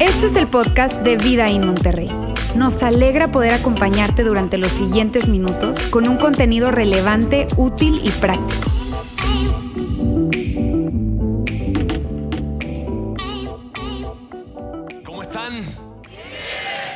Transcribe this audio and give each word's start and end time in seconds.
Este 0.00 0.26
es 0.26 0.36
el 0.36 0.46
podcast 0.48 1.02
de 1.02 1.16
Vida 1.16 1.48
en 1.48 1.66
Monterrey. 1.66 2.10
Nos 2.54 2.82
alegra 2.82 3.32
poder 3.32 3.54
acompañarte 3.54 4.24
durante 4.24 4.58
los 4.58 4.72
siguientes 4.72 5.28
minutos 5.28 5.78
con 5.86 6.08
un 6.08 6.16
contenido 6.16 6.70
relevante, 6.70 7.46
útil 7.56 8.00
y 8.04 8.10
práctico. 8.10 8.81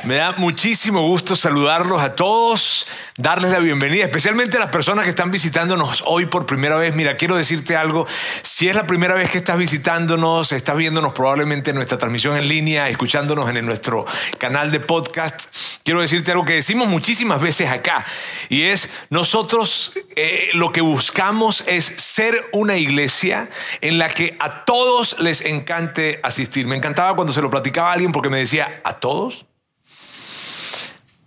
Me 0.07 0.15
da 0.15 0.31
muchísimo 0.37 1.01
gusto 1.01 1.35
saludarlos 1.35 2.01
a 2.01 2.15
todos 2.15 2.87
darles 3.17 3.51
la 3.51 3.59
bienvenida, 3.59 4.05
especialmente 4.05 4.55
a 4.55 4.59
las 4.61 4.69
personas 4.69 5.03
que 5.03 5.09
están 5.09 5.31
visitándonos 5.31 6.03
hoy 6.05 6.27
por 6.27 6.45
primera 6.45 6.77
vez. 6.77 6.95
Mira, 6.95 7.17
quiero 7.17 7.35
decirte 7.35 7.75
algo. 7.75 8.05
Si 8.41 8.69
es 8.69 8.75
la 8.75 8.87
primera 8.87 9.15
vez 9.15 9.31
que 9.31 9.39
estás 9.39 9.57
visitándonos, 9.57 10.51
estás 10.51 10.77
viéndonos 10.77 11.13
probablemente 11.13 11.71
en 11.71 11.75
nuestra 11.75 11.97
transmisión 11.97 12.37
en 12.37 12.47
línea, 12.47 12.87
escuchándonos 12.87 13.49
en 13.49 13.65
nuestro 13.65 14.05
canal 14.37 14.71
de 14.71 14.79
podcast, 14.79 15.47
quiero 15.83 15.99
decirte 15.99 16.31
algo 16.31 16.45
que 16.45 16.53
decimos 16.53 16.87
muchísimas 16.87 17.41
veces 17.41 17.69
acá. 17.69 18.05
Y 18.47 18.63
es, 18.63 18.87
nosotros 19.09 19.93
eh, 20.15 20.47
lo 20.53 20.71
que 20.71 20.79
buscamos 20.79 21.65
es 21.67 21.85
ser 21.97 22.39
una 22.53 22.77
iglesia 22.77 23.49
en 23.81 23.97
la 23.97 24.07
que 24.07 24.37
a 24.39 24.63
todos 24.63 25.19
les 25.19 25.41
encante 25.41 26.21
asistir. 26.23 26.67
Me 26.67 26.77
encantaba 26.77 27.15
cuando 27.15 27.33
se 27.33 27.41
lo 27.41 27.49
platicaba 27.49 27.89
a 27.89 27.93
alguien 27.93 28.11
porque 28.13 28.29
me 28.29 28.37
decía, 28.37 28.79
¿a 28.85 28.93
todos? 28.99 29.46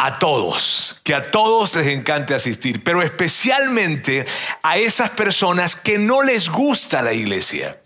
A 0.02 0.18
todos, 0.18 0.98
que 1.04 1.14
a 1.14 1.20
todos 1.20 1.74
les 1.76 1.86
encante 1.88 2.34
asistir, 2.34 2.82
pero 2.82 3.02
especialmente 3.02 4.24
a 4.62 4.78
esas 4.78 5.10
personas 5.10 5.76
que 5.76 5.98
no 5.98 6.22
les 6.22 6.48
gusta 6.48 7.02
la 7.02 7.12
iglesia 7.12 7.79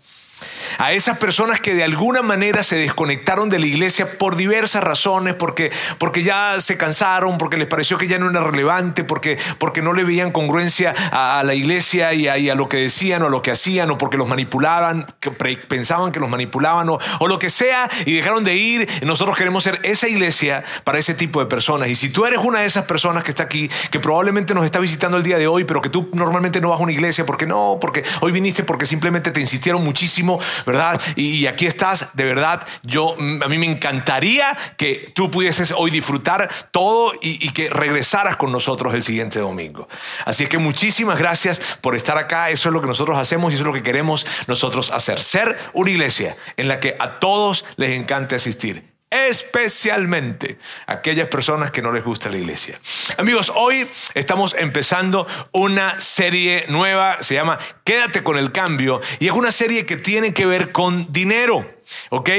a 0.77 0.91
esas 0.93 1.17
personas 1.17 1.61
que 1.61 1.73
de 1.73 1.83
alguna 1.83 2.21
manera 2.21 2.63
se 2.63 2.75
desconectaron 2.75 3.49
de 3.49 3.59
la 3.59 3.65
iglesia 3.65 4.17
por 4.17 4.35
diversas 4.35 4.83
razones, 4.83 5.35
porque, 5.35 5.71
porque 5.97 6.23
ya 6.23 6.59
se 6.59 6.77
cansaron, 6.77 7.37
porque 7.37 7.57
les 7.57 7.67
pareció 7.67 7.97
que 7.97 8.07
ya 8.07 8.19
no 8.19 8.29
era 8.29 8.41
relevante, 8.41 9.03
porque, 9.03 9.37
porque 9.57 9.81
no 9.81 9.93
le 9.93 10.03
veían 10.03 10.31
congruencia 10.31 10.93
a, 11.11 11.43
la 11.43 11.53
iglesia 11.53 12.13
y 12.13 12.27
a, 12.27 12.55
lo 12.55 12.67
que 12.67 12.77
decían 12.77 13.21
o 13.21 13.27
a 13.27 13.29
lo 13.29 13.41
que 13.41 13.51
hacían, 13.51 13.89
o 13.91 13.97
porque 13.97 14.17
los 14.17 14.27
manipulaban, 14.27 15.07
que 15.19 15.31
pensaban 15.31 16.11
que 16.11 16.19
los 16.19 16.29
manipulaban, 16.29 16.89
o, 16.89 16.99
o 17.19 17.27
lo 17.27 17.39
que 17.39 17.49
sea, 17.49 17.89
y 18.05 18.15
dejaron 18.15 18.43
de 18.43 18.55
ir. 18.55 18.89
Nosotros 19.05 19.37
queremos 19.37 19.63
ser 19.63 19.79
esa 19.83 20.07
iglesia 20.07 20.63
para 20.83 20.99
ese 20.99 21.13
tipo 21.13 21.39
de 21.39 21.45
personas. 21.45 21.87
Y 21.89 21.95
si 21.95 22.09
tú 22.09 22.25
eres 22.25 22.39
una 22.39 22.59
de 22.59 22.65
esas 22.65 22.85
personas 22.85 23.23
que 23.23 23.31
está 23.31 23.43
aquí, 23.43 23.69
que 23.91 23.99
probablemente 23.99 24.53
nos 24.53 24.65
está 24.65 24.79
visitando 24.79 25.17
el 25.17 25.23
día 25.23 25.37
de 25.37 25.47
hoy, 25.47 25.63
pero 25.63 25.81
que 25.81 25.89
tú 25.89 26.09
normalmente 26.13 26.59
no 26.59 26.69
vas 26.69 26.79
a 26.79 26.83
una 26.83 26.91
iglesia, 26.91 27.25
porque 27.25 27.45
no, 27.45 27.77
porque 27.79 28.03
hoy 28.21 28.31
viniste 28.31 28.63
porque 28.63 28.85
simplemente 28.85 29.31
te 29.31 29.39
insistieron 29.39 29.83
muchísimo, 29.83 30.24
¿verdad? 30.65 31.01
Y, 31.15 31.47
aquí 31.47 31.65
estás, 31.65 32.09
de 32.13 32.25
verdad, 32.25 32.65
yo, 32.83 33.15
mm, 33.17 33.43
a 33.43 33.47
mí 33.47 33.57
me 33.57 33.65
encantaría 33.65 34.57
que 34.77 35.11
tú 35.13 35.29
pudieses 35.29 35.73
hoy 35.75 35.91
disfrutar 35.91 36.49
todo 36.71 37.13
y, 37.21 37.45
y 37.45 37.49
que 37.49 37.69
regresaras 37.69 38.35
con 38.37 38.51
nosotros 38.51 38.93
el 38.93 39.03
siguiente 39.03 39.39
domingo. 39.39 39.87
Así 40.25 40.43
es 40.43 40.49
que 40.49 40.57
muchísimas 40.57 41.19
gracias 41.19 41.77
por 41.81 41.95
estar 41.95 42.17
acá, 42.17 42.49
eso 42.49 42.69
es 42.69 42.73
lo 42.73 42.81
que 42.81 42.87
nosotros 42.87 43.17
hacemos 43.17 43.51
y 43.51 43.55
eso 43.55 43.63
es 43.63 43.67
lo 43.67 43.73
que 43.73 43.83
queremos 43.83 44.25
nosotros 44.47 44.91
hacer, 44.91 45.21
ser 45.21 45.57
una 45.73 45.91
iglesia 45.91 46.35
en 46.57 46.67
la 46.67 46.79
que 46.79 46.95
a 46.99 47.19
todos 47.19 47.65
les 47.77 47.91
encante 47.91 48.35
asistir 48.35 48.94
especialmente 49.09 50.57
aquellas 50.87 51.27
personas 51.27 51.71
que 51.71 51.81
no 51.81 51.91
les 51.91 52.03
gusta 52.03 52.29
la 52.29 52.37
iglesia. 52.37 52.79
Amigos, 53.17 53.51
hoy 53.55 53.87
estamos 54.13 54.55
empezando 54.57 55.27
una 55.51 55.99
serie 56.01 56.65
nueva, 56.69 57.21
se 57.21 57.35
llama 57.35 57.57
Quédate 57.83 58.23
con 58.23 58.37
el 58.37 58.51
cambio, 58.51 58.99
y 59.19 59.27
es 59.27 59.31
una 59.31 59.51
serie 59.51 59.85
que 59.85 59.97
tiene 59.97 60.33
que 60.33 60.45
ver 60.45 60.71
con 60.71 61.11
dinero. 61.11 61.75
¿ok? 62.09 62.29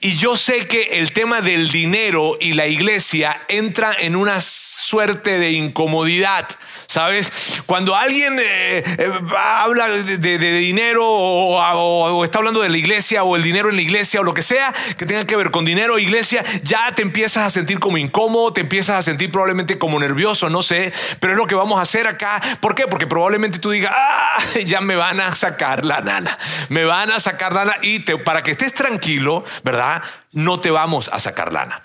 Y 0.00 0.16
yo 0.16 0.36
sé 0.36 0.66
que 0.66 0.98
el 0.98 1.12
tema 1.12 1.40
del 1.40 1.70
dinero 1.70 2.36
y 2.40 2.54
la 2.54 2.66
iglesia 2.66 3.42
entra 3.48 3.94
en 3.98 4.16
una 4.16 4.40
suerte 4.40 5.38
de 5.38 5.52
incomodidad. 5.52 6.48
¿Sabes? 6.90 7.30
Cuando 7.66 7.94
alguien 7.94 8.38
eh, 8.38 8.82
eh, 8.82 9.12
habla 9.36 9.90
de, 9.90 10.38
dinero 10.38 11.04
o, 11.06 12.24
está 12.24 12.38
hablando 12.38 12.62
de 12.62 12.70
la 12.70 12.78
iglesia 12.78 13.24
o 13.24 13.36
el 13.36 13.42
dinero 13.42 13.68
en 13.68 13.76
la 13.76 13.82
iglesia 13.82 14.20
o 14.20 14.24
lo 14.24 14.32
que 14.32 14.40
sea 14.40 14.72
que 14.96 15.04
tenga 15.04 15.26
que 15.26 15.36
ver 15.36 15.50
con 15.50 15.66
dinero 15.66 15.96
o 15.96 15.98
iglesia, 15.98 16.42
ya 16.62 16.90
te 16.94 17.02
empiezas 17.02 17.44
a 17.44 17.50
sentir 17.50 17.78
como 17.78 17.98
incómodo, 17.98 18.54
te 18.54 18.62
empiezas 18.62 18.96
a 18.96 19.02
sentir 19.02 19.30
probablemente 19.30 19.76
como 19.76 20.00
nervioso, 20.00 20.48
no 20.48 20.62
sé, 20.62 20.90
pero 21.20 21.34
es 21.34 21.36
lo 21.36 21.46
que 21.46 21.54
vamos 21.54 21.78
a 21.78 21.82
hacer 21.82 22.06
acá. 22.06 22.40
¿Por 22.62 22.74
qué? 22.74 22.86
Porque 22.86 23.06
probablemente 23.06 23.58
tú 23.58 23.68
digas, 23.68 23.92
ah, 23.94 24.42
ya 24.64 24.80
me 24.80 24.96
van 24.96 25.20
a 25.20 25.34
sacar 25.34 25.84
la 25.84 26.00
nana, 26.00 26.38
me 26.70 26.84
van 26.84 27.10
a 27.10 27.20
sacar 27.20 27.52
lana 27.52 27.76
y 27.82 27.98
te, 27.98 28.16
para 28.16 28.42
que 28.42 28.52
estés 28.52 28.72
tranquilo, 28.72 29.44
¿verdad? 29.62 30.02
No 30.32 30.60
te 30.60 30.70
vamos 30.70 31.10
a 31.12 31.18
sacar 31.18 31.52
lana. 31.52 31.82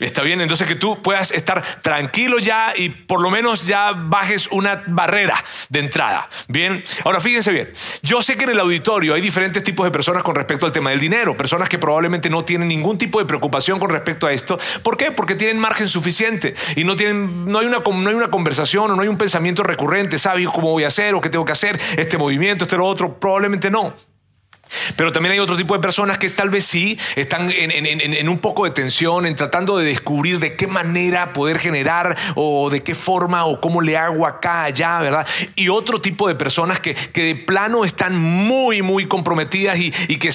Está 0.00 0.22
bien, 0.22 0.40
entonces 0.40 0.66
que 0.66 0.76
tú 0.76 1.02
puedas 1.02 1.32
estar 1.32 1.62
tranquilo 1.82 2.38
ya 2.38 2.72
y 2.76 2.88
por 2.88 3.20
lo 3.20 3.30
menos 3.30 3.66
ya 3.66 3.92
bajes 3.92 4.48
una 4.52 4.84
barrera 4.86 5.42
de 5.68 5.80
entrada. 5.80 6.28
Bien, 6.46 6.84
ahora 7.04 7.20
fíjense 7.20 7.50
bien, 7.50 7.72
yo 8.02 8.22
sé 8.22 8.36
que 8.36 8.44
en 8.44 8.50
el 8.50 8.60
auditorio 8.60 9.14
hay 9.14 9.20
diferentes 9.20 9.62
tipos 9.62 9.84
de 9.84 9.90
personas 9.90 10.22
con 10.22 10.36
respecto 10.36 10.66
al 10.66 10.72
tema 10.72 10.90
del 10.90 11.00
dinero, 11.00 11.36
personas 11.36 11.68
que 11.68 11.78
probablemente 11.78 12.30
no 12.30 12.44
tienen 12.44 12.68
ningún 12.68 12.96
tipo 12.96 13.18
de 13.18 13.24
preocupación 13.24 13.80
con 13.80 13.90
respecto 13.90 14.26
a 14.26 14.32
esto. 14.32 14.58
¿Por 14.82 14.96
qué? 14.96 15.10
Porque 15.10 15.34
tienen 15.34 15.58
margen 15.58 15.88
suficiente 15.88 16.54
y 16.76 16.84
no, 16.84 16.94
tienen, 16.94 17.46
no, 17.46 17.58
hay, 17.58 17.66
una, 17.66 17.78
no 17.78 18.08
hay 18.08 18.14
una 18.14 18.30
conversación 18.30 18.90
o 18.90 18.96
no 18.96 19.02
hay 19.02 19.08
un 19.08 19.18
pensamiento 19.18 19.62
recurrente, 19.64 20.18
¿sabes 20.18 20.46
cómo 20.48 20.70
voy 20.70 20.84
a 20.84 20.88
hacer 20.88 21.14
o 21.14 21.20
qué 21.20 21.28
tengo 21.28 21.44
que 21.44 21.52
hacer? 21.52 21.78
Este 21.96 22.18
movimiento, 22.18 22.64
este 22.64 22.76
lo 22.76 22.86
otro, 22.86 23.18
probablemente 23.18 23.70
no. 23.70 23.94
Pero 24.96 25.12
también 25.12 25.32
hay 25.32 25.38
otro 25.38 25.56
tipo 25.56 25.74
de 25.74 25.80
personas 25.80 26.18
que 26.18 26.28
tal 26.28 26.50
vez 26.50 26.64
sí 26.64 26.98
están 27.16 27.50
en, 27.50 28.28
un 28.28 28.38
poco 28.38 28.64
de 28.64 28.70
tensión, 28.70 29.26
en 29.26 29.34
tratando 29.34 29.78
de 29.78 29.84
descubrir 29.84 30.38
de 30.38 30.56
qué 30.56 30.66
manera 30.66 31.32
poder 31.32 31.58
generar 31.58 32.16
o 32.34 32.70
de 32.70 32.80
qué 32.80 32.94
forma 32.94 33.44
o 33.44 33.60
cómo 33.60 33.80
le 33.80 33.96
hago 33.96 34.26
acá, 34.26 34.64
allá, 34.64 35.00
¿verdad? 35.00 35.26
Y 35.54 35.68
otro 35.68 36.00
tipo 36.00 36.28
de 36.28 36.34
personas 36.34 36.80
que, 36.80 36.94
de 36.94 37.34
plano 37.34 37.84
están 37.84 38.18
muy, 38.18 38.82
muy 38.82 39.06
comprometidas 39.06 39.78
y, 39.78 39.90
que, 40.18 40.30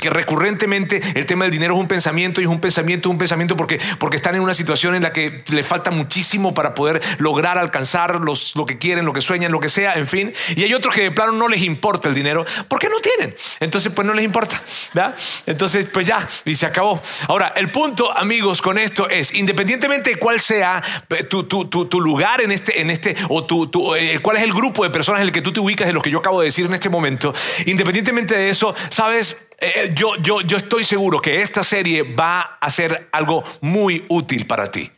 que, 0.00 0.10
recurrentemente 0.10 1.00
el 1.14 1.26
tema 1.26 1.44
del 1.44 1.52
dinero 1.52 1.74
es 1.74 1.80
un 1.80 1.88
pensamiento 1.88 2.40
y 2.40 2.44
es 2.44 2.50
un 2.50 2.60
pensamiento, 2.60 3.10
un 3.10 3.18
pensamiento 3.18 3.56
porque, 3.56 3.80
porque 3.98 4.16
están 4.16 4.34
en 4.34 4.42
una 4.42 4.54
situación 4.54 4.94
en 4.94 5.02
la 5.02 5.12
que 5.12 5.44
le 5.48 5.62
falta 5.62 5.90
muchísimo 5.90 6.54
para 6.54 6.74
poder 6.74 7.00
lograr 7.18 7.58
alcanzar 7.58 8.20
los, 8.20 8.54
lo 8.56 8.66
que 8.66 8.78
quieren, 8.78 9.04
lo 9.04 9.12
que 9.12 9.20
sueñan, 9.20 9.52
lo 9.52 9.60
que 9.60 9.68
sea, 9.68 9.94
en 9.94 10.06
fin. 10.06 10.32
Y 10.56 10.62
hay 10.62 10.74
otros 10.74 10.94
que 10.94 11.02
de 11.02 11.10
plano 11.10 11.32
no 11.32 11.48
les 11.48 11.62
importa 11.62 12.08
el 12.08 12.14
dinero 12.14 12.44
porque 12.68 12.88
no 12.88 13.00
tienen. 13.00 13.34
Entonces, 13.60 13.75
entonces 13.76 13.92
pues 13.94 14.06
no 14.06 14.14
les 14.14 14.24
importa, 14.24 14.62
¿verdad? 14.94 15.14
Entonces 15.44 15.86
pues 15.92 16.06
ya, 16.06 16.26
y 16.44 16.56
se 16.56 16.66
acabó. 16.66 17.02
Ahora, 17.28 17.52
el 17.56 17.70
punto, 17.70 18.16
amigos, 18.16 18.62
con 18.62 18.78
esto 18.78 19.08
es, 19.08 19.34
independientemente 19.34 20.10
de 20.10 20.16
cuál 20.16 20.40
sea 20.40 20.82
tu, 21.28 21.44
tu, 21.44 21.66
tu, 21.66 22.00
lugar 22.00 22.40
en 22.40 22.52
este, 22.52 22.80
en 22.80 22.90
este 22.90 23.14
o 23.28 23.44
tu, 23.44 23.94
eh, 23.94 24.18
cuál 24.22 24.38
es 24.38 24.44
el 24.44 24.52
grupo 24.52 24.84
de 24.84 24.90
personas 24.90 25.20
en 25.20 25.26
el 25.26 25.32
que 25.32 25.42
tú 25.42 25.52
te 25.52 25.60
ubicas 25.60 25.86
de 25.86 25.92
lo 25.92 26.00
que 26.00 26.10
yo 26.10 26.18
acabo 26.18 26.40
de 26.40 26.46
decir 26.46 26.64
en 26.66 26.74
este 26.74 26.88
momento, 26.88 27.34
independientemente 27.66 28.36
de 28.36 28.48
eso, 28.48 28.74
sabes, 28.88 29.36
eh, 29.60 29.92
yo, 29.94 30.16
yo, 30.16 30.40
yo 30.40 30.56
estoy 30.56 30.84
seguro 30.84 31.20
que 31.20 31.42
esta 31.42 31.62
serie 31.62 32.02
va 32.02 32.58
a 32.60 32.70
ser 32.70 33.08
algo 33.12 33.44
muy 33.60 34.04
útil 34.08 34.46
para 34.46 34.70
ti. 34.70 34.90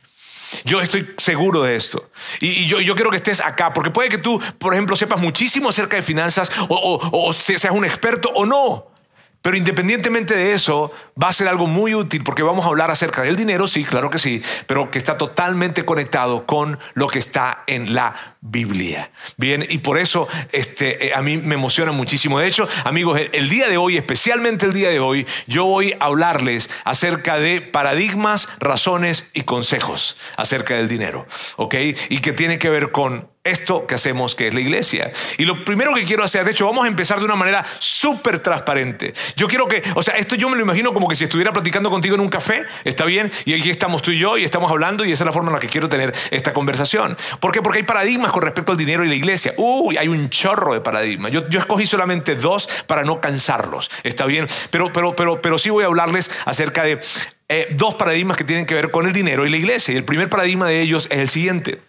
Yo 0.64 0.80
estoy 0.80 1.14
seguro 1.16 1.62
de 1.62 1.76
esto. 1.76 2.10
Y, 2.40 2.66
yo, 2.66 2.80
yo, 2.80 2.94
quiero 2.94 3.10
que 3.10 3.16
estés 3.16 3.40
acá, 3.40 3.72
porque 3.72 3.90
puede 3.90 4.08
que 4.08 4.18
tú, 4.18 4.40
por 4.58 4.72
ejemplo, 4.72 4.96
sepas 4.96 5.20
muchísimo 5.20 5.68
acerca 5.68 5.96
de 5.96 6.02
finanzas 6.02 6.50
o, 6.68 6.98
o 7.12 7.32
seas 7.32 7.64
un 7.72 7.84
experto 7.84 8.30
o 8.30 8.46
no. 8.46 8.97
Pero 9.42 9.56
independientemente 9.56 10.34
de 10.34 10.52
eso, 10.52 10.90
va 11.20 11.28
a 11.28 11.32
ser 11.32 11.48
algo 11.48 11.66
muy 11.66 11.94
útil 11.94 12.24
porque 12.24 12.42
vamos 12.42 12.66
a 12.66 12.68
hablar 12.68 12.90
acerca 12.90 13.22
del 13.22 13.36
dinero, 13.36 13.68
sí, 13.68 13.84
claro 13.84 14.10
que 14.10 14.18
sí, 14.18 14.42
pero 14.66 14.90
que 14.90 14.98
está 14.98 15.16
totalmente 15.16 15.84
conectado 15.84 16.44
con 16.44 16.78
lo 16.94 17.06
que 17.06 17.20
está 17.20 17.62
en 17.66 17.94
la 17.94 18.36
Biblia. 18.40 19.10
Bien, 19.36 19.64
y 19.68 19.78
por 19.78 19.96
eso 19.98 20.26
este, 20.52 21.06
eh, 21.06 21.14
a 21.14 21.22
mí 21.22 21.36
me 21.36 21.54
emociona 21.54 21.92
muchísimo. 21.92 22.38
De 22.40 22.48
hecho, 22.48 22.68
amigos, 22.84 23.20
el 23.32 23.48
día 23.48 23.68
de 23.68 23.76
hoy, 23.76 23.96
especialmente 23.96 24.66
el 24.66 24.72
día 24.72 24.90
de 24.90 25.00
hoy, 25.00 25.26
yo 25.46 25.64
voy 25.64 25.94
a 26.00 26.06
hablarles 26.06 26.68
acerca 26.84 27.38
de 27.38 27.60
paradigmas, 27.60 28.48
razones 28.58 29.28
y 29.34 29.42
consejos 29.42 30.18
acerca 30.36 30.74
del 30.76 30.88
dinero, 30.88 31.26
¿ok? 31.56 31.74
Y 32.08 32.18
que 32.18 32.32
tiene 32.32 32.58
que 32.58 32.70
ver 32.70 32.90
con 32.90 33.28
esto 33.48 33.86
que 33.86 33.94
hacemos 33.94 34.34
que 34.34 34.48
es 34.48 34.54
la 34.54 34.60
iglesia. 34.60 35.12
Y 35.36 35.44
lo 35.44 35.64
primero 35.64 35.94
que 35.94 36.04
quiero 36.04 36.24
hacer, 36.24 36.44
de 36.44 36.52
hecho, 36.52 36.66
vamos 36.66 36.84
a 36.84 36.88
empezar 36.88 37.18
de 37.18 37.24
una 37.24 37.34
manera 37.34 37.64
súper 37.78 38.40
transparente. 38.40 39.12
Yo 39.36 39.48
quiero 39.48 39.66
que, 39.66 39.82
o 39.94 40.02
sea, 40.02 40.14
esto 40.16 40.34
yo 40.34 40.48
me 40.48 40.56
lo 40.56 40.62
imagino 40.62 40.92
como 40.92 41.08
que 41.08 41.16
si 41.16 41.24
estuviera 41.24 41.52
platicando 41.52 41.90
contigo 41.90 42.14
en 42.14 42.20
un 42.20 42.28
café, 42.28 42.64
¿está 42.84 43.04
bien? 43.04 43.30
Y 43.44 43.54
aquí 43.54 43.70
estamos 43.70 44.02
tú 44.02 44.10
y 44.10 44.18
yo 44.18 44.38
y 44.38 44.44
estamos 44.44 44.70
hablando 44.70 45.04
y 45.04 45.12
esa 45.12 45.24
es 45.24 45.26
la 45.26 45.32
forma 45.32 45.48
en 45.50 45.54
la 45.54 45.60
que 45.60 45.68
quiero 45.68 45.88
tener 45.88 46.12
esta 46.30 46.52
conversación. 46.52 47.16
¿Por 47.40 47.52
qué? 47.52 47.62
Porque 47.62 47.78
hay 47.78 47.84
paradigmas 47.84 48.32
con 48.32 48.42
respecto 48.42 48.72
al 48.72 48.78
dinero 48.78 49.04
y 49.04 49.08
la 49.08 49.14
iglesia. 49.14 49.52
Uy, 49.56 49.96
hay 49.96 50.08
un 50.08 50.30
chorro 50.30 50.74
de 50.74 50.80
paradigmas. 50.80 51.32
Yo, 51.32 51.48
yo 51.48 51.60
escogí 51.60 51.86
solamente 51.86 52.34
dos 52.34 52.68
para 52.86 53.04
no 53.04 53.20
cansarlos, 53.20 53.90
¿está 54.02 54.26
bien? 54.26 54.46
Pero, 54.70 54.92
pero, 54.92 55.14
pero, 55.14 55.40
pero 55.40 55.58
sí 55.58 55.70
voy 55.70 55.84
a 55.84 55.86
hablarles 55.86 56.30
acerca 56.44 56.82
de 56.82 57.00
eh, 57.48 57.68
dos 57.70 57.94
paradigmas 57.94 58.36
que 58.36 58.44
tienen 58.44 58.66
que 58.66 58.74
ver 58.74 58.90
con 58.90 59.06
el 59.06 59.12
dinero 59.12 59.46
y 59.46 59.50
la 59.50 59.56
iglesia. 59.56 59.94
Y 59.94 59.96
el 59.96 60.04
primer 60.04 60.28
paradigma 60.28 60.68
de 60.68 60.80
ellos 60.80 61.06
es 61.10 61.18
el 61.18 61.28
siguiente. 61.28 61.87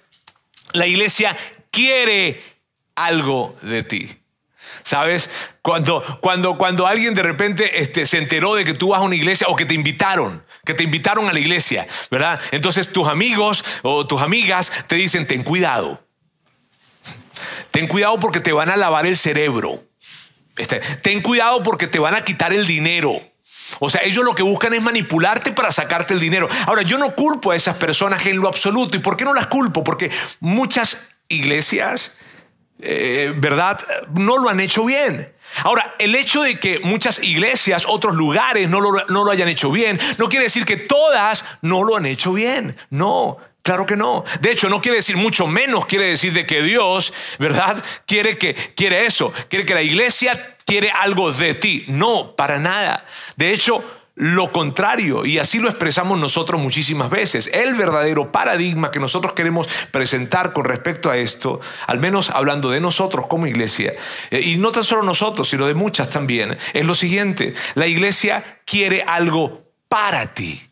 La 0.74 0.88
iglesia 0.88 1.36
quiere 1.72 2.42
algo 2.96 3.56
de 3.62 3.84
ti. 3.84 4.16
¿Sabes? 4.84 5.30
Cuando, 5.62 6.04
cuando, 6.22 6.58
cuando 6.58 6.88
alguien 6.88 7.14
de 7.14 7.24
repente 7.24 7.82
este, 7.82 8.06
se 8.06 8.18
enteró 8.18 8.56
de 8.56 8.66
que 8.66 8.74
tú 8.74 8.90
vas 8.90 9.02
a 9.02 9.04
una 9.04 9.16
iglesia 9.16 9.48
o 9.48 9.56
que 9.56 9.66
te 9.66 9.74
invitaron, 9.74 10.44
que 10.66 10.74
te 10.74 10.84
invitaron 10.84 11.28
a 11.28 11.34
la 11.34 11.40
iglesia, 11.40 11.88
¿verdad? 12.10 12.42
Entonces 12.52 12.92
tus 12.92 13.08
amigos 13.08 13.64
o 13.84 14.08
tus 14.08 14.22
amigas 14.22 14.86
te 14.88 14.96
dicen, 14.96 15.28
ten 15.28 15.44
cuidado. 15.44 16.04
Ten 17.72 17.88
cuidado 17.88 18.20
porque 18.20 18.40
te 18.40 18.52
van 18.52 18.70
a 18.70 18.78
lavar 18.78 19.06
el 19.06 19.18
cerebro. 19.18 19.84
Este, 20.58 20.80
ten 21.02 21.22
cuidado 21.22 21.64
porque 21.64 21.88
te 21.88 22.00
van 22.00 22.16
a 22.16 22.24
quitar 22.24 22.52
el 22.54 22.66
dinero. 22.66 23.29
O 23.80 23.90
sea, 23.90 24.02
ellos 24.04 24.24
lo 24.24 24.36
que 24.36 24.44
buscan 24.44 24.74
es 24.74 24.82
manipularte 24.82 25.52
para 25.52 25.72
sacarte 25.72 26.14
el 26.14 26.20
dinero. 26.20 26.48
Ahora, 26.66 26.82
yo 26.82 26.98
no 26.98 27.16
culpo 27.16 27.52
a 27.52 27.56
esas 27.56 27.76
personas 27.76 28.26
en 28.26 28.38
lo 28.38 28.48
absoluto. 28.48 28.98
¿Y 28.98 29.02
por 29.02 29.16
qué 29.16 29.26
no 29.26 29.34
las 29.34 29.48
culpo? 29.48 29.84
Porque 29.84 30.12
muchas 30.40 30.98
iglesias, 31.28 32.18
eh, 32.82 33.34
¿verdad? 33.38 33.80
No 34.16 34.38
lo 34.38 34.50
han 34.50 34.60
hecho 34.60 34.84
bien. 34.86 35.34
Ahora, 35.64 35.96
el 36.00 36.16
hecho 36.16 36.44
de 36.44 36.60
que 36.60 36.80
muchas 36.80 37.24
iglesias, 37.24 37.86
otros 37.88 38.16
lugares 38.16 38.70
no 38.70 38.82
lo, 38.82 39.06
no 39.08 39.24
lo 39.24 39.32
hayan 39.32 39.50
hecho 39.50 39.72
bien, 39.72 40.00
no 40.18 40.30
quiere 40.30 40.46
decir 40.46 40.66
que 40.66 40.78
todas 40.78 41.44
no 41.62 41.84
lo 41.84 41.98
han 41.98 42.06
hecho 42.06 42.34
bien. 42.34 42.76
No, 42.90 43.38
Claro 43.62 43.86
que 43.86 43.98
no. 43.98 44.24
De 44.42 44.52
hecho, 44.52 44.70
no 44.70 44.82
quiere 44.82 44.98
decir 44.98 45.18
mucho 45.18 45.46
menos, 45.46 45.86
quiere 45.86 46.06
decir 46.06 46.34
de 46.34 46.46
que 46.48 46.64
Dios, 46.64 47.14
¿verdad? 47.38 47.84
Quiere 48.08 48.38
que 48.38 48.56
quiere 48.56 49.06
eso, 49.06 49.32
quiere 49.50 49.66
que 49.66 49.76
la 49.76 49.82
iglesia 49.82 50.58
quiere 50.70 50.92
algo 50.92 51.34
de 51.34 51.56
ti. 51.56 51.84
No, 51.88 52.36
para 52.36 52.60
nada. 52.60 53.04
De 53.36 53.52
hecho, 53.52 53.84
lo 54.14 54.52
contrario, 54.52 55.26
y 55.26 55.40
así 55.40 55.60
lo 55.60 55.68
expresamos 55.68 56.20
nosotros 56.20 56.62
muchísimas 56.62 57.10
veces. 57.10 57.50
El 57.52 57.74
verdadero 57.74 58.32
paradigma 58.32 58.92
que 58.92 59.00
nosotros 59.00 59.34
queremos 59.34 59.68
presentar 59.90 60.54
con 60.54 60.66
respecto 60.66 61.10
a 61.10 61.18
esto, 61.18 61.60
al 61.88 61.98
menos 61.98 62.30
hablando 62.30 62.70
de 62.70 62.82
nosotros 62.82 63.26
como 63.28 63.48
iglesia, 63.48 63.94
eh, 64.30 64.42
y 64.42 64.58
no 64.58 64.72
tan 64.72 64.84
solo 64.84 65.02
nosotros, 65.02 65.50
sino 65.50 65.66
de 65.66 65.74
muchas 65.74 66.10
también, 66.12 66.56
es 66.74 66.86
lo 66.86 66.94
siguiente, 66.94 67.56
la 67.74 67.88
iglesia 67.88 68.62
quiere 68.66 69.04
algo 69.08 69.72
para 69.88 70.36
ti. 70.36 70.70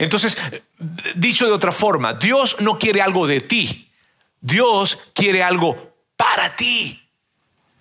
Entonces, 0.00 0.36
dicho 1.14 1.46
de 1.46 1.52
otra 1.52 1.70
forma, 1.70 2.14
Dios 2.14 2.56
no 2.58 2.78
quiere 2.78 3.00
algo 3.00 3.28
de 3.28 3.42
ti, 3.42 3.92
Dios 4.40 4.98
quiere 5.14 5.44
algo 5.44 5.94
para 6.16 6.56
ti. 6.56 7.07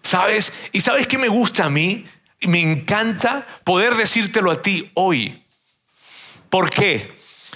¿Sabes? 0.07 0.53
¿Y 0.71 0.79
sabes 0.79 1.05
qué 1.05 1.17
me 1.17 1.27
gusta 1.27 1.65
a 1.65 1.69
mí? 1.69 2.07
Me 2.39 2.61
encanta 2.61 3.45
poder 3.65 3.93
decírtelo 3.95 4.51
a 4.51 4.61
ti 4.61 4.89
hoy. 4.93 5.43
¿Por 6.49 6.69
qué? 6.69 7.13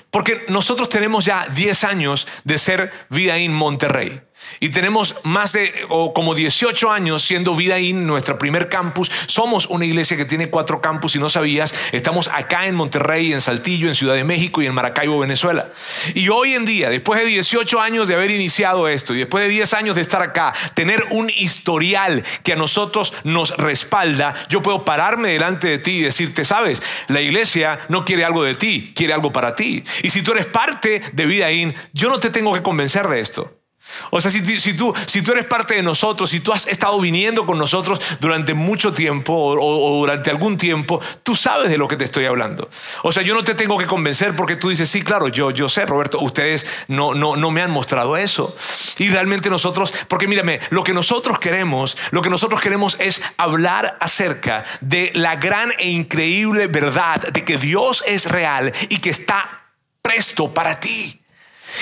Porque 0.10 0.44
nosotros 0.50 0.90
tenemos 0.90 1.24
ya 1.24 1.48
10 1.48 1.86
años 1.86 2.28
de 2.44 2.58
ser 2.58 2.92
Vida 3.10 3.38
en 3.38 3.54
Monterrey. 3.54 4.22
Y 4.60 4.70
tenemos 4.70 5.16
más 5.24 5.54
de 5.54 5.72
o 5.90 6.14
como 6.14 6.36
18 6.36 6.92
años 6.92 7.24
siendo 7.24 7.56
Vida 7.56 7.80
In, 7.80 8.06
nuestra 8.06 8.38
primer 8.38 8.70
campus. 8.70 9.12
Somos 9.28 9.68
una 9.68 9.86
iglesia 9.86 10.18
que 10.18 10.26
tiene 10.26 10.50
cuatro 10.50 10.82
campus, 10.82 11.16
y 11.16 11.20
no 11.20 11.30
sabías. 11.30 11.74
Estamos 11.92 12.28
acá 12.28 12.68
en 12.68 12.76
Monterrey, 12.76 13.34
en 13.34 13.42
Saltillo, 13.42 13.88
en 13.88 13.96
Ciudad 13.96 14.16
de 14.16 14.24
México 14.24 14.62
y 14.62 14.68
en 14.68 14.74
Maracaibo, 14.74 15.20
Venezuela. 15.20 15.70
Y 16.14 16.30
hoy 16.30 16.54
en 16.54 16.66
día, 16.66 16.90
después 16.90 17.20
de 17.22 17.28
18 17.28 17.80
años 17.80 18.08
de 18.08 18.16
haber 18.16 18.32
iniciado 18.32 18.88
esto 18.88 19.14
y 19.14 19.20
después 19.20 19.44
de 19.44 19.50
10 19.50 19.74
años 19.74 19.96
de 19.96 20.02
estar 20.02 20.22
acá, 20.22 20.54
tener 20.74 21.04
un 21.12 21.30
historial 21.30 22.24
que 22.44 22.54
a 22.54 22.56
nosotros 22.56 23.14
nos 23.24 23.56
respalda, 23.58 24.34
yo 24.50 24.62
puedo 24.62 24.86
pararme 24.86 25.30
delante 25.30 25.70
de 25.70 25.80
ti 25.80 25.92
y 25.98 26.02
decirte, 26.02 26.46
sabes, 26.46 26.82
la 27.08 27.22
iglesia 27.22 27.80
no 27.90 28.06
quiere 28.06 28.26
algo 28.26 28.44
de 28.44 28.56
ti, 28.56 28.94
quiere 28.96 29.14
algo 29.14 29.32
para 29.32 29.56
ti. 29.56 29.84
Y 30.04 30.10
si 30.10 30.22
tú 30.22 30.32
eres 30.32 30.46
parte 30.46 31.02
de 31.14 31.26
Vida 31.26 31.52
In, 31.52 31.74
yo 31.94 32.10
no 32.10 32.20
te 32.20 32.30
tengo 32.30 32.54
que 32.54 32.64
convencer 32.64 33.08
de 33.08 33.20
esto. 33.20 33.61
O 34.10 34.20
sea, 34.20 34.32
si, 34.32 34.42
tú, 34.74 34.94
si 35.06 35.22
tú 35.22 35.32
eres 35.32 35.46
parte 35.46 35.76
de 35.76 35.84
nosotros, 35.84 36.30
si 36.30 36.40
tú 36.40 36.52
has 36.52 36.68
estado 36.68 37.00
viniendo 37.00 37.46
con 37.46 37.58
nosotros 37.58 38.00
durante 38.20 38.54
mucho 38.54 38.94
tiempo 38.94 39.34
o, 39.34 40.00
durante 40.00 40.30
algún 40.30 40.58
tiempo, 40.58 41.02
tú 41.24 41.36
sabes 41.36 41.70
de 41.70 41.78
lo 41.78 41.88
que 41.88 41.98
te 41.98 42.04
estoy 42.04 42.26
hablando. 42.26 42.70
O 43.04 43.12
sea, 43.12 43.24
yo 43.24 43.34
no 43.34 43.44
te 43.44 43.56
tengo 43.56 43.78
que 43.78 43.86
convencer 43.86 44.36
porque 44.36 44.56
tú 44.56 44.70
dices, 44.70 44.90
sí, 44.90 45.02
claro, 45.02 45.28
yo, 45.28 45.52
yo 45.52 45.70
sé, 45.70 45.86
Roberto, 45.86 46.20
ustedes 46.20 46.66
no, 46.88 47.14
no, 47.14 47.36
no 47.36 47.52
me 47.52 47.62
han 47.62 47.72
mostrado 47.72 48.18
eso. 48.18 48.56
Y 48.98 49.10
realmente 49.10 49.50
nosotros, 49.50 49.94
porque 50.08 50.28
mírame, 50.28 50.60
lo 50.70 50.84
que 50.84 50.94
nosotros 50.94 51.40
queremos, 51.40 51.98
lo 52.12 52.22
que 52.22 52.30
nosotros 52.30 52.62
queremos 52.62 52.98
es 53.00 53.22
hablar 53.38 53.98
acerca 54.00 54.64
de 54.82 55.12
la 55.16 55.36
gran 55.36 55.72
e 55.78 55.90
increíble 55.90 56.68
verdad 56.68 57.22
de 57.32 57.44
que 57.44 57.58
Dios 57.58 58.04
es 58.08 58.26
real 58.26 58.74
y 58.90 59.00
que 59.00 59.10
está 59.10 59.72
presto 60.02 60.54
para 60.54 60.80
ti 60.80 61.21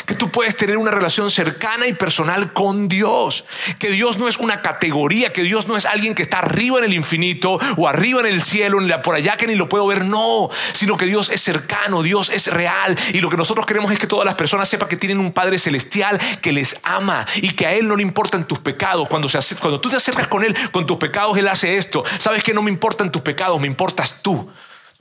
que 0.06 0.16
tú 0.16 0.30
puedes 0.30 0.56
tener 0.56 0.78
una 0.78 0.92
relación 0.92 1.32
cercana 1.32 1.88
y 1.88 1.94
personal 1.94 2.54
con 2.54 2.88
Dios, 2.88 3.46
que 3.80 3.92
Dios 3.92 4.18
no 4.18 4.28
es 4.28 4.38
una 4.38 4.62
categoría, 4.62 5.34
que 5.34 5.44
Dios 5.44 5.68
no 5.68 5.78
es 5.78 5.86
alguien 5.86 6.16
que 6.16 6.22
está 6.22 6.40
arriba 6.40 6.80
en 6.80 6.86
el 6.86 6.94
infinito 6.94 7.60
o 7.78 7.88
arriba 7.88 8.22
en 8.22 8.28
el 8.28 8.42
cielo, 8.42 8.80
por 9.04 9.16
allá 9.16 9.38
que 9.38 9.48
ni 9.48 9.56
lo 9.56 9.70
puedo 9.70 9.88
ver, 9.88 10.06
no, 10.06 10.50
sino 10.74 10.98
que 10.98 11.06
Dios 11.06 11.30
es 11.30 11.42
cercano, 11.42 12.04
Dios 12.04 12.30
es 12.30 12.48
real 12.48 12.98
y 13.14 13.20
lo 13.20 13.30
que 13.30 13.38
nosotros 13.38 13.66
queremos 13.66 13.92
es 13.92 14.00
que 14.00 14.08
todas 14.08 14.26
las 14.26 14.36
personas 14.36 14.70
sepan 14.70 14.90
que 14.90 14.98
tienen 14.98 15.20
un 15.20 15.32
Padre 15.32 15.58
celestial 15.58 16.20
que 16.42 16.52
les 16.52 16.80
ama 16.84 17.26
y 17.36 17.52
que 17.52 17.66
a 17.66 17.74
Él 17.74 17.88
no 17.88 17.96
le 17.96 18.04
importan 18.04 18.48
tus 18.48 18.60
pecados. 18.60 19.08
Cuando, 19.08 19.30
se, 19.30 19.56
cuando 19.56 19.80
tú 19.80 19.90
te 19.90 19.98
acercas 19.98 20.28
con 20.28 20.44
Él, 20.44 20.56
con 20.72 20.86
tus 20.86 20.98
pecados, 20.98 21.38
Él 21.38 21.48
hace 21.48 21.78
esto. 21.78 22.04
Sabes 22.18 22.44
que 22.44 22.54
no 22.54 22.62
me 22.62 22.72
importan 22.72 23.12
tus 23.12 23.22
pecados, 23.22 23.60
me 23.60 23.68
importas 23.68 24.22
tú. 24.22 24.50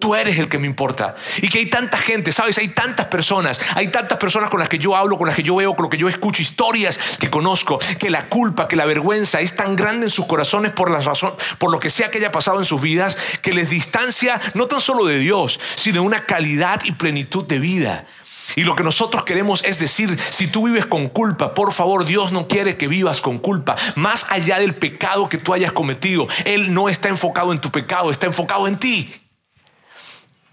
Tú 0.01 0.15
eres 0.15 0.39
el 0.39 0.49
que 0.49 0.61
me 0.61 0.69
importa. 0.69 1.17
Y 1.43 1.49
que 1.49 1.59
hay 1.59 1.67
tanta 1.67 1.99
gente, 1.99 2.31
¿sabes? 2.31 2.57
Hay 2.59 2.69
tantas 2.69 3.07
personas, 3.07 3.61
hay 3.75 3.89
tantas 3.89 4.17
personas 4.17 4.49
con 4.49 4.61
las 4.61 4.69
que 4.69 4.79
yo 4.79 4.95
hablo, 4.95 5.19
con 5.19 5.27
las 5.27 5.35
que 5.35 5.43
yo 5.43 5.57
veo, 5.57 5.75
con 5.75 5.87
las 5.87 5.91
que 5.91 5.99
yo 5.99 6.09
escucho, 6.09 6.41
historias 6.41 7.17
que 7.19 7.29
conozco, 7.29 7.81
que 7.99 8.09
la 8.09 8.29
culpa, 8.29 8.69
que 8.69 8.77
la 8.77 8.85
vergüenza 8.85 9.41
es 9.41 9.57
tan 9.57 9.75
grande 9.75 10.07
en 10.07 10.11
sus 10.11 10.27
corazones 10.27 10.71
por 10.71 10.89
la 10.93 11.01
razón, 11.01 11.35
por 11.59 11.73
lo 11.73 11.81
que 11.81 11.91
sea 11.91 12.13
que 12.13 12.19
haya 12.19 12.31
pasado 12.31 12.61
en 12.61 12.65
sus 12.65 12.81
vidas, 12.81 13.17
que 13.43 13.53
les 13.53 13.71
distancia 13.71 14.41
no 14.55 14.69
tan 14.69 14.81
solo 14.81 15.05
de 15.05 15.19
Dios, 15.19 15.59
sino 15.75 15.95
de 15.95 16.07
una 16.07 16.27
calidad 16.27 16.81
y 16.85 16.93
plenitud 16.93 17.45
de 17.45 17.59
vida. 17.59 18.07
Y 18.55 18.63
lo 18.63 18.77
que 18.77 18.85
nosotros 18.85 19.25
queremos 19.25 19.65
es 19.65 19.81
decir, 19.81 20.17
si 20.17 20.47
tú 20.47 20.67
vives 20.67 20.87
con 20.87 21.09
culpa, 21.09 21.55
por 21.55 21.73
favor, 21.73 22.05
Dios 22.05 22.31
no 22.31 22.47
quiere 22.47 22.77
que 22.77 22.87
vivas 22.87 23.21
con 23.21 23.41
culpa. 23.41 23.75
Más 23.97 24.27
allá 24.31 24.61
del 24.61 24.77
pecado 24.77 25.29
que 25.29 25.39
tú 25.39 25.55
hayas 25.55 25.73
cometido, 25.73 26.29
Él 26.45 26.73
no 26.73 26.89
está 26.89 27.09
enfocado 27.09 27.53
en 27.53 27.61
tu 27.61 27.73
pecado, 27.73 28.13
está 28.13 28.29
enfocado 28.29 28.69
en 28.69 28.79
ti. 28.79 29.13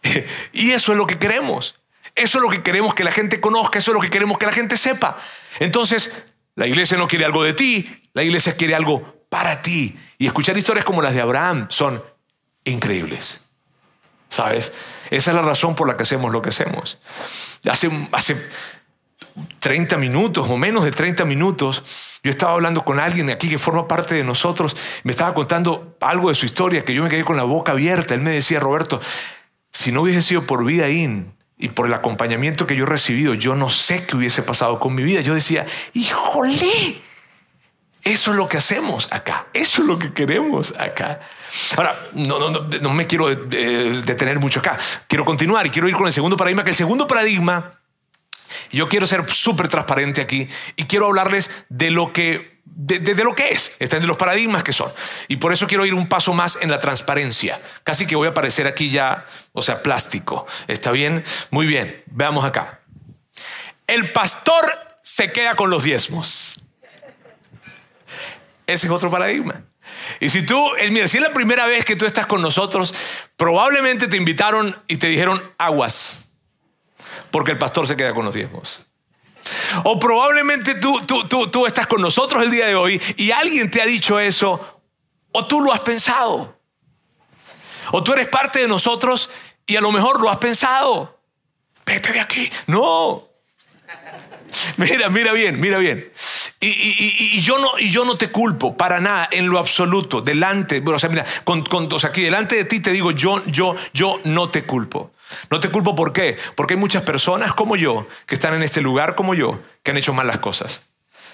Y 0.53 0.71
eso 0.71 0.91
es 0.91 0.97
lo 0.97 1.07
que 1.07 1.17
queremos. 1.17 1.75
Eso 2.15 2.37
es 2.37 2.41
lo 2.41 2.49
que 2.49 2.63
queremos 2.63 2.95
que 2.95 3.03
la 3.03 3.11
gente 3.11 3.41
conozca, 3.41 3.79
eso 3.79 3.91
es 3.91 3.95
lo 3.95 4.01
que 4.01 4.09
queremos 4.09 4.37
que 4.37 4.45
la 4.45 4.53
gente 4.53 4.77
sepa. 4.77 5.17
Entonces, 5.59 6.11
la 6.55 6.65
iglesia 6.65 6.97
no 6.97 7.07
quiere 7.07 7.25
algo 7.25 7.43
de 7.43 7.53
ti, 7.53 8.03
la 8.13 8.23
iglesia 8.23 8.55
quiere 8.55 8.73
algo 8.73 9.25
para 9.29 9.61
ti. 9.61 9.97
Y 10.17 10.25
escuchar 10.25 10.57
historias 10.57 10.85
como 10.85 11.01
las 11.01 11.13
de 11.13 11.19
Abraham 11.19 11.67
son 11.69 12.01
increíbles. 12.63 13.41
¿Sabes? 14.29 14.71
Esa 15.09 15.31
es 15.31 15.35
la 15.35 15.41
razón 15.41 15.75
por 15.75 15.87
la 15.87 15.97
que 15.97 16.03
hacemos 16.03 16.31
lo 16.31 16.41
que 16.41 16.49
hacemos. 16.49 16.97
Hace, 17.69 17.89
hace 18.13 18.37
30 19.59 19.97
minutos 19.97 20.49
o 20.49 20.57
menos 20.57 20.85
de 20.85 20.91
30 20.91 21.25
minutos, 21.25 21.83
yo 22.23 22.31
estaba 22.31 22.53
hablando 22.53 22.85
con 22.85 22.99
alguien 22.99 23.29
aquí 23.29 23.49
que 23.49 23.57
forma 23.57 23.87
parte 23.87 24.15
de 24.15 24.23
nosotros, 24.23 24.75
me 25.03 25.11
estaba 25.11 25.33
contando 25.33 25.97
algo 25.99 26.29
de 26.29 26.35
su 26.35 26.45
historia 26.45 26.85
que 26.85 26.93
yo 26.93 27.03
me 27.03 27.09
quedé 27.09 27.25
con 27.25 27.35
la 27.35 27.43
boca 27.43 27.73
abierta. 27.73 28.13
Él 28.13 28.21
me 28.21 28.31
decía, 28.31 28.59
Roberto, 28.61 29.01
si 29.75 29.91
no 29.91 30.03
hubiese 30.03 30.21
sido 30.21 30.47
por 30.47 30.63
Vida 30.63 30.87
In 30.87 31.33
y 31.57 31.67
por 31.67 31.85
el 31.85 31.93
acompañamiento 31.93 32.65
que 32.65 32.77
yo 32.77 32.85
he 32.85 32.87
recibido, 32.87 33.33
yo 33.33 33.55
no 33.55 33.69
sé 33.69 34.05
qué 34.05 34.15
hubiese 34.15 34.41
pasado 34.41 34.79
con 34.79 34.95
mi 34.95 35.03
vida. 35.03 35.19
Yo 35.19 35.35
decía, 35.35 35.65
híjole, 35.91 37.01
eso 38.01 38.31
es 38.31 38.37
lo 38.37 38.47
que 38.47 38.55
hacemos 38.55 39.11
acá, 39.11 39.47
eso 39.51 39.81
es 39.81 39.87
lo 39.89 39.99
que 39.99 40.13
queremos 40.13 40.73
acá. 40.79 41.19
Ahora, 41.75 42.09
no, 42.13 42.39
no, 42.39 42.51
no, 42.61 42.93
me 42.93 43.05
quiero 43.05 43.29
eh, 43.29 44.01
detener 44.05 44.39
mucho 44.39 44.61
acá, 44.61 44.77
quiero 45.09 45.25
continuar 45.25 45.67
y 45.67 45.71
quiero 45.71 45.89
ir 45.89 45.95
con 45.95 46.07
el 46.07 46.13
segundo 46.13 46.37
paradigma, 46.37 46.63
que 46.63 46.69
el 46.69 46.77
segundo 46.77 47.05
paradigma, 47.05 47.73
yo 48.71 48.87
quiero 48.87 49.07
ser 49.07 49.29
súper 49.29 49.67
transparente 49.67 50.21
aquí 50.21 50.47
y 50.77 50.85
quiero 50.85 51.07
hablarles 51.07 51.51
de 51.67 51.91
lo 51.91 52.13
que 52.13 52.54
de, 52.75 53.23
lo 53.23 53.33
que 53.33 53.51
es, 53.51 53.71
de 53.79 53.99
los 54.01 54.17
paradigmas 54.17 54.63
que 54.63 54.73
son. 54.73 54.91
Y 55.27 55.37
por 55.37 55.53
eso 55.53 55.65
quiero 55.65 55.85
ir 55.85 55.93
un 55.93 56.07
paso 56.07 56.33
más 56.33 56.57
en 56.61 56.69
la 56.69 56.79
transparencia. 56.79 57.61
Casi 57.83 58.05
que 58.05 58.15
voy 58.15 58.27
a 58.27 58.31
aparecer 58.31 58.67
aquí 58.67 58.91
ya, 58.91 59.25
o 59.53 59.61
sea, 59.61 59.81
plástico. 59.81 60.45
¿Está 60.67 60.91
bien? 60.91 61.23
Muy 61.51 61.65
bien, 61.65 62.03
veamos 62.07 62.43
acá. 62.43 62.81
El 63.87 64.11
pastor 64.11 64.65
se 65.01 65.31
queda 65.31 65.55
con 65.55 65.69
los 65.69 65.83
diezmos. 65.83 66.59
Ese 68.67 68.87
es 68.87 68.91
otro 68.91 69.09
paradigma. 69.09 69.63
Y 70.19 70.29
si 70.29 70.45
tú, 70.45 70.75
eh, 70.75 70.89
mira, 70.91 71.07
si 71.07 71.17
es 71.17 71.23
la 71.23 71.33
primera 71.33 71.65
vez 71.67 71.85
que 71.85 71.95
tú 71.95 72.05
estás 72.05 72.25
con 72.25 72.41
nosotros, 72.41 72.93
probablemente 73.37 74.07
te 74.07 74.17
invitaron 74.17 74.81
y 74.87 74.97
te 74.97 75.07
dijeron 75.07 75.53
aguas, 75.57 76.25
porque 77.31 77.51
el 77.51 77.57
pastor 77.57 77.87
se 77.87 77.95
queda 77.95 78.13
con 78.13 78.25
los 78.25 78.33
diezmos. 78.33 78.81
O 79.83 79.99
probablemente 79.99 80.75
tú, 80.75 80.99
tú, 81.05 81.47
tú, 81.47 81.65
estás 81.65 81.87
con 81.87 82.01
nosotros 82.01 82.43
el 82.43 82.51
día 82.51 82.67
de 82.67 82.75
hoy 82.75 83.01
y 83.17 83.31
alguien 83.31 83.69
te 83.69 83.81
ha 83.81 83.85
dicho 83.85 84.19
eso, 84.19 84.81
o 85.31 85.45
tú 85.45 85.61
lo 85.61 85.73
has 85.73 85.81
pensado. 85.81 86.59
O 87.91 88.03
tú 88.03 88.13
eres 88.13 88.27
parte 88.27 88.59
de 88.59 88.67
nosotros 88.67 89.29
y 89.65 89.75
a 89.75 89.81
lo 89.81 89.91
mejor 89.91 90.21
lo 90.21 90.29
has 90.29 90.37
pensado. 90.37 91.19
Vete 91.85 92.11
de 92.11 92.19
aquí. 92.19 92.49
No. 92.67 93.29
Mira, 94.77 95.09
mira 95.09 95.31
bien, 95.33 95.59
mira 95.59 95.77
bien. 95.77 96.11
Y, 96.59 97.41
yo 97.41 97.59
no, 97.59 97.77
y 97.77 97.91
yo 97.91 98.05
no 98.05 98.17
te 98.17 98.31
culpo 98.31 98.75
para 98.75 98.99
nada, 98.99 99.27
en 99.31 99.49
lo 99.49 99.59
absoluto, 99.59 100.21
delante, 100.21 100.81
o 100.83 100.99
sea, 100.99 101.09
mira, 101.09 101.25
con, 101.43 101.63
aquí 102.03 102.23
delante 102.23 102.55
de 102.55 102.65
ti 102.65 102.79
te 102.79 102.91
digo, 102.91 103.11
yo, 103.11 103.43
yo, 103.45 103.75
yo 103.93 104.19
no 104.23 104.49
te 104.49 104.63
culpo. 104.63 105.11
No 105.49 105.59
te 105.59 105.69
culpo 105.69 105.95
¿por 105.95 106.13
qué? 106.13 106.37
Porque 106.55 106.73
hay 106.73 106.79
muchas 106.79 107.03
personas 107.03 107.53
como 107.53 107.75
yo, 107.75 108.07
que 108.25 108.35
están 108.35 108.53
en 108.53 108.63
este 108.63 108.81
lugar 108.81 109.15
como 109.15 109.33
yo, 109.33 109.61
que 109.83 109.91
han 109.91 109.97
hecho 109.97 110.13
mal 110.13 110.27
las 110.27 110.39
cosas. 110.39 110.83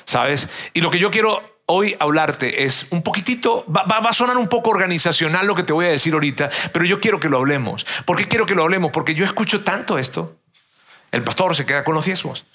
¿Sabes? 0.04 0.50
Y 0.74 0.82
lo 0.82 0.92
que 0.92 1.00
yo 1.00 1.12
quiero 1.12 1.42
hoy 1.68 1.96
hablarte 2.00 2.64
es 2.64 2.88
un 2.90 3.02
poquitito, 3.02 3.66
va, 3.66 3.84
va, 3.84 4.10
a 4.10 4.14
sonar 4.14 4.38
un 4.38 4.48
poco 4.48 4.72
organizacional 4.72 5.48
lo 5.48 5.56
que 5.56 5.64
te 5.64 5.74
voy 5.74 5.86
a 5.86 5.90
decir 5.90 6.14
ahorita, 6.14 6.50
pero 6.74 6.86
yo 6.86 7.00
quiero 7.00 7.20
que 7.20 7.30
lo 7.30 7.38
hablemos. 7.38 7.86
¿Por 8.06 8.18
qué 8.18 8.28
quiero 8.28 8.46
que 8.46 8.56
lo 8.56 8.64
hablemos? 8.64 8.92
Porque 8.92 9.16
yo 9.16 9.24
escucho 9.26 9.62
tanto 9.62 9.98
esto. 9.98 10.38
El 11.12 11.24
pastor 11.24 11.56
se 11.56 11.66
queda 11.66 11.84
con 11.84 11.96
los 11.96 12.06
diezmos. 12.06 12.46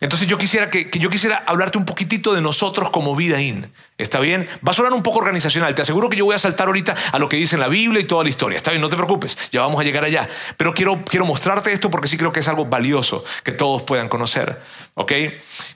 Entonces 0.00 0.28
yo 0.28 0.38
quisiera 0.38 0.70
que, 0.70 0.88
yo 0.92 1.10
quisiera 1.10 1.42
hablarte 1.46 1.76
un 1.76 1.84
poquitito 1.84 2.32
de 2.32 2.40
nosotros 2.40 2.90
como 2.90 3.16
vida 3.16 3.40
in. 3.40 3.72
¿Está 3.96 4.20
bien? 4.20 4.48
Va 4.66 4.70
a 4.70 4.74
sonar 4.74 4.92
un 4.92 5.02
poco 5.02 5.18
organizacional. 5.18 5.74
Te 5.74 5.82
aseguro 5.82 6.08
que 6.08 6.16
yo 6.16 6.24
voy 6.24 6.36
a 6.36 6.38
saltar 6.38 6.68
ahorita 6.68 6.94
a 7.10 7.18
lo 7.18 7.28
que 7.28 7.36
dice 7.36 7.56
en 7.56 7.60
la 7.60 7.68
Biblia 7.68 8.00
y 8.00 8.04
toda 8.04 8.22
la 8.22 8.30
historia. 8.30 8.56
Está 8.56 8.70
bien, 8.70 8.80
no 8.80 8.88
te 8.88 8.96
preocupes. 8.96 9.50
Ya 9.50 9.60
vamos 9.60 9.80
a 9.80 9.82
llegar 9.82 10.04
allá. 10.04 10.28
Pero 10.56 10.72
quiero, 10.72 11.04
quiero 11.04 11.26
mostrarte 11.26 11.72
esto 11.72 11.90
porque 11.90 12.06
sí 12.06 12.16
creo 12.16 12.32
que 12.32 12.40
es 12.40 12.48
algo 12.48 12.66
valioso 12.66 13.24
que 13.42 13.50
todos 13.50 13.82
puedan 13.82 14.08
conocer. 14.08 14.62
¿Ok? 14.94 15.12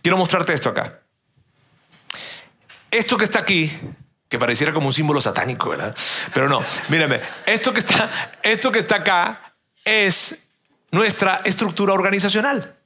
Quiero 0.02 0.16
mostrarte 0.16 0.52
esto 0.52 0.68
acá. 0.68 1.00
Esto 2.92 3.16
que 3.16 3.24
está 3.24 3.40
aquí, 3.40 3.72
que 4.28 4.38
pareciera 4.38 4.72
como 4.72 4.86
un 4.86 4.92
símbolo 4.92 5.20
satánico, 5.20 5.70
¿verdad? 5.70 5.96
Pero 6.32 6.48
no, 6.48 6.62
mírame, 6.90 7.20
esto 7.46 7.72
que 7.72 7.80
está, 7.80 8.08
esto 8.42 8.70
que 8.70 8.80
está 8.80 8.96
acá 8.96 9.54
es 9.84 10.38
nuestra 10.90 11.40
estructura 11.44 11.94
organizacional. 11.94 12.76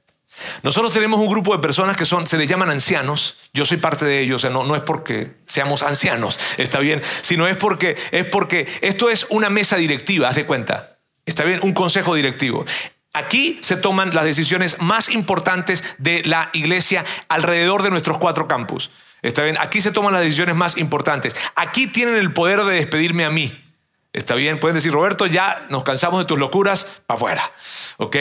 Nosotros 0.63 0.93
tenemos 0.93 1.19
un 1.19 1.27
grupo 1.27 1.55
de 1.55 1.61
personas 1.61 1.95
que 1.95 2.05
son, 2.05 2.27
se 2.27 2.37
les 2.37 2.47
llaman 2.47 2.69
ancianos. 2.69 3.37
Yo 3.53 3.65
soy 3.65 3.77
parte 3.77 4.05
de 4.05 4.19
ellos, 4.19 4.43
no, 4.45 4.63
no 4.63 4.75
es 4.75 4.81
porque 4.81 5.35
seamos 5.45 5.83
ancianos, 5.83 6.39
está 6.57 6.79
bien, 6.79 7.01
sino 7.21 7.47
es 7.47 7.57
porque, 7.57 7.95
es 8.11 8.25
porque 8.25 8.67
esto 8.81 9.09
es 9.09 9.25
una 9.29 9.49
mesa 9.49 9.77
directiva, 9.77 10.29
haz 10.29 10.35
de 10.35 10.45
cuenta. 10.45 10.97
Está 11.25 11.43
bien, 11.43 11.59
un 11.63 11.73
consejo 11.73 12.15
directivo. 12.15 12.65
Aquí 13.13 13.57
se 13.61 13.77
toman 13.77 14.13
las 14.13 14.25
decisiones 14.25 14.79
más 14.79 15.09
importantes 15.09 15.83
de 15.97 16.21
la 16.23 16.49
iglesia 16.53 17.03
alrededor 17.29 17.83
de 17.83 17.89
nuestros 17.89 18.17
cuatro 18.17 18.47
campus. 18.47 18.91
Está 19.23 19.43
bien, 19.43 19.57
aquí 19.59 19.81
se 19.81 19.91
toman 19.91 20.13
las 20.13 20.21
decisiones 20.21 20.55
más 20.55 20.77
importantes. 20.77 21.35
Aquí 21.55 21.87
tienen 21.87 22.15
el 22.15 22.31
poder 22.31 22.63
de 22.63 22.75
despedirme 22.75 23.25
a 23.25 23.31
mí. 23.31 23.66
Está 24.13 24.33
bien, 24.35 24.59
pueden 24.59 24.75
decir, 24.75 24.91
Roberto, 24.91 25.27
ya 25.27 25.65
nos 25.69 25.83
cansamos 25.83 26.19
de 26.19 26.25
tus 26.25 26.39
locuras, 26.39 26.87
para 27.05 27.17
afuera. 27.17 27.53
¿Ok? 27.97 28.15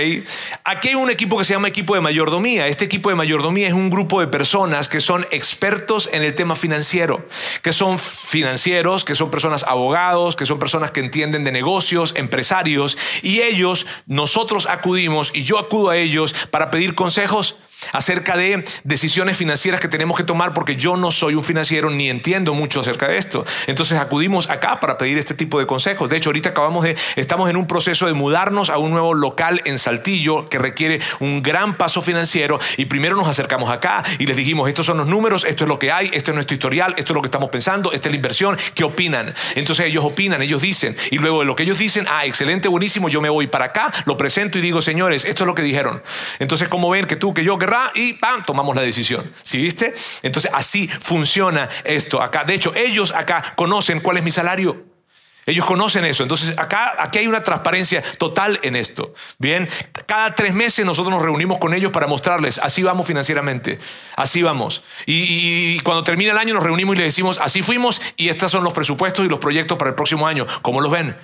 Aquí 0.65 0.89
hay 0.89 0.95
un 0.95 1.11
equipo 1.11 1.39
que 1.39 1.45
se 1.45 1.55
llama 1.55 1.69
equipo 1.69 1.95
de 1.95 2.01
mayordomía. 2.01 2.67
Este 2.67 2.85
equipo 2.85 3.09
de 3.09 3.15
mayordomía 3.15 3.69
es 3.69 3.73
un 3.73 3.89
grupo 3.89 4.21
de 4.21 4.27
personas 4.27 4.89
que 4.89 5.01
son 5.01 5.27
expertos 5.31 6.11
en 6.13 6.23
el 6.23 6.35
tema 6.35 6.55
financiero, 6.55 7.27
que 7.63 7.73
son 7.73 7.99
financieros, 7.99 9.05
que 9.05 9.15
son 9.15 9.31
personas 9.31 9.65
abogados, 9.65 10.35
que 10.37 10.45
son 10.45 10.59
personas 10.59 10.91
que 10.91 11.01
entienden 11.01 11.45
de 11.45 11.53
negocios, 11.53 12.15
empresarios, 12.17 12.99
y 13.23 13.43
ellos, 13.43 13.87
nosotros 14.07 14.67
acudimos 14.67 15.31
y 15.35 15.45
yo 15.45 15.59
acudo 15.59 15.91
a 15.91 15.97
ellos 15.97 16.35
para 16.51 16.71
pedir 16.71 16.95
consejos 16.95 17.57
acerca 17.93 18.37
de 18.37 18.65
decisiones 18.85 19.37
financieras 19.37 19.81
que 19.81 19.89
tenemos 19.89 20.17
que 20.17 20.25
tomar 20.25 20.55
porque 20.55 20.77
yo 20.77 20.97
no 20.97 21.11
soy 21.11 21.35
un 21.35 21.45
financiero 21.45 21.91
ni 21.91 22.11
entiendo 22.11 22.55
mucho 22.55 22.81
acerca 22.81 23.09
de 23.09 23.17
esto. 23.17 23.45
Entonces 23.67 23.99
acudimos 23.99 24.51
acá 24.51 24.81
para 24.81 24.99
pedir 24.99 25.19
este 25.19 25.35
tipo 25.35 25.59
de 25.59 25.67
consejos. 25.67 26.09
De 26.09 26.17
hecho, 26.17 26.31
ahorita 26.31 26.51
acabamos 26.51 26.85
de, 26.85 26.97
estamos 27.17 27.51
en 27.51 27.57
un 27.57 27.67
proceso 27.67 28.07
de 28.07 28.13
mudarnos 28.13 28.71
a 28.71 28.79
un 28.79 28.91
nuevo 28.91 29.15
local 29.15 29.63
en 29.65 29.79
Saltillo 29.79 30.47
que 30.49 30.59
requiere 30.59 31.01
un 31.21 31.43
gran 31.43 31.77
paso 31.77 32.03
financiero 32.03 32.59
y 32.77 32.87
primero 32.87 33.17
nos 33.17 33.29
acercamos 33.29 33.71
acá 33.71 34.03
y 34.19 34.27
les 34.27 34.37
dijimos, 34.37 34.69
estos 34.69 34.87
son 34.87 34.99
los 34.99 35.07
números, 35.07 35.45
esto 35.45 35.65
es 35.65 35.69
lo 35.69 35.79
que 35.79 35.93
hay, 35.93 36.11
esto 36.13 36.31
es 36.31 36.35
nuestro 36.35 36.55
historial, 36.55 36.95
esto 36.97 37.13
es 37.13 37.15
lo 37.15 37.23
que 37.23 37.27
estamos 37.27 37.51
pensando, 37.51 37.93
esta 37.93 38.09
es 38.09 38.13
la 38.13 38.17
inversión, 38.17 38.57
¿qué 38.75 38.85
opinan? 38.85 39.35
Entonces 39.55 39.87
ellos 39.87 40.05
opinan, 40.05 40.43
ellos 40.43 40.63
dicen 40.63 40.97
y 41.11 41.19
luego 41.19 41.41
de 41.41 41.47
lo 41.47 41.57
que 41.57 41.63
ellos 41.63 41.79
dicen, 41.79 42.07
ah, 42.09 42.25
excelente, 42.25 42.69
buenísimo, 42.69 43.09
yo 43.09 43.21
me 43.21 43.29
voy 43.29 43.47
para 43.47 43.67
acá, 43.67 43.93
lo 44.05 44.17
presento 44.17 44.59
y 44.59 44.61
digo, 44.61 44.83
señores, 44.83 45.25
esto 45.25 45.45
es 45.45 45.47
lo 45.47 45.55
que 45.55 45.63
dijeron. 45.63 46.03
Entonces, 46.39 46.69
como 46.69 46.91
ven 46.91 47.07
que 47.07 47.17
tú, 47.17 47.35
que 47.35 47.45
yo, 47.45 47.59
que 47.59 47.67
y 47.95 48.15
¡pam! 48.15 48.45
tomamos 48.45 48.75
la 48.77 48.83
decisión. 48.83 49.33
¿Sí 49.43 49.59
viste? 49.59 49.95
Entonces 50.23 50.51
así 50.55 50.89
funciona 50.89 51.69
esto 51.85 52.23
acá. 52.23 52.45
De 52.45 52.55
hecho, 52.55 52.75
ellos 52.75 53.13
acá 53.15 53.55
conocen 53.57 54.01
cuál 54.01 54.19
es 54.19 54.25
mi 54.25 54.31
salario. 54.31 54.85
Ellos 55.47 55.65
conocen 55.65 56.05
eso. 56.05 56.25
Entonces, 56.25 56.59
acá, 56.59 56.97
aquí 56.99 57.21
hay 57.21 57.29
una 57.29 57.45
transparencia 57.45 58.03
total 58.19 58.59
en 58.65 58.75
esto. 58.75 59.15
Bien, 59.39 59.69
cada 60.05 60.35
tres 60.35 60.53
meses 60.55 60.85
nosotros 60.85 61.15
nos 61.15 61.23
reunimos 61.23 61.59
con 61.59 61.73
ellos 61.73 61.93
para 61.93 62.09
mostrarles, 62.09 62.59
así 62.59 62.83
vamos 62.83 63.07
financieramente, 63.07 63.79
así 64.17 64.43
vamos. 64.43 64.83
Y, 65.07 65.77
y, 65.77 65.81
cuando 65.81 66.03
termina 66.03 66.33
el 66.33 66.39
año 66.39 66.53
nos 66.53 66.65
reunimos 66.65 66.97
y 66.97 66.99
les 66.99 67.07
decimos, 67.07 67.39
así 67.41 67.63
fuimos 67.63 68.03
y 68.17 68.29
estos 68.29 68.51
son 68.51 68.65
los 68.65 68.73
presupuestos 68.73 69.25
y 69.25 69.29
los 69.29 69.39
proyectos 69.39 69.79
para 69.79 69.91
el 69.91 69.95
próximo 69.95 70.27
año. 70.27 70.47
¿Cómo 70.63 70.81
los 70.81 70.91
ven? 70.91 71.17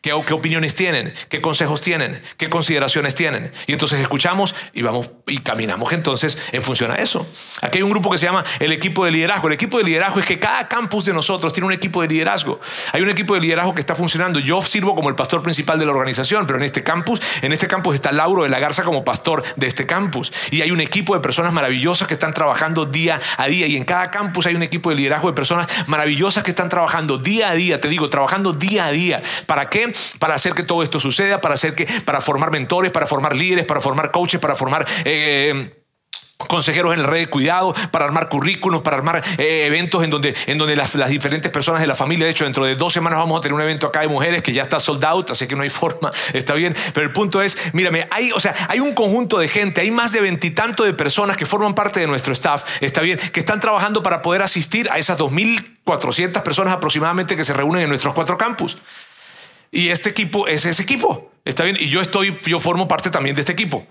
¿Qué, 0.00 0.14
opiniones 0.14 0.74
tienen? 0.74 1.12
¿Qué 1.28 1.42
consejos 1.42 1.82
tienen? 1.82 2.22
¿Qué 2.38 2.48
consideraciones 2.48 3.14
tienen? 3.14 3.52
Y 3.66 3.72
entonces 3.72 4.00
escuchamos 4.00 4.54
y 4.72 4.80
vamos 4.80 5.10
y 5.26 5.38
caminamos 5.38 5.92
entonces 5.92 6.38
en 6.52 6.62
función 6.62 6.90
a 6.90 6.94
eso. 6.94 7.28
Aquí 7.60 7.78
hay 7.78 7.82
un 7.82 7.90
grupo 7.90 8.10
que 8.10 8.16
se 8.16 8.24
llama 8.24 8.42
el 8.60 8.72
equipo 8.72 9.04
de 9.04 9.10
liderazgo. 9.10 9.48
El 9.48 9.52
equipo 9.52 9.76
de 9.76 9.84
liderazgo 9.84 10.20
es 10.20 10.26
que 10.26 10.38
cada 10.38 10.68
campus 10.68 11.04
de 11.04 11.12
nosotros 11.12 11.52
tiene 11.52 11.66
un 11.66 11.74
equipo 11.74 12.00
de 12.00 12.08
liderazgo. 12.08 12.60
Hay 12.94 13.02
un 13.02 13.10
equipo 13.10 13.34
de 13.34 13.40
liderazgo 13.40 13.74
que 13.74 13.80
está 13.80 13.94
funcionando. 13.94 14.40
Yo 14.40 14.62
sirvo 14.62 14.94
como 14.94 15.10
el 15.10 15.16
pastor 15.16 15.42
principal 15.42 15.78
de 15.78 15.84
la 15.84 15.92
organización, 15.92 16.46
pero 16.46 16.58
en 16.58 16.64
este 16.64 16.82
campus, 16.82 17.20
en 17.42 17.52
este 17.52 17.68
campus 17.68 17.94
está 17.94 18.10
Lauro 18.10 18.44
de 18.44 18.48
la 18.48 18.58
Garza 18.58 18.82
como 18.84 19.04
pastor 19.04 19.42
de 19.56 19.66
este 19.66 19.84
campus. 19.84 20.32
Y 20.50 20.62
hay 20.62 20.70
un 20.70 20.80
equipo 20.80 21.12
de 21.12 21.20
personas 21.20 21.52
maravillosas 21.52 22.08
que 22.08 22.14
están 22.14 22.32
trabajando 22.32 22.86
día 22.86 23.20
a 23.36 23.48
día. 23.48 23.66
Y 23.66 23.76
en 23.76 23.84
cada 23.84 24.10
campus 24.10 24.46
hay 24.46 24.54
un 24.54 24.62
equipo 24.62 24.88
de 24.88 24.96
liderazgo 24.96 25.28
de 25.28 25.34
personas 25.34 25.66
maravillosas 25.88 26.42
que 26.42 26.52
están 26.52 26.70
trabajando 26.70 27.18
día 27.18 27.50
a 27.50 27.54
día, 27.54 27.82
te 27.82 27.88
digo, 27.88 28.08
trabajando 28.08 28.54
día 28.54 28.86
a 28.86 28.92
día. 28.92 29.20
¿Para 29.44 29.68
qué? 29.68 29.89
Para 30.18 30.34
hacer 30.34 30.54
que 30.54 30.62
todo 30.62 30.82
esto 30.82 31.00
suceda, 31.00 31.40
para 31.40 31.54
hacer 31.54 31.74
que, 31.74 31.86
para 32.04 32.20
formar 32.20 32.50
mentores, 32.50 32.90
para 32.90 33.06
formar 33.06 33.34
líderes, 33.34 33.64
para 33.64 33.80
formar 33.80 34.10
coaches, 34.10 34.40
para 34.40 34.54
formar 34.54 34.86
eh, 35.04 35.70
consejeros 36.46 36.94
en 36.94 37.00
el 37.00 37.06
red 37.06 37.20
de 37.20 37.26
cuidado, 37.28 37.74
para 37.90 38.04
armar 38.04 38.28
currículos, 38.28 38.82
para 38.82 38.96
armar 38.96 39.22
eh, 39.38 39.66
eventos 39.66 40.02
en 40.04 40.10
donde, 40.10 40.34
en 40.46 40.58
donde 40.58 40.76
las, 40.76 40.92
diferentes 41.08 41.50
personas 41.50 41.80
de 41.80 41.86
la 41.86 41.94
familia, 41.94 42.26
de 42.26 42.32
hecho, 42.32 42.44
dentro 42.44 42.64
de 42.64 42.76
dos 42.76 42.92
semanas 42.92 43.18
vamos 43.18 43.38
a 43.38 43.40
tener 43.40 43.54
un 43.54 43.60
evento 43.60 43.86
acá 43.86 44.00
de 44.00 44.08
mujeres 44.08 44.42
que 44.42 44.52
ya 44.52 44.62
está 44.62 44.80
sold 44.80 45.04
out, 45.04 45.30
así 45.30 45.46
que 45.46 45.56
no 45.56 45.62
hay 45.62 45.70
forma, 45.70 46.10
está 46.32 46.54
bien, 46.54 46.74
pero 46.94 47.06
el 47.06 47.12
punto 47.12 47.42
es, 47.42 47.74
mírame, 47.74 48.06
hay, 48.10 48.32
o 48.32 48.40
sea, 48.40 48.54
hay 48.68 48.80
un 48.80 48.94
conjunto 48.94 49.38
de 49.38 49.48
gente, 49.48 49.80
hay 49.80 49.90
más 49.90 50.12
de 50.12 50.20
veintitantos 50.20 50.86
de 50.86 50.94
personas 50.94 51.36
que 51.36 51.46
forman 51.46 51.74
parte 51.74 52.00
de 52.00 52.06
nuestro 52.06 52.32
staff, 52.32 52.64
está 52.80 53.00
bien, 53.00 53.18
que 53.32 53.40
están 53.40 53.60
trabajando 53.60 54.02
para 54.02 54.22
poder 54.22 54.42
asistir 54.42 54.90
a 54.90 54.98
esas 54.98 55.18
2.400 55.18 56.42
personas 56.42 56.74
aproximadamente 56.74 57.36
que 57.36 57.44
se 57.44 57.52
reúnen 57.52 57.82
en 57.82 57.88
nuestros 57.88 58.14
cuatro 58.14 58.36
campus. 58.38 58.78
Y 59.70 59.88
este 59.88 60.08
equipo 60.08 60.48
es 60.48 60.64
ese 60.64 60.82
equipo. 60.82 61.30
Está 61.44 61.64
bien. 61.64 61.76
Y 61.78 61.88
yo 61.88 62.00
estoy, 62.00 62.36
yo 62.44 62.60
formo 62.60 62.88
parte 62.88 63.10
también 63.10 63.34
de 63.36 63.42
este 63.42 63.52
equipo. 63.52 63.86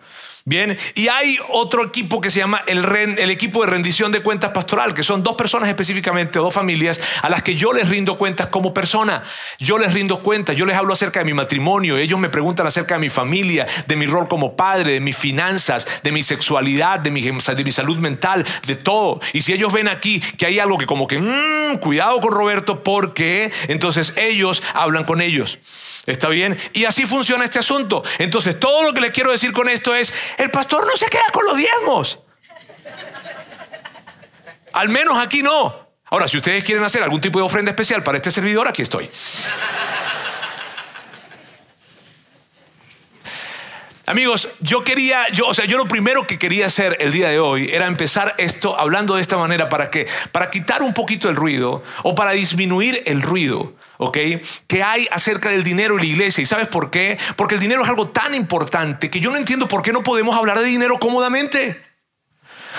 Bien, 0.46 0.78
y 0.96 1.10
hay 1.10 1.38
otro 1.50 1.84
equipo 1.86 2.22
que 2.22 2.32
se 2.32 2.40
llama 2.40 2.64
el, 2.66 2.86
el, 3.18 3.30
equipo 3.30 3.64
de 3.64 3.72
rendición 3.72 4.12
de 4.12 4.22
cuentas 4.22 4.52
pastoral, 4.52 4.94
que 4.94 5.04
son 5.04 5.22
dos 5.22 5.36
personas 5.36 5.70
específicamente, 5.70 6.40
dos 6.40 6.54
familias, 6.54 7.00
a 7.22 7.30
las 7.30 7.44
que 7.44 7.56
yo 7.56 7.74
les 7.74 7.90
rindo 7.90 8.18
cuentas 8.18 8.48
como 8.48 8.74
persona. 8.74 9.24
Yo 9.60 9.78
les 9.78 9.94
rindo 9.94 10.24
cuentas, 10.24 10.56
yo 10.56 10.66
les 10.66 10.78
hablo 10.78 10.94
acerca 10.94 11.20
de 11.20 11.26
mi 11.26 11.34
matrimonio, 11.34 11.98
ellos 11.98 12.20
me 12.20 12.30
preguntan 12.30 12.66
acerca 12.66 12.96
de 12.96 13.02
mi 13.02 13.10
familia, 13.10 13.68
de 13.86 13.96
mi 13.96 14.08
rol 14.08 14.28
como 14.28 14.56
padre, 14.56 14.94
de 14.94 15.00
mis 15.02 15.18
finanzas, 15.18 16.02
de 16.04 16.12
mi 16.12 16.24
sexualidad, 16.24 17.00
de 17.00 17.12
mi, 17.12 17.72
salud 17.72 17.98
mental, 17.98 18.46
de 18.66 18.76
todo. 18.76 19.20
Y 19.34 19.42
si 19.42 19.54
ellos 19.54 19.74
ven 19.74 19.90
aquí 19.90 20.20
que 20.20 20.46
hay 20.46 20.60
algo 20.60 20.78
que 20.78 20.86
como 20.86 21.06
que, 21.06 21.20
mmm, 21.20 21.78
cuidado 21.80 22.20
con 22.22 22.32
Roberto, 22.32 22.84
porque 22.84 23.52
entonces 23.68 24.14
ellos 24.16 24.64
hablan 24.74 25.04
con 25.04 25.22
ellos. 25.22 25.60
¿Está 26.06 26.30
bien? 26.30 26.58
Y 26.74 26.86
así 26.86 27.06
funciona 27.06 27.44
este 27.44 27.60
asunto. 27.60 28.04
Entonces, 28.18 28.60
todo 28.60 28.84
lo 28.84 28.94
que 28.96 29.02
les 29.02 29.12
quiero 29.12 29.32
decir 29.32 29.52
con 29.52 29.70
esto 29.70 29.94
es, 29.94 30.12
el 30.38 30.52
pastor 30.52 30.86
no 30.86 30.96
se 30.96 31.08
queda 31.08 31.26
con 31.32 31.46
los 31.46 31.58
diezmos. 31.58 32.20
Al 34.74 34.90
menos 34.90 35.18
aquí 35.18 35.42
no. 35.42 35.90
Ahora, 36.06 36.28
si 36.28 36.38
ustedes 36.38 36.64
quieren 36.64 36.84
hacer 36.84 37.04
algún 37.04 37.22
tipo 37.22 37.40
de 37.40 37.46
ofrenda 37.46 37.72
especial 37.72 38.04
para 38.04 38.18
este 38.18 38.32
servidor, 38.32 38.68
aquí 38.68 38.82
estoy. 38.82 39.10
Amigos, 44.10 44.50
yo 44.60 44.84
quería, 44.84 45.30
yo, 45.34 45.46
o 45.46 45.54
sea, 45.54 45.66
yo 45.66 45.78
lo 45.78 45.88
primero 45.88 46.26
que 46.26 46.40
quería 46.40 46.66
hacer 46.66 46.98
el 47.00 47.12
día 47.12 47.30
de 47.30 47.38
hoy 47.38 47.70
era 47.72 47.86
empezar 47.86 48.34
esto 48.40 48.76
hablando 48.80 49.14
de 49.14 49.22
esta 49.22 49.38
manera 49.38 49.70
para 49.70 49.92
que, 49.92 50.08
para 50.32 50.50
quitar 50.50 50.82
un 50.82 50.96
poquito 50.96 51.30
el 51.30 51.36
ruido 51.36 51.84
o 52.02 52.16
para 52.16 52.32
disminuir 52.32 53.04
el 53.06 53.22
ruido, 53.22 53.76
¿ok? 53.98 54.18
Que 54.66 54.82
hay 54.82 55.08
acerca 55.12 55.52
del 55.52 55.64
dinero 55.64 55.96
y 55.96 56.00
la 56.00 56.08
iglesia. 56.08 56.42
¿Y 56.42 56.48
sabes 56.48 56.68
por 56.68 56.90
qué? 56.90 57.20
Porque 57.36 57.54
el 57.54 57.62
dinero 57.62 57.84
es 57.84 57.90
algo 57.90 58.08
tan 58.08 58.34
importante 58.34 59.12
que 59.12 59.20
yo 59.20 59.30
no 59.30 59.38
entiendo 59.38 59.68
por 59.68 59.84
qué 59.84 59.94
no 59.94 60.02
podemos 60.02 60.36
hablar 60.36 60.58
de 60.58 60.66
dinero 60.66 60.98
cómodamente. 60.98 61.80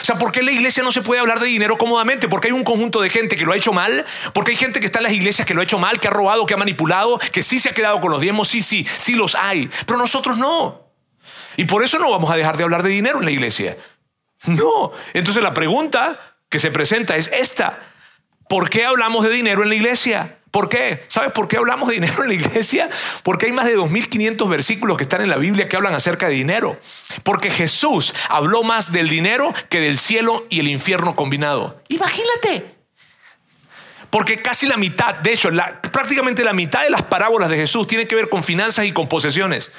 O 0.02 0.04
sea, 0.04 0.16
¿por 0.16 0.32
qué 0.32 0.40
en 0.40 0.46
la 0.46 0.52
iglesia 0.52 0.82
no 0.82 0.90
se 0.90 1.00
puede 1.00 1.20
hablar 1.20 1.38
de 1.38 1.46
dinero 1.46 1.78
cómodamente? 1.78 2.26
Porque 2.26 2.48
hay 2.48 2.54
un 2.54 2.64
conjunto 2.64 3.00
de 3.00 3.08
gente 3.08 3.36
que 3.36 3.46
lo 3.46 3.52
ha 3.52 3.56
hecho 3.56 3.72
mal, 3.72 4.04
porque 4.32 4.50
hay 4.50 4.56
gente 4.56 4.80
que 4.80 4.86
está 4.86 4.98
en 4.98 5.04
las 5.04 5.12
iglesias 5.12 5.46
que 5.46 5.54
lo 5.54 5.60
ha 5.60 5.64
hecho 5.64 5.78
mal, 5.78 6.00
que 6.00 6.08
ha 6.08 6.10
robado, 6.10 6.44
que 6.44 6.54
ha 6.54 6.56
manipulado, 6.56 7.20
que 7.30 7.44
sí 7.44 7.60
se 7.60 7.68
ha 7.68 7.72
quedado 7.72 8.00
con 8.00 8.10
los 8.10 8.20
diezmos, 8.20 8.48
sí, 8.48 8.62
sí, 8.62 8.84
sí 8.84 9.14
los 9.14 9.36
hay, 9.36 9.70
pero 9.86 9.96
nosotros 9.96 10.36
no. 10.36 10.89
Y 11.60 11.66
por 11.66 11.84
eso 11.84 11.98
no 11.98 12.10
vamos 12.10 12.30
a 12.30 12.36
dejar 12.36 12.56
de 12.56 12.62
hablar 12.62 12.82
de 12.82 12.88
dinero 12.88 13.18
en 13.18 13.26
la 13.26 13.32
iglesia. 13.32 13.76
No. 14.46 14.92
Entonces 15.12 15.42
la 15.42 15.52
pregunta 15.52 16.18
que 16.48 16.58
se 16.58 16.70
presenta 16.70 17.16
es 17.16 17.28
esta. 17.34 17.78
¿Por 18.48 18.70
qué 18.70 18.86
hablamos 18.86 19.24
de 19.24 19.30
dinero 19.30 19.62
en 19.62 19.68
la 19.68 19.74
iglesia? 19.74 20.38
¿Por 20.50 20.70
qué? 20.70 21.04
¿Sabes 21.08 21.32
por 21.32 21.48
qué 21.48 21.58
hablamos 21.58 21.90
de 21.90 21.96
dinero 21.96 22.22
en 22.22 22.28
la 22.28 22.34
iglesia? 22.34 22.88
Porque 23.24 23.44
hay 23.44 23.52
más 23.52 23.66
de 23.66 23.76
2.500 23.76 24.48
versículos 24.48 24.96
que 24.96 25.02
están 25.02 25.20
en 25.20 25.28
la 25.28 25.36
Biblia 25.36 25.68
que 25.68 25.76
hablan 25.76 25.92
acerca 25.92 26.28
de 26.28 26.32
dinero. 26.32 26.80
Porque 27.24 27.50
Jesús 27.50 28.14
habló 28.30 28.62
más 28.62 28.90
del 28.90 29.10
dinero 29.10 29.52
que 29.68 29.80
del 29.80 29.98
cielo 29.98 30.46
y 30.48 30.60
el 30.60 30.68
infierno 30.68 31.14
combinado. 31.14 31.82
Imagínate. 31.88 32.74
Porque 34.08 34.38
casi 34.38 34.66
la 34.66 34.78
mitad, 34.78 35.16
de 35.16 35.34
hecho, 35.34 35.50
prácticamente 35.92 36.42
la 36.42 36.54
mitad 36.54 36.84
de 36.84 36.90
las 36.90 37.02
parábolas 37.02 37.50
de 37.50 37.58
Jesús 37.58 37.86
tiene 37.86 38.08
que 38.08 38.14
ver 38.14 38.30
con 38.30 38.42
finanzas 38.42 38.86
y 38.86 38.92
con 38.92 39.08
posesiones. 39.08 39.70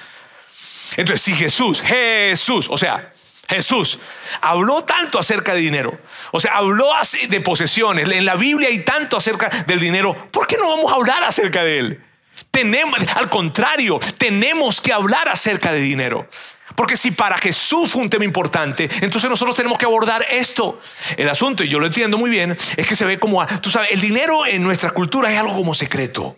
Entonces, 0.98 1.22
si 1.22 1.34
Jesús, 1.34 1.82
Jesús, 1.82 2.68
o 2.70 2.78
sea, 2.78 3.14
Jesús 3.48 4.00
habló 4.42 4.84
tanto 4.84 5.20
acerca 5.20 5.54
de 5.54 5.60
dinero, 5.60 6.00
o 6.32 6.40
sea, 6.40 6.54
habló 6.56 6.94
así 6.96 7.28
de 7.28 7.42
posesiones, 7.42 8.10
en 8.10 8.26
la 8.26 8.36
Biblia 8.36 8.70
hay 8.70 8.80
tanto 8.80 9.18
acerca 9.18 9.50
del 9.68 9.80
dinero, 9.80 10.30
¿por 10.32 10.48
qué 10.48 10.58
no 10.58 10.70
vamos 10.70 10.92
a 10.92 10.96
hablar 10.96 11.24
acerca 11.24 11.64
de 11.64 11.80
él? 11.80 12.04
Tenemos, 12.50 13.00
al 13.16 13.30
contrario, 13.30 14.00
tenemos 14.18 14.82
que 14.82 14.94
hablar 14.94 15.30
acerca 15.30 15.72
de 15.72 15.80
dinero. 15.82 16.28
Porque 16.76 16.98
si 16.98 17.12
para 17.12 17.38
Jesús 17.38 17.92
fue 17.92 18.02
un 18.02 18.10
tema 18.10 18.26
importante, 18.26 18.90
entonces 19.02 19.30
nosotros 19.30 19.56
tenemos 19.56 19.78
que 19.78 19.86
abordar 19.86 20.26
esto. 20.30 20.80
El 21.18 21.30
asunto, 21.30 21.64
y 21.64 21.70
yo 21.70 21.80
lo 21.80 21.88
entiendo 21.88 22.18
muy 22.18 22.30
bien, 22.30 22.58
es 22.78 22.88
que 22.88 22.96
se 22.96 23.06
ve 23.06 23.20
como, 23.20 23.46
tú 23.62 23.70
sabes, 23.70 23.92
el 23.92 24.02
dinero 24.02 24.46
en 24.46 24.64
nuestra 24.64 24.92
cultura 24.92 25.32
es 25.32 25.38
algo 25.38 25.54
como 25.54 25.74
secreto. 25.74 26.38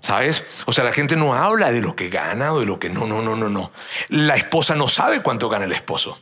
¿Sabes? 0.00 0.44
O 0.66 0.72
sea, 0.72 0.84
la 0.84 0.92
gente 0.92 1.16
no 1.16 1.34
habla 1.34 1.70
de 1.70 1.80
lo 1.80 1.96
que 1.96 2.08
gana 2.08 2.52
o 2.52 2.60
de 2.60 2.66
lo 2.66 2.78
que 2.78 2.88
no, 2.88 3.06
no, 3.06 3.20
no, 3.20 3.36
no, 3.36 3.48
no. 3.48 3.72
La 4.08 4.36
esposa 4.36 4.76
no 4.76 4.88
sabe 4.88 5.22
cuánto 5.22 5.48
gana 5.48 5.64
el 5.64 5.72
esposo. 5.72 6.18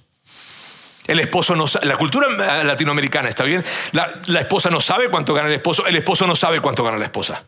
El 1.06 1.20
esposo 1.20 1.54
no 1.54 1.66
sabe, 1.66 1.86
la 1.86 1.96
cultura 1.96 2.28
latinoamericana, 2.64 3.28
¿está 3.28 3.44
bien? 3.44 3.64
La, 3.92 4.20
la, 4.26 4.40
esposa 4.40 4.70
no 4.70 4.80
sabe 4.80 5.08
cuánto 5.08 5.34
gana 5.34 5.48
el 5.48 5.54
esposo, 5.54 5.86
el 5.86 5.94
esposo 5.94 6.26
no 6.26 6.34
sabe 6.34 6.60
cuánto 6.60 6.82
gana 6.82 6.98
la 6.98 7.04
esposa. 7.04 7.44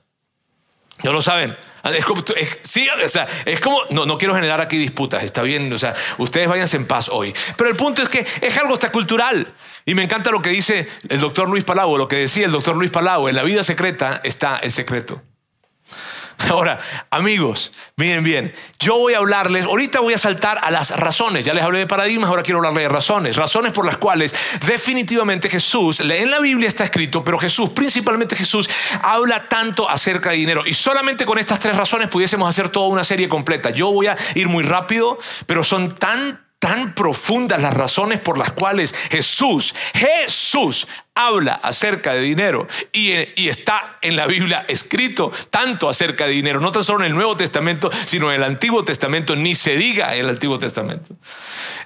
¿No 1.03 1.13
lo 1.13 1.23
saben? 1.23 1.57
Es 1.85 2.05
como, 2.05 2.25
sí, 2.63 2.89
o 3.05 3.09
sea, 3.09 3.27
es 3.45 3.61
como, 3.61 3.83
no, 3.91 4.05
no 4.05 4.19
quiero 4.19 4.35
generar 4.35 4.61
aquí 4.61 4.77
disputas, 4.77 5.23
está 5.23 5.43
bien, 5.43 5.73
o 5.73 5.79
sea, 5.79 5.95
ustedes 6.19 6.49
váyanse 6.49 6.77
en 6.77 6.87
paz 6.87 7.09
hoy. 7.09 7.33
Pero 7.57 7.71
el 7.71 7.77
punto 7.77 8.03
es 8.03 8.09
que 8.09 8.27
es 8.41 8.59
algo 8.59 8.75
hasta 8.75 8.91
cultural. 8.91 9.47
Y 9.85 9.95
me 9.95 10.03
encanta 10.03 10.31
lo 10.31 10.43
que 10.43 10.51
dice 10.51 10.89
el 11.09 11.21
doctor 11.21 11.49
Luis 11.49 11.65
Palau, 11.65 11.97
lo 11.97 12.09
que 12.09 12.17
decía 12.17 12.47
el 12.47 12.53
doctor 12.53 12.77
Luis 12.77 12.91
Palau, 12.91 13.29
en 13.29 13.37
la 13.37 13.43
vida 13.43 13.63
secreta 13.63 14.21
está 14.23 14.57
el 14.57 14.73
secreto. 14.73 15.23
Ahora, 16.51 16.79
amigos, 17.11 17.73
miren 17.97 18.23
bien, 18.23 18.55
yo 18.79 18.97
voy 18.97 19.15
a 19.15 19.19
hablarles, 19.19 19.65
ahorita 19.65 20.01
voy 20.01 20.15
a 20.15 20.19
saltar 20.19 20.59
a 20.63 20.71
las 20.71 20.97
razones, 20.99 21.45
ya 21.45 21.53
les 21.53 21.65
hablé 21.65 21.81
de 21.81 21.87
paradigmas, 21.87 22.31
ahora 22.31 22.43
quiero 22.43 22.59
hablarles 22.59 22.85
de 22.85 22.89
razones, 22.89 23.37
razones 23.37 23.73
por 23.73 23.85
las 23.85 23.97
cuales 23.97 24.35
definitivamente 24.67 25.51
Jesús, 25.51 26.01
en 26.01 26.31
la 26.31 26.39
Biblia 26.39 26.69
está 26.69 26.85
escrito, 26.85 27.25
pero 27.25 27.39
Jesús, 27.39 27.71
principalmente 27.71 28.37
Jesús, 28.37 28.71
habla 29.03 29.49
tanto 29.49 29.91
acerca 29.91 30.31
de 30.31 30.37
dinero. 30.37 30.63
Y 30.65 30.75
solamente 30.75 31.27
con 31.27 31.39
estas 31.39 31.59
tres 31.59 31.77
razones 31.77 32.09
pudiésemos 32.09 32.49
hacer 32.49 32.69
toda 32.69 32.89
una 32.89 33.05
serie 33.05 33.29
completa. 33.29 33.71
Yo 33.71 33.91
voy 33.91 34.07
a 34.07 34.17
ir 34.35 34.49
muy 34.49 34.63
rápido, 34.63 35.19
pero 35.47 35.65
son 35.65 35.95
tan 35.95 36.47
tan 36.59 36.93
profundas 36.93 37.61
las 37.61 37.73
razones 37.73 38.19
por 38.21 38.37
las 38.37 38.51
cuales 38.53 38.93
Jesús, 39.11 39.75
Jesús 39.95 40.89
habla 41.19 41.55
acerca 41.55 42.15
de 42.15 42.21
dinero 42.21 42.69
y, 42.93 43.13
está 43.49 43.99
en 44.03 44.15
la 44.17 44.27
Biblia 44.27 44.65
escrito 44.69 45.33
tanto 45.51 45.89
acerca 45.89 46.27
de 46.27 46.33
dinero, 46.33 46.61
no 46.61 46.71
tan 46.71 46.85
solo 46.85 47.01
en 47.01 47.11
el 47.11 47.15
Nuevo 47.15 47.37
Testamento, 47.37 47.91
sino 48.05 48.31
en 48.31 48.37
el 48.37 48.45
Antiguo 48.45 48.85
Testamento, 48.85 49.35
ni 49.35 49.55
se 49.55 49.77
diga 49.77 50.15
en 50.15 50.27
el 50.27 50.31
Antiguo 50.31 50.59
Testamento. 50.59 51.17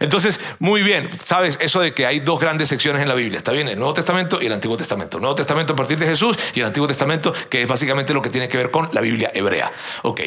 Entonces, 0.00 0.38
muy 0.58 0.82
bien, 0.82 1.08
sabes 1.24 1.56
eso 1.60 1.80
de 1.80 1.94
que 1.94 2.04
hay 2.04 2.20
dos 2.20 2.38
grandes 2.38 2.68
secciones 2.68 3.00
en 3.00 3.08
la 3.08 3.14
Biblia, 3.14 3.38
está 3.38 3.52
bien, 3.52 3.68
el 3.68 3.78
Nuevo 3.78 3.94
Testamento 3.94 4.42
y 4.42 4.46
el 4.46 4.52
Antiguo 4.52 4.76
Testamento. 4.76 5.16
El 5.16 5.22
Nuevo 5.22 5.34
Testamento 5.34 5.72
a 5.72 5.76
partir 5.76 5.98
de 5.98 6.06
Jesús 6.06 6.38
y 6.54 6.60
el 6.60 6.66
Antiguo 6.66 6.86
Testamento, 6.86 7.32
que 7.48 7.62
es 7.62 7.68
básicamente 7.68 8.12
lo 8.12 8.20
que 8.20 8.30
tiene 8.30 8.48
que 8.48 8.58
ver 8.58 8.70
con 8.70 8.90
la 8.92 9.00
Biblia 9.00 9.30
hebrea. 9.34 9.72
Ok. 10.02 10.20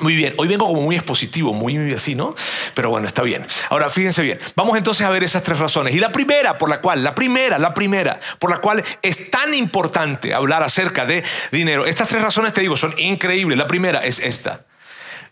Muy 0.00 0.16
bien, 0.16 0.34
hoy 0.38 0.48
vengo 0.48 0.66
como 0.66 0.82
muy 0.82 0.96
expositivo, 0.96 1.54
muy 1.54 1.92
así, 1.92 2.16
¿no? 2.16 2.34
Pero 2.74 2.90
bueno, 2.90 3.06
está 3.06 3.22
bien. 3.22 3.46
Ahora, 3.70 3.88
fíjense 3.88 4.22
bien, 4.22 4.40
vamos 4.56 4.76
entonces 4.76 5.06
a 5.06 5.10
ver 5.10 5.22
esas 5.22 5.42
tres 5.42 5.58
razones. 5.58 5.94
Y 5.94 6.00
la 6.00 6.10
primera 6.10 6.58
por 6.58 6.68
la 6.68 6.80
cual, 6.80 7.04
la 7.04 7.14
primera, 7.14 7.58
la 7.58 7.74
primera, 7.74 8.18
por 8.40 8.50
la 8.50 8.58
cual 8.58 8.82
es 9.02 9.30
tan 9.30 9.54
importante 9.54 10.34
hablar 10.34 10.64
acerca 10.64 11.06
de 11.06 11.22
dinero. 11.52 11.86
Estas 11.86 12.08
tres 12.08 12.22
razones, 12.22 12.52
te 12.52 12.60
digo, 12.60 12.76
son 12.76 12.94
increíbles. 12.98 13.56
La 13.56 13.68
primera 13.68 14.04
es 14.04 14.18
esta. 14.18 14.66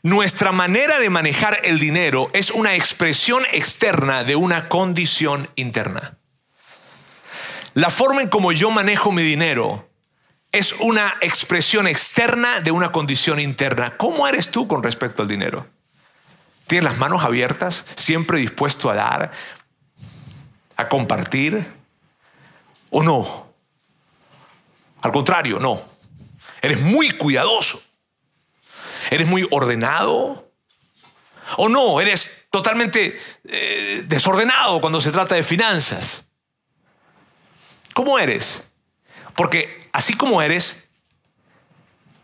Nuestra 0.05 0.53
manera 0.53 0.99
de 1.01 1.11
manejar 1.11 1.59
el 1.65 1.79
dinero 1.79 2.31
es 2.33 2.51
una 2.51 2.75
expresión 2.75 3.45
externa 3.53 4.25
de 4.25 4.37
una 4.37 4.69
condición 4.69 5.49
interna. 5.57 6.19
La 7.75 7.91
forma 7.91 8.21
en 8.21 8.29
como 8.29 8.53
yo 8.53 8.71
manejo 8.71 9.13
mi 9.13 9.23
dinero 9.23 9.92
es 10.53 10.75
una 10.75 11.15
expresión 11.23 11.87
externa 11.87 12.61
de 12.61 12.71
una 12.71 12.93
condición 12.93 13.41
interna. 13.41 13.97
¿Cómo 13.97 14.29
eres 14.29 14.51
tú 14.51 14.69
con 14.69 14.83
respecto 14.83 15.23
al 15.23 15.29
dinero? 15.29 15.67
¿Tienes 16.67 16.85
las 16.85 16.99
manos 16.99 17.25
abiertas, 17.25 17.87
siempre 17.97 18.39
dispuesto 18.39 18.91
a 18.91 18.95
dar, 18.95 19.33
a 20.77 20.89
compartir? 20.89 21.73
¿O 22.91 23.03
no? 23.03 23.55
Al 25.01 25.11
contrario, 25.11 25.59
no. 25.59 25.83
Eres 26.61 26.81
muy 26.81 27.11
cuidadoso. 27.13 27.83
Eres 29.11 29.27
muy 29.27 29.47
ordenado. 29.51 30.53
¿O 31.57 31.69
no? 31.71 32.01
Eres 32.01 32.47
totalmente 32.51 33.19
eh, 33.45 34.05
desordenado 34.07 34.81
cuando 34.83 35.01
se 35.01 35.11
trata 35.11 35.35
de 35.35 35.43
finanzas. 35.43 36.27
¿Cómo 37.95 38.19
eres? 38.19 38.63
Porque 39.35 39.89
así 39.93 40.15
como 40.15 40.43
eres, 40.43 40.89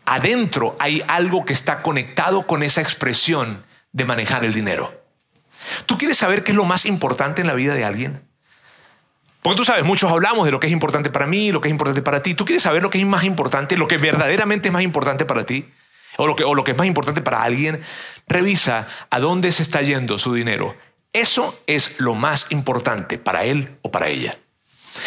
adentro 0.05 0.75
hay 0.79 1.03
algo 1.07 1.45
que 1.45 1.53
está 1.53 1.81
conectado 1.81 2.47
con 2.47 2.63
esa 2.63 2.81
expresión 2.81 3.65
de 3.91 4.05
manejar 4.05 4.43
el 4.45 4.53
dinero. 4.53 4.93
¿Tú 5.85 5.97
quieres 5.97 6.17
saber 6.17 6.43
qué 6.43 6.51
es 6.51 6.57
lo 6.57 6.65
más 6.65 6.85
importante 6.85 7.41
en 7.41 7.47
la 7.47 7.53
vida 7.53 7.73
de 7.73 7.85
alguien? 7.85 8.21
Porque 9.41 9.57
tú 9.57 9.63
sabes, 9.63 9.85
muchos 9.85 10.11
hablamos 10.11 10.45
de 10.45 10.51
lo 10.51 10.59
que 10.59 10.67
es 10.67 10.73
importante 10.73 11.09
para 11.09 11.25
mí, 11.25 11.51
lo 11.51 11.61
que 11.61 11.69
es 11.69 11.71
importante 11.71 12.01
para 12.01 12.21
ti. 12.21 12.33
¿Tú 12.33 12.45
quieres 12.45 12.63
saber 12.63 12.83
lo 12.83 12.89
que 12.89 12.97
es 12.97 13.05
más 13.05 13.23
importante, 13.23 13.77
lo 13.77 13.87
que 13.87 13.97
verdaderamente 13.97 14.67
es 14.67 14.73
más 14.73 14.83
importante 14.83 15.25
para 15.25 15.45
ti? 15.45 15.69
O 16.17 16.27
lo 16.27 16.35
que, 16.35 16.43
o 16.43 16.53
lo 16.55 16.63
que 16.63 16.71
es 16.71 16.77
más 16.77 16.87
importante 16.87 17.21
para 17.21 17.43
alguien. 17.43 17.81
Revisa 18.27 18.87
a 19.09 19.19
dónde 19.19 19.51
se 19.51 19.63
está 19.63 19.81
yendo 19.81 20.17
su 20.17 20.33
dinero. 20.33 20.75
Eso 21.13 21.57
es 21.67 21.99
lo 21.99 22.15
más 22.15 22.47
importante 22.49 23.17
para 23.17 23.45
él 23.45 23.77
o 23.81 23.91
para 23.91 24.09
ella. 24.09 24.37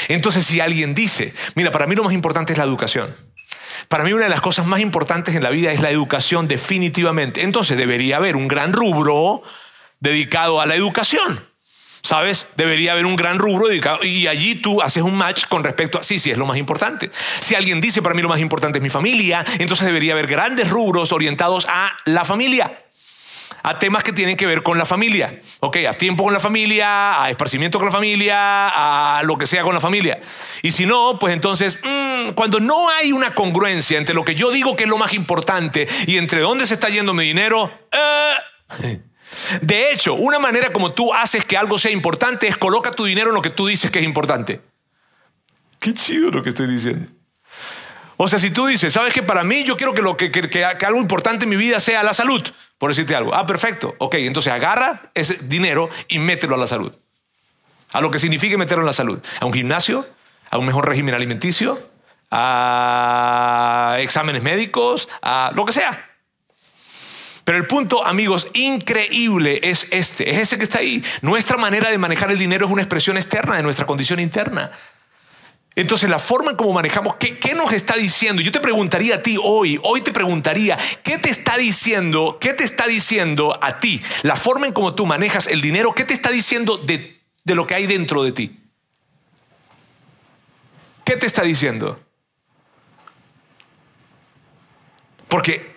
Entonces, 0.09 0.47
si 0.47 0.61
alguien 0.61 0.95
dice, 0.95 1.33
mira, 1.55 1.71
para 1.71 1.87
mí 1.87 1.95
lo 1.95 2.05
más 2.05 2.15
importante 2.15 2.53
es 2.53 2.59
la 2.59 2.65
educación. 2.65 3.15
Para 3.89 4.05
mí 4.05 4.13
una 4.13 4.25
de 4.25 4.31
las 4.31 4.41
cosas 4.41 4.67
más 4.67 4.81
importantes 4.81 5.35
en 5.35 5.43
la 5.43 5.51
vida 5.51 5.73
es 5.73 5.81
la 5.81 5.91
educación 5.91 6.49
definitivamente. 6.49 7.43
Entonces 7.43 7.77
debería 7.77 8.17
haber 8.17 8.37
un 8.37 8.49
gran 8.49 8.73
rubro 8.73 9.43
dedicado 10.01 10.61
a 10.61 10.67
la 10.67 10.75
educación. 10.75 11.47
¿Sabes? 12.05 12.47
Debería 12.57 12.93
haber 12.93 13.07
un 13.07 13.15
gran 13.15 13.39
rubro 13.39 13.69
dedicado 13.69 14.03
y 14.03 14.27
allí 14.27 14.57
tú 14.57 14.83
haces 14.83 15.05
un 15.05 15.17
match 15.17 15.47
con 15.47 15.63
respecto 15.63 16.01
a, 16.01 16.03
sí, 16.03 16.19
sí, 16.19 16.33
es 16.33 16.39
lo 16.39 16.47
más 16.47 16.59
importante. 16.59 17.13
Si 17.39 17.55
alguien 17.55 17.81
dice, 17.81 18.03
para 18.03 18.13
mí 18.17 18.23
lo 18.23 18.29
más 18.29 18.41
importante 18.41 18.79
es 18.79 18.83
mi 18.83 18.91
familia, 18.91 19.45
entonces 19.61 19.87
debería 19.87 20.15
haber 20.15 20.27
grandes 20.27 20.69
rubros 20.69 21.13
orientados 21.13 21.65
a 21.69 21.93
la 22.05 22.25
familia 22.25 22.82
a 23.63 23.79
temas 23.79 24.03
que 24.03 24.13
tienen 24.13 24.37
que 24.37 24.47
ver 24.47 24.63
con 24.63 24.79
la 24.79 24.85
familia. 24.85 25.41
Ok, 25.61 25.79
a 25.89 25.95
tiempo 25.95 26.25
con 26.25 26.33
la 26.33 26.41
familia, 26.41 27.23
a 27.23 27.31
esparcimiento 27.31 27.79
con 27.79 27.87
la 27.87 27.93
familia, 27.93 28.69
a 29.19 29.23
lo 29.23 29.39
que 29.39 29.47
sea 29.47 29.63
con 29.63 29.75
la 29.75 29.81
familia. 29.81 30.21
Y 30.63 30.73
si 30.73 30.87
no, 30.87 31.19
pues 31.19 31.35
entonces, 31.35 31.79
mm, 31.83 32.31
cuando 32.31 32.61
no 32.61 32.89
hay 32.91 33.13
una 33.13 33.35
congruencia 33.35 33.99
entre 33.99 34.15
lo 34.15 34.25
que 34.25 34.35
yo 34.35 34.51
digo 34.51 34.77
que 34.77 34.85
es 34.85 34.89
lo 34.89 34.99
más 34.99 35.15
importante 35.15 35.87
y 36.07 36.19
entre 36.19 36.41
dónde 36.41 36.67
se 36.67 36.75
está 36.75 36.89
yendo 36.89 37.15
mi 37.15 37.25
dinero, 37.25 37.71
eh, 37.93 39.01
de 39.63 39.91
hecho, 39.93 40.15
una 40.15 40.39
manera 40.39 40.73
como 40.73 40.93
tú 40.93 41.15
haces 41.15 41.45
que 41.45 41.57
algo 41.57 41.79
sea 41.79 41.93
importante 41.93 42.49
es 42.49 42.57
coloca 42.57 42.91
tu 42.91 43.05
dinero 43.05 43.29
en 43.29 43.35
lo 43.35 43.43
que 43.43 43.51
tú 43.51 43.67
dices 43.67 43.91
que 43.91 44.01
es 44.01 44.05
importante. 44.05 44.61
Qué 45.79 45.95
chido 45.95 46.31
lo 46.31 46.43
que 46.43 46.51
estoy 46.51 46.69
diciendo. 46.69 47.09
O 48.17 48.29
sea, 48.29 48.39
si 48.39 48.51
tú 48.51 48.67
dices, 48.67 48.93
sabes 48.93 49.15
que 49.15 49.23
para 49.23 49.43
mí 49.45 49.65
yo 49.65 49.77
quiero 49.77 49.95
que, 49.95 50.03
lo, 50.03 50.17
que, 50.17 50.31
que, 50.31 50.65
algo 50.65 51.01
importante 51.01 51.45
en 51.45 51.51
mi 51.51 51.57
vida 51.57 51.81
sea 51.81 52.03
la 52.03 52.13
salud, 52.13 52.43
por 52.79 52.91
decirte 52.91 53.17
algo. 53.17 53.35
Ah, 53.35 53.47
perfecto. 53.47 53.95
Ok, 53.99 54.15
entonces 54.17 54.53
agarra 54.53 55.11
ese 55.15 55.39
dinero 55.43 55.89
y 56.09 56.19
mételo 56.19 56.55
a 56.55 56.59
la 56.59 56.67
salud. 56.67 56.95
A 57.93 58.01
lo 58.01 58.11
que 58.11 58.19
signifique 58.19 58.57
meterlo 58.57 58.83
en 58.83 58.87
la 58.87 58.93
salud. 58.93 59.19
A 59.41 59.47
un 59.47 59.53
gimnasio, 59.53 60.07
a 60.51 60.59
un 60.59 60.67
mejor 60.67 60.89
régimen 60.89 61.15
alimenticio, 61.15 61.91
a 62.31 63.97
exámenes 64.01 64.43
médicos, 64.43 65.09
a 65.21 65.53
lo 65.55 65.65
que 65.65 65.73
sea. 65.73 66.11
Pero 67.45 67.59
el 67.59 67.67
punto, 67.67 68.07
amigos, 68.07 68.49
increíble 68.55 69.61
es 69.63 69.89
este, 69.91 70.31
es 70.31 70.39
ese 70.39 70.59
que 70.59 70.65
está 70.65 70.79
ahí. 70.79 71.03
Nuestra 71.23 71.57
manera 71.57 71.91
de 71.91 71.99
manejar 71.99 72.31
el 72.31 72.39
dinero 72.39 72.67
es 72.67 72.73
una 72.73 72.83
expresión 72.83 73.17
externa 73.17 73.57
de 73.57 73.63
nuestra 73.63 73.85
condición 73.85 74.21
interna. 74.21 74.71
Entonces, 75.75 76.11
la 76.11 76.19
forma 76.19 76.51
en 76.51 76.57
cómo 76.57 76.73
manejamos, 76.73 77.17
¿qué, 77.17 77.39
¿qué, 77.39 77.55
nos 77.55 77.73
está 77.73 77.95
diciendo? 77.95 78.43
Yo 78.43 78.53
te 78.53 78.61
preguntaría 78.61 79.17
a 79.17 79.23
ti 79.23 79.39
hoy, 79.43 79.81
hoy 79.83 80.03
te 80.03 80.13
preguntaría, 80.13 80.79
¿qué 81.03 81.19
te 81.19 81.31
está 81.31 81.57
diciendo? 81.57 82.39
¿Qué 82.41 82.53
te 82.53 82.65
está 82.65 82.87
diciendo 82.87 83.59
a 83.63 83.81
ti? 83.81 84.03
La 84.23 84.37
forma 84.37 84.67
en 84.67 84.73
cómo 84.73 84.95
tú 84.95 85.07
manejas 85.07 85.47
el 85.47 85.61
dinero, 85.61 85.95
¿qué 85.95 86.05
te 86.05 86.15
está 86.15 86.31
diciendo 86.31 86.77
de, 86.77 87.21
de 87.45 87.55
lo 87.55 87.67
que 87.67 87.75
hay 87.75 87.87
dentro 87.87 88.23
de 88.23 88.33
ti? 88.33 88.63
qué 91.13 91.19
te 91.19 91.27
está 91.27 91.43
diciendo? 91.43 92.01
Porque, 95.29 95.77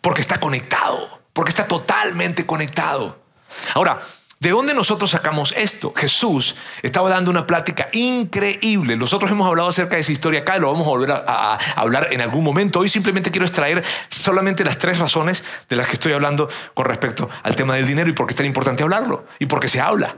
porque 0.00 0.20
está 0.20 0.38
conectado, 0.38 1.22
porque 1.32 1.50
está 1.50 1.66
totalmente 1.66 2.46
conectado. 2.46 3.20
Ahora, 3.74 4.00
¿De 4.38 4.50
dónde 4.50 4.74
nosotros 4.74 5.10
sacamos 5.10 5.54
esto? 5.56 5.94
Jesús 5.96 6.56
estaba 6.82 7.08
dando 7.08 7.30
una 7.30 7.46
plática 7.46 7.88
increíble. 7.92 8.94
Nosotros 8.94 9.30
hemos 9.30 9.46
hablado 9.46 9.70
acerca 9.70 9.96
de 9.96 10.02
esa 10.02 10.12
historia 10.12 10.40
acá 10.40 10.58
y 10.58 10.60
lo 10.60 10.70
vamos 10.70 10.86
a 10.86 10.90
volver 10.90 11.10
a, 11.10 11.54
hablar 11.74 12.08
en 12.12 12.20
algún 12.20 12.44
momento. 12.44 12.80
Hoy 12.80 12.90
simplemente 12.90 13.30
quiero 13.30 13.46
extraer 13.46 13.82
solamente 14.10 14.62
las 14.62 14.78
tres 14.78 14.98
razones 14.98 15.42
de 15.70 15.76
las 15.76 15.86
que 15.86 15.94
estoy 15.94 16.12
hablando 16.12 16.50
con 16.74 16.84
respecto 16.84 17.30
al 17.44 17.56
tema 17.56 17.76
del 17.76 17.86
dinero 17.86 18.10
y 18.10 18.12
por 18.12 18.26
qué 18.26 18.32
es 18.32 18.36
tan 18.36 18.46
importante 18.46 18.82
hablarlo 18.82 19.26
y 19.38 19.46
por 19.46 19.58
qué 19.58 19.68
se 19.68 19.80
habla 19.80 20.16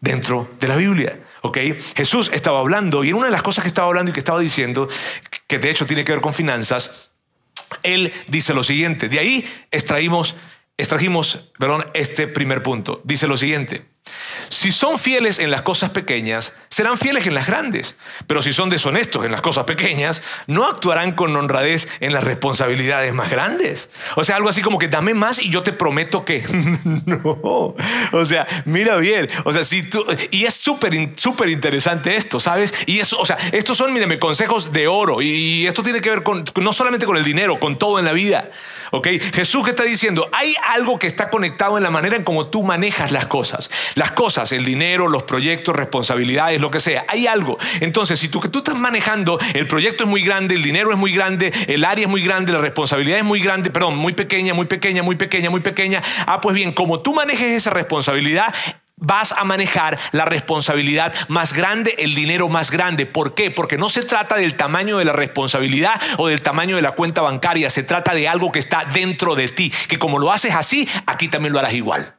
dentro 0.00 0.50
de 0.58 0.66
la 0.66 0.74
Biblia. 0.74 1.20
¿ok? 1.42 1.58
Jesús 1.94 2.32
estaba 2.34 2.58
hablando 2.58 3.04
y 3.04 3.10
en 3.10 3.14
una 3.14 3.26
de 3.26 3.32
las 3.32 3.42
cosas 3.42 3.62
que 3.62 3.68
estaba 3.68 3.86
hablando 3.86 4.10
y 4.10 4.12
que 4.12 4.20
estaba 4.20 4.40
diciendo, 4.40 4.88
que 5.46 5.60
de 5.60 5.70
hecho 5.70 5.86
tiene 5.86 6.04
que 6.04 6.10
ver 6.10 6.20
con 6.20 6.34
finanzas, 6.34 7.12
él 7.84 8.12
dice 8.26 8.54
lo 8.54 8.64
siguiente, 8.64 9.08
de 9.08 9.20
ahí 9.20 9.66
extraímos 9.70 10.34
extrajimos, 10.76 11.50
perdón, 11.58 11.86
este 11.94 12.28
primer 12.28 12.62
punto. 12.62 13.00
Dice 13.04 13.26
lo 13.26 13.36
siguiente. 13.36 13.86
Si 14.48 14.72
son 14.72 14.98
fieles 14.98 15.38
en 15.38 15.50
las 15.50 15.62
cosas 15.62 15.90
pequeñas, 15.90 16.54
serán 16.68 16.98
fieles 16.98 17.26
en 17.26 17.34
las 17.34 17.46
grandes. 17.46 17.96
Pero 18.26 18.42
si 18.42 18.52
son 18.52 18.70
deshonestos 18.70 19.24
en 19.24 19.32
las 19.32 19.40
cosas 19.40 19.64
pequeñas, 19.64 20.22
no 20.46 20.66
actuarán 20.66 21.12
con 21.12 21.34
honradez 21.36 21.88
en 22.00 22.12
las 22.12 22.24
responsabilidades 22.24 23.12
más 23.12 23.30
grandes. 23.30 23.90
O 24.16 24.24
sea, 24.24 24.36
algo 24.36 24.48
así 24.48 24.62
como 24.62 24.78
que 24.78 24.88
dame 24.88 25.14
más 25.14 25.42
y 25.42 25.50
yo 25.50 25.62
te 25.62 25.72
prometo 25.72 26.24
que 26.24 26.44
no. 27.06 27.74
O 28.12 28.24
sea, 28.24 28.46
mira 28.64 28.96
bien. 28.96 29.28
O 29.44 29.52
sea, 29.52 29.64
si 29.64 29.82
tú 29.82 30.04
y 30.30 30.44
es 30.44 30.54
súper 30.54 31.16
súper 31.16 31.48
interesante 31.48 32.16
esto, 32.16 32.40
¿sabes? 32.40 32.72
Y 32.86 33.00
eso, 33.00 33.18
o 33.18 33.24
sea, 33.24 33.36
estos 33.52 33.76
son, 33.76 33.92
mírame, 33.92 34.18
consejos 34.18 34.72
de 34.72 34.86
oro 34.86 35.22
y 35.22 35.66
esto 35.66 35.82
tiene 35.82 36.00
que 36.00 36.10
ver 36.10 36.22
con 36.22 36.44
no 36.56 36.72
solamente 36.72 37.06
con 37.06 37.16
el 37.16 37.24
dinero, 37.24 37.58
con 37.58 37.78
todo 37.78 37.98
en 37.98 38.04
la 38.04 38.12
vida. 38.12 38.50
¿Ok? 38.92 39.08
Jesús 39.34 39.68
está 39.68 39.82
diciendo, 39.82 40.28
hay 40.32 40.54
algo 40.68 40.98
que 40.98 41.06
está 41.06 41.28
conectado 41.30 41.76
en 41.76 41.82
la 41.82 41.90
manera 41.90 42.16
en 42.16 42.24
cómo 42.24 42.46
tú 42.46 42.62
manejas 42.62 43.10
las 43.10 43.26
cosas. 43.26 43.70
Las 43.96 44.12
cosas, 44.12 44.52
el 44.52 44.62
dinero, 44.62 45.08
los 45.08 45.22
proyectos, 45.22 45.74
responsabilidades, 45.74 46.60
lo 46.60 46.70
que 46.70 46.80
sea. 46.80 47.06
Hay 47.08 47.26
algo. 47.26 47.56
Entonces, 47.80 48.20
si 48.20 48.28
tú 48.28 48.40
que 48.40 48.50
tú 48.50 48.58
estás 48.58 48.76
manejando, 48.76 49.38
el 49.54 49.66
proyecto 49.66 50.04
es 50.04 50.10
muy 50.10 50.22
grande, 50.22 50.54
el 50.54 50.62
dinero 50.62 50.92
es 50.92 50.98
muy 50.98 51.12
grande, 51.12 51.50
el 51.66 51.82
área 51.82 52.04
es 52.04 52.10
muy 52.10 52.22
grande, 52.22 52.52
la 52.52 52.58
responsabilidad 52.58 53.16
es 53.16 53.24
muy 53.24 53.40
grande, 53.40 53.70
perdón, 53.70 53.96
muy 53.96 54.12
pequeña, 54.12 54.52
muy 54.52 54.66
pequeña, 54.66 55.02
muy 55.02 55.16
pequeña, 55.16 55.48
muy 55.48 55.60
pequeña. 55.60 56.02
Ah, 56.26 56.42
pues 56.42 56.54
bien, 56.54 56.72
como 56.72 57.00
tú 57.00 57.14
manejes 57.14 57.56
esa 57.56 57.70
responsabilidad, 57.70 58.54
vas 58.96 59.32
a 59.32 59.44
manejar 59.44 59.98
la 60.12 60.26
responsabilidad 60.26 61.14
más 61.28 61.54
grande, 61.54 61.94
el 61.96 62.14
dinero 62.14 62.50
más 62.50 62.70
grande. 62.70 63.06
¿Por 63.06 63.32
qué? 63.32 63.50
Porque 63.50 63.78
no 63.78 63.88
se 63.88 64.02
trata 64.02 64.36
del 64.36 64.56
tamaño 64.56 64.98
de 64.98 65.06
la 65.06 65.14
responsabilidad 65.14 65.98
o 66.18 66.28
del 66.28 66.42
tamaño 66.42 66.76
de 66.76 66.82
la 66.82 66.92
cuenta 66.92 67.22
bancaria, 67.22 67.70
se 67.70 67.82
trata 67.82 68.12
de 68.12 68.28
algo 68.28 68.52
que 68.52 68.58
está 68.58 68.84
dentro 68.84 69.34
de 69.36 69.48
ti, 69.48 69.72
que 69.88 69.98
como 69.98 70.18
lo 70.18 70.32
haces 70.32 70.54
así, 70.54 70.86
aquí 71.06 71.28
también 71.28 71.54
lo 71.54 71.60
harás 71.60 71.72
igual. 71.72 72.15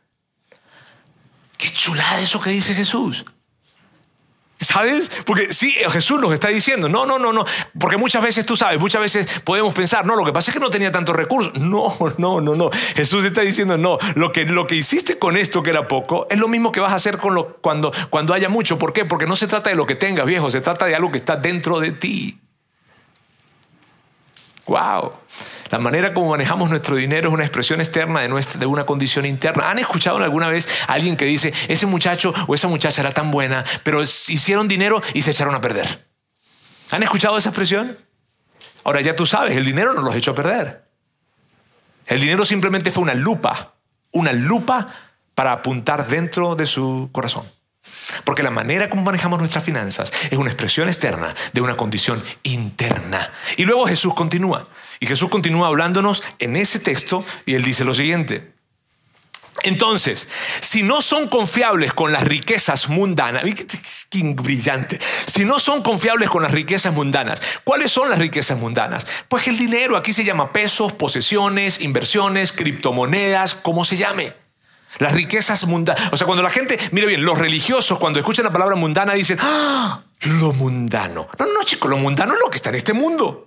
Qué 1.58 1.72
chulada 1.74 2.20
eso 2.20 2.40
que 2.40 2.52
dice 2.52 2.74
Jesús. 2.74 3.26
¿Sabes? 4.60 5.12
Porque 5.26 5.54
sí, 5.54 5.72
Jesús 5.92 6.20
nos 6.20 6.34
está 6.34 6.48
diciendo, 6.48 6.90
no, 6.90 7.06
no, 7.06 7.20
no, 7.20 7.32
no, 7.32 7.46
porque 7.80 7.98
muchas 7.98 8.24
veces 8.24 8.44
tú 8.44 8.58
sabes, 8.58 8.80
muchas 8.80 9.02
veces 9.02 9.42
podemos 9.42 9.72
pensar, 9.72 10.04
no, 10.04 10.16
lo 10.16 10.26
que 10.26 10.34
pasa 10.34 10.50
es 10.50 10.56
que 10.56 10.60
no 10.60 10.72
tenía 10.72 10.92
tantos 10.92 11.16
recursos. 11.16 11.54
No, 11.68 11.96
no, 12.18 12.42
no, 12.42 12.56
no. 12.56 12.70
Jesús 12.96 13.24
está 13.26 13.42
diciendo, 13.42 13.78
no, 13.78 13.98
lo 14.16 14.32
que, 14.32 14.46
lo 14.46 14.66
que 14.66 14.76
hiciste 14.76 15.20
con 15.20 15.38
esto 15.38 15.62
que 15.62 15.70
era 15.70 15.88
poco, 15.88 16.26
es 16.30 16.40
lo 16.40 16.48
mismo 16.48 16.72
que 16.72 16.80
vas 16.80 16.92
a 16.92 16.96
hacer 16.96 17.18
con 17.18 17.36
lo, 17.36 17.58
cuando, 17.58 17.92
cuando 18.10 18.34
haya 18.34 18.50
mucho. 18.50 18.80
¿Por 18.80 18.94
qué? 18.94 19.06
Porque 19.06 19.28
no 19.28 19.36
se 19.36 19.48
trata 19.48 19.70
de 19.70 19.76
lo 19.76 19.86
que 19.86 19.96
tengas, 19.96 20.26
viejo, 20.26 20.50
se 20.50 20.62
trata 20.62 20.86
de 20.86 20.96
algo 20.96 21.12
que 21.12 21.18
está 21.18 21.36
dentro 21.36 21.80
de 21.80 21.92
ti. 21.92 22.40
Wow. 24.66 25.14
La 25.70 25.80
manera 25.80 26.14
como 26.14 26.30
manejamos 26.30 26.70
nuestro 26.70 26.96
dinero 26.96 27.30
es 27.30 27.34
una 27.34 27.44
expresión 27.44 27.82
externa 27.82 28.22
de, 28.22 28.66
una 28.66 28.86
condición 28.86 29.26
interna. 29.26 29.70
¿Han 29.70 29.80
escuchado 29.80 30.18
alguna 30.18 30.48
vez 30.48 30.68
a 30.88 30.94
alguien 30.94 31.18
que 31.18 31.26
dice, 31.26 31.54
ese 31.68 31.86
muchacho 31.86 32.34
o 32.48 32.56
esa 32.56 32.68
muchacha 32.68 33.02
era 33.02 33.12
tan 33.12 33.32
buena, 33.32 33.64
pero 33.84 34.02
hicieron 34.02 34.68
dinero 34.68 35.02
y 35.14 35.22
se 35.22 35.32
echaron 35.32 35.56
a 35.56 35.62
perder? 35.62 36.08
¿Han 36.92 37.04
escuchado 37.04 37.38
esa 37.38 37.50
expresión? 37.50 37.98
Ahora 38.84 39.02
ya 39.02 39.16
tú 39.16 39.26
sabes, 39.26 39.58
el 39.58 39.66
dinero 39.66 39.94
no 39.94 40.02
los 40.02 40.16
echó 40.16 40.32
a 40.32 40.36
perder. 40.36 40.88
El 42.06 42.22
dinero 42.22 42.46
simplemente 42.46 42.90
fue 42.90 43.04
una 43.04 43.14
lupa, 43.14 43.76
una 44.12 44.32
lupa 44.32 44.88
para 45.36 45.52
apuntar 45.52 46.08
dentro 46.08 46.56
de 46.56 46.66
su 46.66 47.10
corazón. 47.12 47.46
Porque 48.24 48.44
la 48.44 48.52
manera 48.52 48.90
como 48.90 49.04
manejamos 49.04 49.40
nuestras 49.40 49.64
finanzas 49.64 50.12
es 50.32 50.38
una 50.38 50.50
expresión 50.50 50.88
externa 50.88 51.36
de 51.54 51.62
una 51.62 51.76
condición 51.76 52.24
interna. 52.44 53.30
Y 53.58 53.66
luego 53.66 53.86
Jesús 53.86 54.14
continúa. 54.14 54.68
Y 55.00 55.06
Jesús 55.06 55.30
continúa 55.30 55.68
hablándonos 55.68 56.24
en 56.40 56.56
ese 56.56 56.80
texto 56.80 57.26
y 57.46 57.56
él 57.56 57.64
dice 57.64 57.84
lo 57.84 57.94
siguiente. 57.94 58.58
Entonces, 59.64 60.28
si 60.62 60.84
no 60.84 61.02
son 61.02 61.28
confiables 61.28 61.94
con 61.94 62.12
las 62.12 62.24
riquezas 62.24 62.90
mundanas, 62.90 63.44
qué 64.10 64.24
brillante, 64.36 65.00
si 65.26 65.46
no 65.46 65.60
son 65.60 65.82
confiables 65.82 66.30
con 66.30 66.44
las 66.44 66.52
riquezas 66.52 66.94
mundanas, 66.94 67.42
¿cuáles 67.64 67.92
son 67.92 68.10
las 68.10 68.20
riquezas 68.20 68.60
mundanas? 68.60 69.08
Pues 69.28 69.48
el 69.48 69.58
dinero, 69.58 69.98
aquí 69.98 70.14
se 70.14 70.24
llama 70.24 70.52
pesos, 70.54 70.94
posesiones, 70.94 71.82
inversiones, 71.82 72.54
criptomonedas, 72.54 73.56
como 73.56 73.84
se 73.84 73.98
llame. 73.98 74.34
Las 75.00 75.14
riquezas 75.14 75.66
mundanas. 75.66 76.12
O 76.12 76.18
sea, 76.18 76.26
cuando 76.26 76.44
la 76.44 76.50
gente, 76.50 76.78
mire 76.92 77.08
bien, 77.08 77.24
los 77.24 77.38
religiosos 77.38 78.00
cuando 78.00 78.20
escuchan 78.20 78.46
la 78.46 78.54
palabra 78.54 78.76
mundana 78.76 79.14
dicen, 79.14 79.38
¡Ah! 79.42 80.02
Lo 80.22 80.54
mundano. 80.54 81.28
No, 81.38 81.46
no, 81.46 81.64
chicos, 81.64 81.90
lo 81.90 81.98
mundano 81.98 82.34
es 82.34 82.40
lo 82.40 82.50
que 82.50 82.58
está 82.58 82.70
en 82.70 82.76
este 82.76 82.94
mundo. 82.94 83.47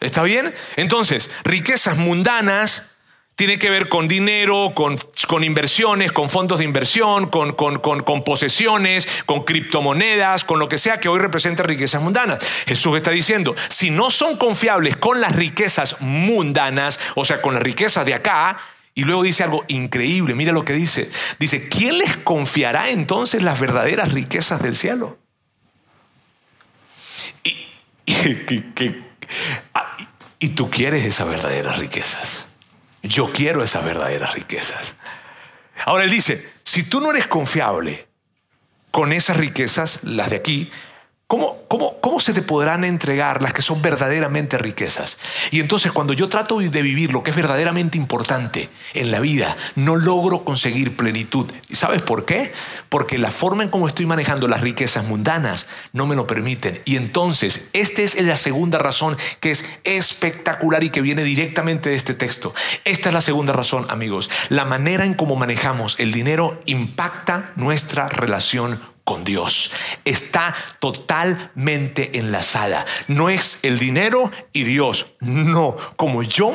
¿Está 0.00 0.22
bien? 0.22 0.54
Entonces, 0.76 1.30
riquezas 1.44 1.96
mundanas 1.96 2.90
tiene 3.40 3.58
que 3.58 3.70
ver 3.70 3.88
con 3.88 4.06
dinero, 4.06 4.72
con, 4.74 4.96
con 5.26 5.44
inversiones, 5.44 6.12
con 6.12 6.28
fondos 6.28 6.58
de 6.58 6.66
inversión, 6.66 7.30
con, 7.30 7.52
con, 7.52 7.78
con, 7.78 8.22
posesiones, 8.22 9.22
con 9.24 9.44
criptomonedas, 9.44 10.44
con 10.44 10.58
lo 10.58 10.68
que 10.68 10.76
sea 10.76 11.00
que 11.00 11.08
hoy 11.08 11.20
representa 11.20 11.62
riquezas 11.62 12.02
mundanas. 12.02 12.38
Jesús 12.66 12.98
está 12.98 13.12
diciendo, 13.12 13.54
si 13.70 13.90
no 13.90 14.10
son 14.10 14.36
confiables 14.36 14.98
con 14.98 15.22
las 15.22 15.34
riquezas 15.34 16.02
mundanas, 16.02 17.00
o 17.14 17.24
sea, 17.24 17.40
con 17.40 17.54
las 17.54 17.62
riquezas 17.62 18.04
de 18.04 18.12
acá, 18.12 18.58
y 18.94 19.04
luego 19.04 19.22
dice 19.22 19.42
algo 19.42 19.64
increíble, 19.68 20.34
mira 20.34 20.52
lo 20.52 20.66
que 20.66 20.74
dice. 20.74 21.10
Dice, 21.38 21.70
¿quién 21.70 21.96
les 21.96 22.18
confiará 22.18 22.90
entonces 22.90 23.42
las 23.42 23.58
verdaderas 23.58 24.12
riquezas 24.12 24.62
del 24.62 24.76
cielo? 24.76 25.16
Y, 27.42 27.66
ah, 29.72 29.86
y, 30.40 30.48
tú 30.50 30.70
quieres 30.70 31.04
esas 31.04 31.28
verdaderas 31.28 31.78
riquezas. 31.78 32.46
Yo 33.02 33.32
quiero 33.32 33.62
esas 33.62 33.84
verdaderas 33.84 34.32
riquezas. 34.32 34.96
Ahora 35.84 36.04
él 36.04 36.10
dice, 36.10 36.50
si 36.64 36.82
tú 36.82 37.00
no 37.00 37.10
eres 37.10 37.26
confiable 37.26 38.08
con 38.90 39.12
esas 39.12 39.36
riquezas, 39.36 40.00
las 40.02 40.30
de 40.30 40.36
aquí, 40.36 40.70
¿Cómo, 41.30 41.58
cómo, 41.68 42.18
se 42.18 42.32
te 42.34 42.42
podrán 42.42 42.82
entregar 42.82 43.40
las 43.40 43.52
que 43.52 43.62
son 43.62 43.80
verdaderamente 43.80 44.58
riquezas? 44.58 45.16
Y 45.52 45.60
entonces 45.60 45.92
cuando 45.92 46.12
yo 46.12 46.28
trato 46.28 46.58
de 46.58 46.82
vivir 46.82 47.12
lo 47.12 47.22
que 47.22 47.30
es 47.30 47.36
verdaderamente 47.36 47.96
importante 47.96 48.68
en 48.94 49.12
la 49.12 49.20
vida, 49.20 49.56
no 49.76 49.94
logro 49.94 50.44
conseguir 50.44 50.96
plenitud. 50.96 51.46
¿Y 51.68 51.76
sabes 51.76 52.02
por 52.02 52.24
qué? 52.24 52.52
Porque 52.88 53.16
la 53.16 53.30
forma 53.30 53.62
en 53.62 53.68
cómo 53.68 53.86
estoy 53.86 54.06
manejando 54.06 54.48
las 54.48 54.60
riquezas 54.60 55.06
mundanas 55.06 55.68
no 55.92 56.04
me 56.04 56.16
lo 56.16 56.26
permiten. 56.26 56.80
Y 56.84 56.96
entonces, 56.96 57.68
esta 57.74 58.02
es 58.02 58.20
la 58.20 58.34
segunda 58.34 58.80
razón 58.80 59.16
que 59.38 59.52
es 59.52 59.64
espectacular 59.84 60.82
y 60.82 60.90
que 60.90 61.00
viene 61.00 61.22
directamente 61.22 61.90
de 61.90 61.94
este 61.94 62.14
texto. 62.14 62.52
Esta 62.84 63.10
es 63.10 63.14
la 63.14 63.20
segunda 63.20 63.52
razón, 63.52 63.86
amigos. 63.88 64.30
La 64.48 64.64
manera 64.64 65.04
en 65.04 65.14
cómo 65.14 65.36
manejamos 65.36 65.94
el 66.00 66.10
dinero 66.10 66.60
impacta 66.66 67.52
nuestra 67.54 68.08
relación 68.08 68.80
con 69.10 69.24
Dios. 69.24 69.72
Está 70.04 70.54
totalmente 70.78 72.16
enlazada. 72.16 72.86
No 73.08 73.28
es 73.28 73.58
el 73.62 73.76
dinero 73.76 74.30
y 74.52 74.62
Dios. 74.62 75.14
No, 75.18 75.76
como 75.96 76.22
yo, 76.22 76.52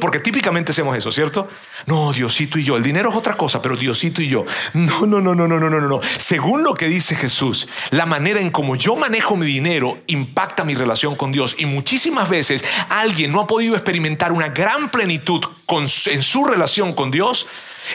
porque 0.00 0.18
típicamente 0.18 0.72
hacemos 0.72 0.96
eso, 0.96 1.12
¿cierto? 1.12 1.48
No, 1.84 2.10
Diosito 2.14 2.58
y 2.58 2.64
yo. 2.64 2.78
El 2.78 2.82
dinero 2.82 3.10
es 3.10 3.16
otra 3.16 3.34
cosa, 3.34 3.60
pero 3.60 3.76
Diosito 3.76 4.22
y 4.22 4.28
yo. 4.28 4.46
No, 4.72 5.04
no, 5.04 5.20
no, 5.20 5.34
no, 5.34 5.46
no, 5.46 5.60
no, 5.60 5.68
no, 5.68 5.80
no. 5.82 6.00
Según 6.16 6.62
lo 6.62 6.72
que 6.72 6.86
dice 6.86 7.14
Jesús, 7.14 7.68
la 7.90 8.06
manera 8.06 8.40
en 8.40 8.50
como 8.50 8.74
yo 8.74 8.96
manejo 8.96 9.36
mi 9.36 9.44
dinero 9.44 9.98
impacta 10.06 10.64
mi 10.64 10.74
relación 10.74 11.14
con 11.14 11.30
Dios. 11.30 11.56
Y 11.58 11.66
muchísimas 11.66 12.30
veces 12.30 12.64
alguien 12.88 13.32
no 13.32 13.42
ha 13.42 13.46
podido 13.46 13.74
experimentar 13.74 14.32
una 14.32 14.48
gran 14.48 14.88
plenitud 14.88 15.44
en 15.70 16.22
su 16.22 16.44
relación 16.44 16.94
con 16.94 17.10
Dios 17.10 17.46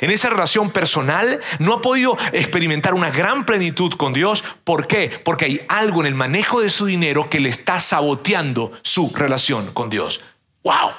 en 0.01 0.11
esa 0.11 0.29
relación 0.29 0.71
personal 0.71 1.39
no 1.59 1.73
ha 1.73 1.81
podido 1.81 2.17
experimentar 2.31 2.93
una 2.93 3.11
gran 3.11 3.45
plenitud 3.45 3.93
con 3.93 4.13
Dios. 4.13 4.43
¿Por 4.63 4.87
qué? 4.87 5.09
Porque 5.23 5.45
hay 5.45 5.61
algo 5.67 6.01
en 6.01 6.07
el 6.07 6.15
manejo 6.15 6.61
de 6.61 6.69
su 6.69 6.85
dinero 6.85 7.29
que 7.29 7.39
le 7.39 7.49
está 7.49 7.79
saboteando 7.79 8.71
su 8.81 9.11
relación 9.13 9.71
con 9.73 9.89
Dios. 9.89 10.21
¡Wow! 10.63 10.91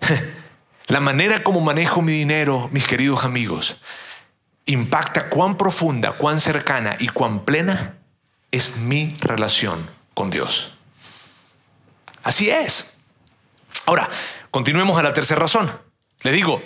La 0.86 1.00
manera 1.00 1.42
como 1.42 1.60
manejo 1.60 2.02
mi 2.02 2.12
dinero, 2.12 2.68
mis 2.70 2.86
queridos 2.86 3.24
amigos, 3.24 3.76
impacta 4.66 5.30
cuán 5.30 5.56
profunda, 5.56 6.12
cuán 6.12 6.40
cercana 6.40 6.96
y 6.98 7.08
cuán 7.08 7.44
plena 7.46 7.96
es 8.50 8.76
mi 8.76 9.16
relación 9.20 9.90
con 10.12 10.28
Dios. 10.30 10.72
Así 12.22 12.50
es. 12.50 12.93
Ahora, 13.86 14.08
continuemos 14.50 14.98
a 14.98 15.02
la 15.02 15.12
tercera 15.12 15.40
razón. 15.40 15.70
Le 16.22 16.32
digo, 16.32 16.62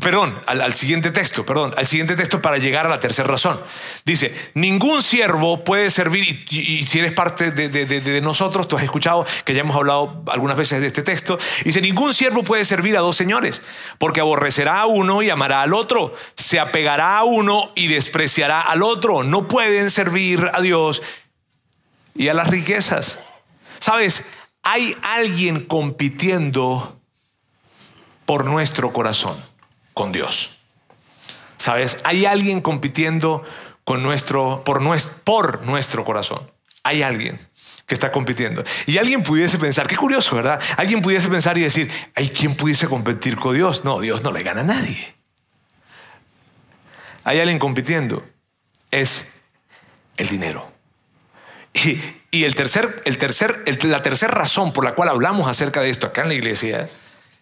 Perdón, 0.00 0.38
al, 0.46 0.74
siguiente 0.74 1.12
texto, 1.12 1.46
perdón, 1.46 1.72
al 1.76 1.86
siguiente 1.86 2.16
texto 2.16 2.42
para 2.42 2.58
llegar 2.58 2.86
a 2.86 2.88
la 2.88 2.98
tercera 2.98 3.28
razón. 3.28 3.58
Dice, 4.04 4.34
ningún 4.54 5.00
siervo 5.02 5.64
puede 5.64 5.90
servir, 5.90 6.44
y, 6.50 6.84
si 6.86 6.98
eres 6.98 7.12
parte 7.12 7.52
de, 7.52 8.20
nosotros, 8.20 8.66
tú 8.66 8.76
has 8.76 8.82
escuchado 8.82 9.24
que 9.44 9.54
ya 9.54 9.60
hemos 9.60 9.76
hablado 9.76 10.24
algunas 10.26 10.56
veces 10.56 10.80
de 10.80 10.88
este 10.88 11.02
texto, 11.02 11.38
dice, 11.64 11.80
ningún 11.80 12.12
siervo 12.14 12.42
puede 12.42 12.64
servir 12.64 12.96
a 12.96 13.00
dos 13.00 13.16
señores, 13.16 13.62
porque 13.98 14.20
aborrecerá 14.20 14.80
a 14.80 14.86
uno 14.86 15.22
y 15.22 15.30
amará 15.30 15.62
al 15.62 15.72
otro, 15.72 16.14
se 16.34 16.58
apegará 16.58 17.18
a 17.18 17.24
uno 17.24 17.70
y 17.76 17.86
despreciará 17.86 18.60
al 18.60 18.82
otro. 18.82 19.22
No 19.22 19.46
pueden 19.46 19.90
servir 19.92 20.50
a 20.52 20.60
Dios 20.60 21.00
y 22.14 22.28
a 22.28 22.34
las 22.34 22.48
riquezas. 22.48 23.20
Sabes, 23.78 24.24
hay 24.68 24.96
alguien 25.02 25.64
compitiendo 25.64 27.00
por 28.24 28.44
nuestro 28.44 28.92
corazón 28.92 29.40
con 29.94 30.10
Dios. 30.10 30.58
¿Sabes? 31.56 31.98
Hay 32.02 32.26
alguien 32.26 32.60
compitiendo 32.60 33.44
con 33.84 34.02
nuestro, 34.02 34.64
por, 34.64 34.82
nuestro, 34.82 35.12
por 35.22 35.62
nuestro 35.62 36.04
corazón. 36.04 36.50
Hay 36.82 37.02
alguien 37.02 37.38
que 37.86 37.94
está 37.94 38.10
compitiendo. 38.10 38.64
Y 38.86 38.98
alguien 38.98 39.22
pudiese 39.22 39.56
pensar, 39.56 39.86
qué 39.86 39.96
curioso, 39.96 40.34
¿verdad? 40.34 40.60
Alguien 40.76 41.00
pudiese 41.00 41.28
pensar 41.28 41.56
y 41.56 41.60
decir, 41.60 41.88
¿hay 42.16 42.28
quien 42.30 42.56
pudiese 42.56 42.88
competir 42.88 43.36
con 43.36 43.54
Dios? 43.54 43.84
No, 43.84 44.00
Dios 44.00 44.24
no 44.24 44.32
le 44.32 44.42
gana 44.42 44.62
a 44.62 44.64
nadie. 44.64 45.14
Hay 47.22 47.38
alguien 47.38 47.60
compitiendo. 47.60 48.26
Es 48.90 49.30
el 50.16 50.28
dinero. 50.28 50.76
Y, 51.84 52.00
el 52.44 52.54
tercer, 52.54 53.02
el 53.04 53.18
tercer, 53.18 53.64
la 53.84 54.02
tercera 54.02 54.32
razón 54.32 54.72
por 54.72 54.84
la 54.84 54.94
cual 54.94 55.08
hablamos 55.08 55.48
acerca 55.48 55.80
de 55.80 55.90
esto 55.90 56.06
acá 56.06 56.22
en 56.22 56.28
la 56.28 56.34
iglesia 56.34 56.88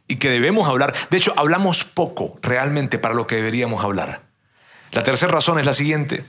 y 0.08 0.16
que 0.16 0.30
debemos 0.30 0.68
hablar. 0.68 0.94
De 1.10 1.16
hecho, 1.16 1.32
hablamos 1.36 1.84
poco 1.84 2.38
realmente 2.42 2.98
para 2.98 3.14
lo 3.14 3.26
que 3.26 3.36
deberíamos 3.36 3.84
hablar. 3.84 4.22
La 4.92 5.02
tercera 5.02 5.32
razón 5.32 5.58
es 5.58 5.66
la 5.66 5.74
siguiente. 5.74 6.24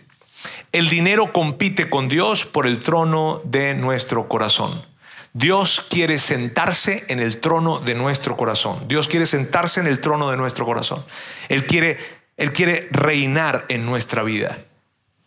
El 0.71 0.89
dinero 0.89 1.33
compite 1.33 1.89
con 1.89 2.07
Dios 2.07 2.45
por 2.45 2.67
el 2.67 2.79
trono 2.79 3.41
de 3.45 3.75
nuestro 3.75 4.27
corazón. 4.27 4.85
Dios 5.33 5.85
quiere 5.89 6.17
sentarse 6.17 7.03
en 7.09 7.19
el 7.19 7.39
trono 7.41 7.79
de 7.79 7.93
nuestro 7.93 8.37
corazón. 8.37 8.87
Dios 8.87 9.07
quiere 9.07 9.25
sentarse 9.25 9.81
en 9.81 9.87
el 9.87 9.99
trono 9.99 10.31
de 10.31 10.37
nuestro 10.37 10.65
corazón. 10.65 11.05
Él 11.49 11.65
quiere, 11.65 11.97
él 12.37 12.53
quiere 12.53 12.87
reinar 12.91 13.65
en 13.67 13.85
nuestra 13.85 14.23
vida. 14.23 14.57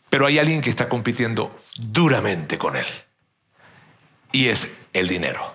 Pero 0.09 0.27
hay 0.27 0.38
alguien 0.38 0.62
que 0.62 0.70
está 0.70 0.88
compitiendo 0.88 1.55
duramente 1.77 2.57
con 2.57 2.77
Él. 2.77 2.87
Y 4.32 4.48
es 4.48 4.86
el 4.92 5.08
dinero. 5.08 5.54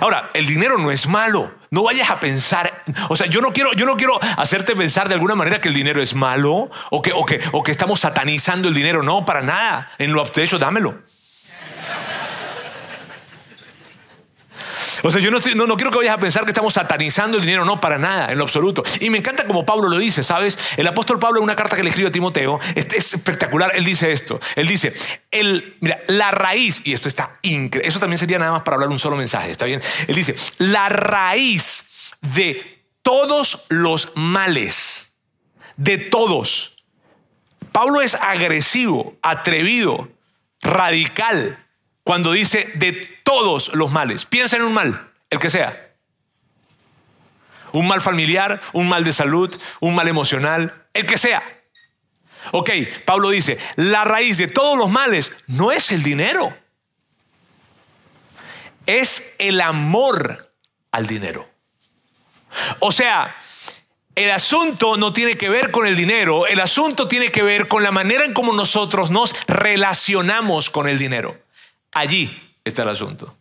Ahora, 0.00 0.30
el 0.34 0.46
dinero 0.46 0.78
no 0.78 0.90
es 0.90 1.06
malo. 1.06 1.52
No 1.70 1.84
vayas 1.84 2.10
a 2.10 2.18
pensar, 2.18 2.82
o 3.08 3.16
sea, 3.16 3.26
yo 3.28 3.40
no 3.40 3.52
quiero, 3.52 3.72
yo 3.74 3.86
no 3.86 3.96
quiero 3.96 4.18
hacerte 4.36 4.74
pensar 4.74 5.08
de 5.08 5.14
alguna 5.14 5.36
manera 5.36 5.60
que 5.60 5.68
el 5.68 5.74
dinero 5.74 6.02
es 6.02 6.14
malo 6.14 6.68
o 6.90 7.00
que, 7.00 7.12
o 7.12 7.24
que, 7.24 7.40
o 7.52 7.62
que 7.62 7.70
estamos 7.70 8.00
satanizando 8.00 8.68
el 8.68 8.74
dinero. 8.74 9.02
No, 9.02 9.24
para 9.24 9.42
nada. 9.42 9.88
En 9.98 10.12
lo 10.12 10.24
de 10.24 10.42
hecho, 10.42 10.58
dámelo. 10.58 11.00
O 15.02 15.10
sea, 15.10 15.20
yo 15.20 15.30
no, 15.30 15.38
no, 15.66 15.76
quiero 15.76 15.90
que 15.90 15.98
vayas 15.98 16.14
a 16.14 16.18
pensar 16.18 16.44
que 16.44 16.50
estamos 16.50 16.74
satanizando 16.74 17.38
el 17.38 17.44
dinero, 17.44 17.64
no, 17.64 17.80
para 17.80 17.98
nada, 17.98 18.32
en 18.32 18.38
lo 18.38 18.44
absoluto. 18.44 18.82
Y 19.00 19.10
me 19.10 19.18
encanta 19.18 19.46
como 19.46 19.64
Pablo 19.64 19.88
lo 19.88 19.98
dice, 19.98 20.22
¿sabes? 20.22 20.58
El 20.76 20.86
apóstol 20.86 21.18
Pablo 21.18 21.38
en 21.38 21.44
una 21.44 21.56
carta 21.56 21.76
que 21.76 21.82
le 21.82 21.90
escribe 21.90 22.08
a 22.08 22.12
Timoteo, 22.12 22.58
es, 22.74 22.86
es 22.92 23.14
espectacular, 23.14 23.72
él 23.74 23.84
dice 23.84 24.12
esto, 24.12 24.40
él 24.56 24.66
dice, 24.66 24.92
el, 25.30 25.76
mira, 25.80 26.00
la 26.08 26.30
raíz, 26.30 26.82
y 26.84 26.92
esto 26.92 27.08
está 27.08 27.34
increíble, 27.42 27.88
eso 27.88 28.00
también 28.00 28.18
sería 28.18 28.38
nada 28.38 28.52
más 28.52 28.62
para 28.62 28.76
hablar 28.76 28.90
un 28.90 28.98
solo 28.98 29.16
mensaje, 29.16 29.50
¿está 29.50 29.64
bien? 29.64 29.80
Él 30.06 30.14
dice, 30.14 30.34
la 30.58 30.88
raíz 30.88 32.12
de 32.20 32.84
todos 33.02 33.66
los 33.68 34.12
males, 34.14 35.16
de 35.76 35.98
todos. 35.98 36.84
Pablo 37.72 38.00
es 38.00 38.14
agresivo, 38.14 39.16
atrevido, 39.22 40.08
radical, 40.62 41.66
cuando 42.10 42.32
dice 42.32 42.68
de 42.74 42.90
todos 43.22 43.72
los 43.72 43.92
males. 43.92 44.24
Piensa 44.24 44.56
en 44.56 44.62
un 44.62 44.74
mal, 44.74 45.12
el 45.30 45.38
que 45.38 45.48
sea. 45.48 45.92
Un 47.70 47.86
mal 47.86 48.00
familiar, 48.00 48.60
un 48.72 48.88
mal 48.88 49.04
de 49.04 49.12
salud, 49.12 49.56
un 49.78 49.94
mal 49.94 50.08
emocional, 50.08 50.88
el 50.92 51.06
que 51.06 51.16
sea. 51.16 51.40
Ok, 52.50 52.68
Pablo 53.04 53.30
dice, 53.30 53.58
la 53.76 54.04
raíz 54.04 54.38
de 54.38 54.48
todos 54.48 54.76
los 54.76 54.90
males 54.90 55.32
no 55.46 55.70
es 55.70 55.92
el 55.92 56.02
dinero, 56.02 56.52
es 58.86 59.36
el 59.38 59.60
amor 59.60 60.52
al 60.90 61.06
dinero. 61.06 61.48
O 62.80 62.90
sea, 62.90 63.36
el 64.16 64.32
asunto 64.32 64.96
no 64.96 65.12
tiene 65.12 65.36
que 65.36 65.48
ver 65.48 65.70
con 65.70 65.86
el 65.86 65.94
dinero, 65.94 66.48
el 66.48 66.58
asunto 66.58 67.06
tiene 67.06 67.30
que 67.30 67.44
ver 67.44 67.68
con 67.68 67.84
la 67.84 67.92
manera 67.92 68.24
en 68.24 68.34
cómo 68.34 68.52
nosotros 68.52 69.12
nos 69.12 69.36
relacionamos 69.46 70.70
con 70.70 70.88
el 70.88 70.98
dinero. 70.98 71.38
Allí 71.94 72.54
está 72.64 72.82
el 72.82 72.88
asunto. 72.90 73.36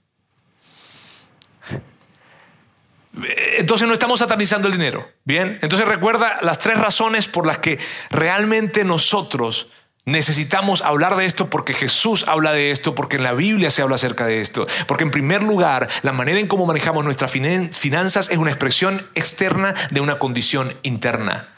Entonces 3.57 3.88
no 3.88 3.93
estamos 3.93 4.19
satanizando 4.19 4.67
el 4.67 4.73
dinero. 4.73 5.07
Bien, 5.23 5.59
entonces 5.62 5.88
recuerda 5.88 6.39
las 6.41 6.59
tres 6.59 6.77
razones 6.77 7.27
por 7.27 7.45
las 7.45 7.59
que 7.59 7.79
realmente 8.09 8.85
nosotros 8.85 9.67
necesitamos 10.05 10.81
hablar 10.81 11.15
de 11.15 11.25
esto 11.25 11.49
porque 11.49 11.73
Jesús 11.73 12.25
habla 12.27 12.51
de 12.51 12.71
esto, 12.71 12.95
porque 12.95 13.17
en 13.17 13.23
la 13.23 13.33
Biblia 13.33 13.71
se 13.71 13.81
habla 13.81 13.95
acerca 13.95 14.25
de 14.25 14.41
esto. 14.41 14.65
Porque 14.88 15.03
en 15.03 15.12
primer 15.12 15.43
lugar, 15.43 15.89
la 16.01 16.13
manera 16.13 16.39
en 16.39 16.47
cómo 16.47 16.65
manejamos 16.65 17.03
nuestras 17.03 17.31
finanzas 17.31 18.29
es 18.29 18.38
una 18.38 18.51
expresión 18.51 19.07
externa 19.15 19.75
de 19.91 20.01
una 20.01 20.17
condición 20.17 20.73
interna. 20.83 21.49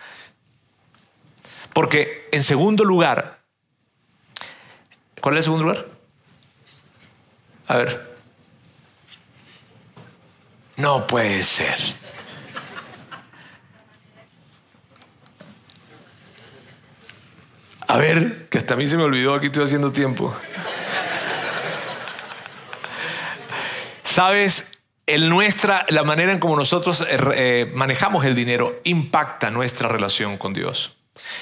Porque 1.73 2.27
en 2.31 2.43
segundo 2.43 2.83
lugar, 2.83 3.41
¿cuál 5.21 5.35
es 5.35 5.39
el 5.39 5.43
segundo 5.43 5.65
lugar? 5.65 5.90
A 7.71 7.77
ver. 7.77 8.17
No 10.75 11.07
puede 11.07 11.41
ser. 11.41 11.77
A 17.87 17.95
ver, 17.95 18.49
que 18.49 18.57
hasta 18.57 18.73
a 18.73 18.77
mí 18.77 18.87
se 18.87 18.97
me 18.97 19.03
olvidó, 19.03 19.35
aquí 19.35 19.45
estoy 19.45 19.63
haciendo 19.63 19.93
tiempo. 19.93 20.35
Sabes, 24.03 24.79
el 25.05 25.29
nuestra, 25.29 25.85
la 25.87 26.03
manera 26.03 26.33
en 26.33 26.39
como 26.39 26.57
nosotros 26.57 26.99
eh, 26.99 27.17
eh, 27.35 27.71
manejamos 27.73 28.25
el 28.25 28.35
dinero 28.35 28.81
impacta 28.83 29.49
nuestra 29.49 29.87
relación 29.87 30.37
con 30.37 30.51
Dios. 30.51 30.97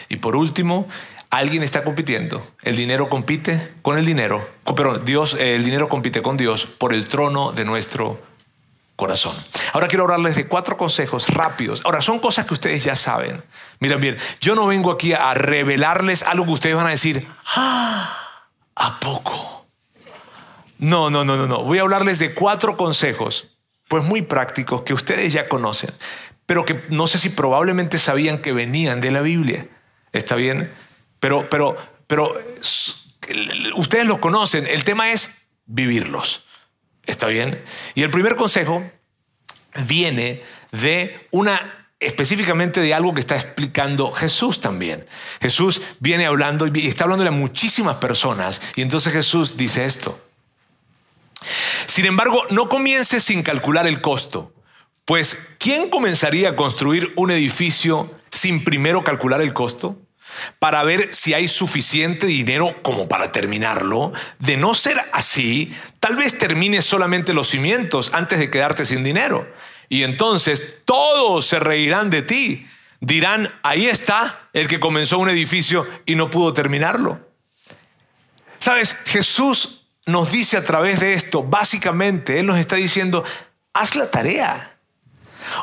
Y 0.09 0.17
por 0.17 0.35
último, 0.35 0.87
Alguien 1.29 1.61
está 1.61 1.83
compitiendo. 1.83 2.45
El 2.63 2.75
dinero 2.75 3.07
compite 3.09 3.73
con 3.81 3.97
el 3.97 4.05
dinero. 4.05 4.49
Pero 4.75 4.97
Dios, 4.97 5.35
eh, 5.35 5.55
el 5.55 5.63
dinero 5.63 5.87
compite 5.87 6.21
con 6.21 6.37
Dios 6.37 6.65
por 6.65 6.93
el 6.93 7.07
trono 7.07 7.51
de 7.51 7.65
nuestro 7.65 8.19
corazón. 8.95 9.35
Ahora 9.73 9.87
quiero 9.87 10.03
hablarles 10.03 10.35
de 10.35 10.47
cuatro 10.47 10.75
consejos 10.75 11.27
rápidos. 11.29 11.81
Ahora, 11.85 12.01
son 12.01 12.19
cosas 12.19 12.45
que 12.45 12.53
ustedes 12.53 12.83
ya 12.83 12.95
saben. 12.95 13.43
Miren 13.79 14.01
bien, 14.01 14.17
yo 14.41 14.55
no 14.55 14.67
vengo 14.67 14.91
aquí 14.91 15.13
a 15.13 15.33
revelarles 15.33 16.23
algo 16.23 16.45
que 16.45 16.51
ustedes 16.51 16.75
van 16.75 16.87
a 16.87 16.91
decir, 16.91 17.25
ah, 17.55 18.13
¿a 18.75 18.99
poco? 18.99 19.67
No, 20.79 21.09
no, 21.09 21.23
no, 21.23 21.37
no, 21.37 21.47
no. 21.47 21.63
Voy 21.63 21.77
a 21.77 21.81
hablarles 21.81 22.19
de 22.19 22.33
cuatro 22.33 22.75
consejos, 22.75 23.47
pues 23.87 24.03
muy 24.03 24.21
prácticos, 24.21 24.81
que 24.81 24.93
ustedes 24.93 25.31
ya 25.31 25.47
conocen, 25.47 25.93
pero 26.45 26.65
que 26.65 26.83
no 26.89 27.07
sé 27.07 27.19
si 27.19 27.29
probablemente 27.29 27.99
sabían 27.99 28.39
que 28.39 28.51
venían 28.51 28.99
de 28.99 29.11
la 29.11 29.21
Biblia. 29.21 29.67
¿Está 30.11 30.35
bien? 30.35 30.73
Pero, 31.19 31.49
pero, 31.49 31.75
pero 32.07 32.33
ustedes 33.75 34.05
los 34.05 34.19
conocen. 34.19 34.65
El 34.67 34.83
tema 34.83 35.11
es 35.11 35.45
vivirlos. 35.65 36.43
¿Está 37.05 37.27
bien? 37.27 37.63
Y 37.95 38.03
el 38.03 38.11
primer 38.11 38.35
consejo 38.35 38.83
viene 39.85 40.43
de 40.71 41.27
una 41.31 41.79
específicamente 41.99 42.79
de 42.79 42.93
algo 42.93 43.13
que 43.13 43.19
está 43.19 43.35
explicando 43.35 44.11
Jesús 44.11 44.61
también. 44.61 45.05
Jesús 45.41 45.81
viene 45.99 46.25
hablando 46.25 46.67
y 46.67 46.87
está 46.87 47.03
hablando 47.03 47.27
a 47.27 47.31
muchísimas 47.31 47.97
personas 47.97 48.61
y 48.75 48.81
entonces 48.81 49.11
Jesús 49.11 49.57
dice 49.57 49.85
esto. 49.85 50.19
Sin 51.87 52.05
embargo, 52.05 52.43
no 52.49 52.69
comiences 52.69 53.23
sin 53.23 53.43
calcular 53.43 53.87
el 53.87 54.01
costo, 54.01 54.53
pues 55.05 55.37
¿quién 55.57 55.89
comenzaría 55.89 56.49
a 56.49 56.55
construir 56.55 57.11
un 57.15 57.31
edificio 57.31 58.13
sin 58.29 58.63
primero 58.63 59.03
calcular 59.03 59.41
el 59.41 59.53
costo? 59.53 59.97
Para 60.59 60.83
ver 60.83 61.13
si 61.13 61.33
hay 61.33 61.47
suficiente 61.47 62.27
dinero 62.27 62.81
como 62.81 63.07
para 63.07 63.31
terminarlo. 63.31 64.11
De 64.39 64.57
no 64.57 64.73
ser 64.73 64.99
así, 65.13 65.75
tal 65.99 66.15
vez 66.15 66.37
termines 66.37 66.85
solamente 66.85 67.33
los 67.33 67.49
cimientos 67.49 68.11
antes 68.13 68.39
de 68.39 68.49
quedarte 68.49 68.85
sin 68.85 69.03
dinero. 69.03 69.47
Y 69.89 70.03
entonces 70.03 70.63
todos 70.85 71.45
se 71.45 71.59
reirán 71.59 72.09
de 72.09 72.21
ti. 72.21 72.67
dirán, 73.01 73.53
ahí 73.63 73.87
está 73.87 74.49
el 74.51 74.67
que 74.67 74.79
comenzó 74.79 75.19
un 75.19 75.29
edificio 75.29 75.87
y 76.05 76.15
no 76.15 76.29
pudo 76.29 76.53
terminarlo. 76.53 77.19
Sabes, 78.59 78.95
Jesús 79.05 79.85
nos 80.05 80.31
dice 80.31 80.57
a 80.57 80.63
través 80.63 80.99
de 80.99 81.13
esto, 81.13 81.43
básicamente, 81.43 82.39
Él 82.39 82.45
nos 82.45 82.59
está 82.59 82.75
diciendo, 82.75 83.23
haz 83.73 83.95
la 83.95 84.11
tarea. 84.11 84.78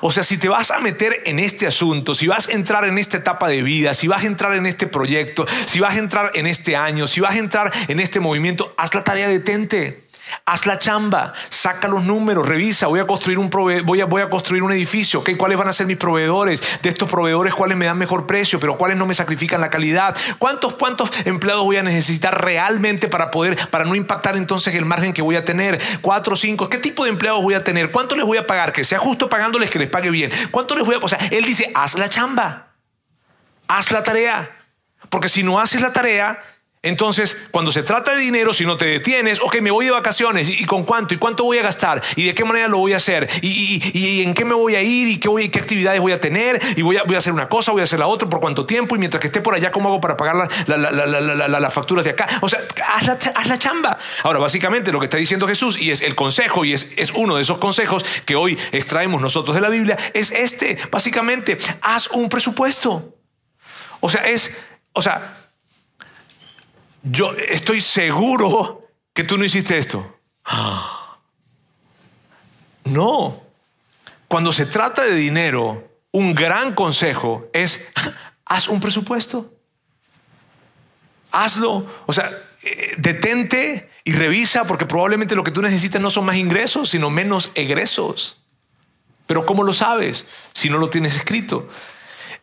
O 0.03 0.13
sea, 0.13 0.23
si 0.23 0.39
te 0.39 0.49
vas 0.49 0.71
a 0.71 0.81
meter 0.81 1.23
en 1.25 1.39
este 1.39 1.67
asunto, 1.67 2.15
si 2.15 2.27
vas 2.27 2.49
a 2.49 2.53
entrar 2.53 2.85
en 2.85 2.99
esta 2.99 3.19
etapa 3.19 3.49
de 3.49 3.63
vida, 3.63 3.95
si 3.95 4.07
vas 4.07 4.25
a 4.25 4.27
entrar 4.27 4.55
en 4.55 4.67
este 4.67 4.87
proyecto, 4.87 5.47
si 5.67 5.81
vas 5.81 5.95
a 5.95 5.99
entrar 5.99 6.31
en 6.35 6.47
este 6.47 6.77
año, 6.77 7.07
si 7.07 7.21
vas 7.21 7.35
a 7.35 7.39
entrar 7.39 7.73
en 7.89 8.01
este 8.01 8.21
movimiento, 8.21 8.75
haz 8.77 8.95
la 8.95 9.05
tarea, 9.05 9.29
detente. 9.29 10.06
Haz 10.45 10.67
la 10.67 10.79
chamba, 10.79 11.33
saca 11.49 11.89
los 11.89 12.05
números, 12.05 12.47
revisa, 12.47 12.87
voy 12.87 13.01
a 13.01 13.07
construir 13.07 13.39
un, 13.39 13.51
voy 13.51 14.01
a, 14.01 14.07
voy 14.07 14.23
a 14.23 14.29
construir 14.29 14.63
un 14.63 14.73
edificio, 14.73 15.23
¿cuáles 15.37 15.59
van 15.59 15.69
a 15.69 15.73
ser 15.73 15.87
mis 15.87 15.97
proveedores? 15.97 16.81
De 16.83 16.89
estos 16.89 17.09
proveedores, 17.09 17.55
¿cuáles 17.55 17.77
me 17.77 17.87
dan 17.87 17.99
mejor 17.99 18.27
precio? 18.27 18.61
Pero 18.61 18.77
¿cuáles 18.77 18.97
no 18.97 19.07
me 19.07 19.15
sacrifican 19.15 19.61
la 19.61 19.71
calidad? 19.71 20.17
¿Cuántos, 20.39 20.75
cuántos 20.75 21.11
empleados 21.27 21.65
voy 21.65 21.77
a 21.77 21.83
necesitar 21.83 22.45
realmente 22.45 23.09
para 23.09 23.31
poder, 23.31 23.57
para 23.71 23.85
no 23.85 23.95
impactar 23.95 24.37
entonces 24.37 24.75
el 24.75 24.85
margen 24.85 25.13
que 25.13 25.23
voy 25.23 25.37
a 25.37 25.45
tener? 25.45 25.81
Cuatro, 26.01 26.37
cinco, 26.37 26.69
¿qué 26.69 26.79
tipo 26.79 27.05
de 27.05 27.11
empleados 27.11 27.43
voy 27.43 27.55
a 27.55 27.65
tener? 27.65 27.91
¿Cuánto 27.91 28.17
les 28.17 28.25
voy 28.25 28.39
a 28.39 28.47
pagar? 28.47 28.73
Que 28.73 28.85
sea 28.85 28.99
justo 28.99 29.29
pagándoles, 29.29 29.71
que 29.71 29.79
les 29.79 29.89
pague 29.89 30.11
bien. 30.11 30.31
¿Cuánto 30.51 30.75
les 30.77 30.85
voy 30.85 30.97
a, 30.97 30.99
o 30.99 31.09
sea, 31.09 31.19
él 31.31 31.45
dice, 31.45 31.71
haz 31.75 31.95
la 31.95 32.09
chamba, 32.09 32.69
haz 33.69 33.91
la 33.91 34.03
tarea. 34.03 34.51
Porque 35.09 35.29
si 35.29 35.43
no 35.43 35.61
haces 35.61 35.81
la 35.81 35.93
tarea, 35.93 36.41
entonces, 36.87 37.37
cuando 37.51 37.73
se 37.73 37.83
trata 37.83 38.15
de 38.15 38.21
dinero, 38.21 38.53
si 38.53 38.65
no 38.65 38.77
te 38.77 38.87
detienes, 38.87 39.41
ok, 39.41 39.61
me 39.61 39.73
voy 39.73 39.87
de 39.87 39.91
vacaciones, 39.91 40.49
¿y, 40.49 40.65
con 40.67 40.85
cuánto? 40.85 41.15
¿Y 41.15 41.17
cuánto 41.17 41.43
voy 41.43 41.59
a 41.59 41.63
gastar? 41.63 42.01
¿Y 42.15 42.27
de 42.27 42.35
qué 42.35 42.45
manera 42.45 42.69
lo 42.69 42.79
voy 42.79 42.93
a 42.93 42.99
hacer? 42.99 43.29
¿Y, 43.43 44.23
en 44.23 44.35
qué 44.35 44.45
me 44.45 44.55
voy 44.55 44.77
a 44.77 44.83
ir? 44.83 45.09
¿Y 45.09 45.19
qué, 45.19 45.29
voy, 45.29 45.49
qué 45.49 45.59
actividades 45.59 46.01
voy 46.01 46.13
a 46.13 46.21
tener? 46.21 46.61
¿Y 46.77 46.83
voy 46.83 46.97
a, 46.97 47.03
voy 47.03 47.17
a, 47.17 47.19
hacer 47.19 47.33
una 47.33 47.49
cosa, 47.49 47.73
voy 47.73 47.81
a 47.81 47.85
hacer 47.85 47.99
la 47.99 48.07
otra? 48.07 48.29
¿Por 48.29 48.39
cuánto 48.39 48.67
tiempo? 48.67 48.95
Y 48.95 49.01
mientras 49.01 49.21
que 49.21 49.27
esté 49.27 49.41
por 49.41 49.55
allá, 49.55 49.73
¿cómo 49.73 49.89
hago 49.89 50.01
para 50.01 50.17
pagar 50.17 50.49
las 50.69 51.75
facturas 51.75 52.05
de 52.05 52.13
acá? 52.13 52.29
O 52.41 52.49
sea, 52.49 52.61
haz 52.95 53.05
la, 53.05 53.19
haz 53.35 53.49
la, 53.49 53.59
chamba. 53.59 53.99
Ahora, 54.23 54.39
básicamente 54.39 54.93
lo 54.93 55.01
que 55.01 55.07
está 55.07 55.17
diciendo 55.17 55.49
Jesús, 55.49 55.81
y 55.81 55.91
es 55.91 56.03
el 56.03 56.15
consejo, 56.15 56.65
y 56.65 56.73
es, 56.73 56.93
es 56.97 57.11
uno 57.17 57.35
de 57.35 57.43
esos 57.43 57.59
consejos 57.59 58.05
que 58.25 58.37
hoy 58.37 58.57
extraemos 58.71 59.21
nosotros 59.21 59.57
de 59.57 59.61
la 59.61 59.71
Biblia, 59.71 59.99
es 60.15 60.31
este. 60.31 60.79
Básicamente, 60.93 61.59
haz 61.83 62.09
un 62.13 62.29
presupuesto. 62.29 63.17
O 63.99 64.09
sea, 64.09 64.23
es, 64.29 64.53
o 64.93 65.03
sea, 65.03 65.46
yo 67.11 67.33
estoy 67.33 67.81
seguro 67.81 68.89
que 69.13 69.25
tú 69.25 69.39
no 69.39 69.45
hiciste 69.45 69.79
esto. 69.79 70.19
No. 72.85 73.43
Cuando 74.29 74.53
se 74.53 74.67
trata 74.67 75.05
de 75.05 75.15
dinero, 75.15 75.89
un 76.13 76.35
gran 76.35 76.75
consejo 76.75 77.49
es, 77.53 77.81
haz 78.45 78.69
un 78.69 78.81
presupuesto. 78.81 79.53
Hazlo. 81.31 81.87
O 82.07 82.13
sea, 82.13 82.29
eh, 82.63 82.95
detente 82.99 83.91
y 84.05 84.13
revisa 84.13 84.65
porque 84.65 84.87
probablemente 84.87 85.37
lo 85.37 85.45
que 85.45 85.51
tú 85.51 85.63
necesitas 85.63 86.01
no 86.01 86.11
son 86.11 86.25
más 86.25 86.37
ingresos, 86.37 86.91
sino 86.91 87.11
menos 87.11 87.51
egresos. 87.55 88.43
Pero 89.27 89.45
¿cómo 89.45 89.63
lo 89.63 89.73
sabes 89.73 90.27
si 90.55 90.71
no 90.71 90.79
lo 90.79 90.91
tienes 90.91 91.17
escrito? 91.17 91.69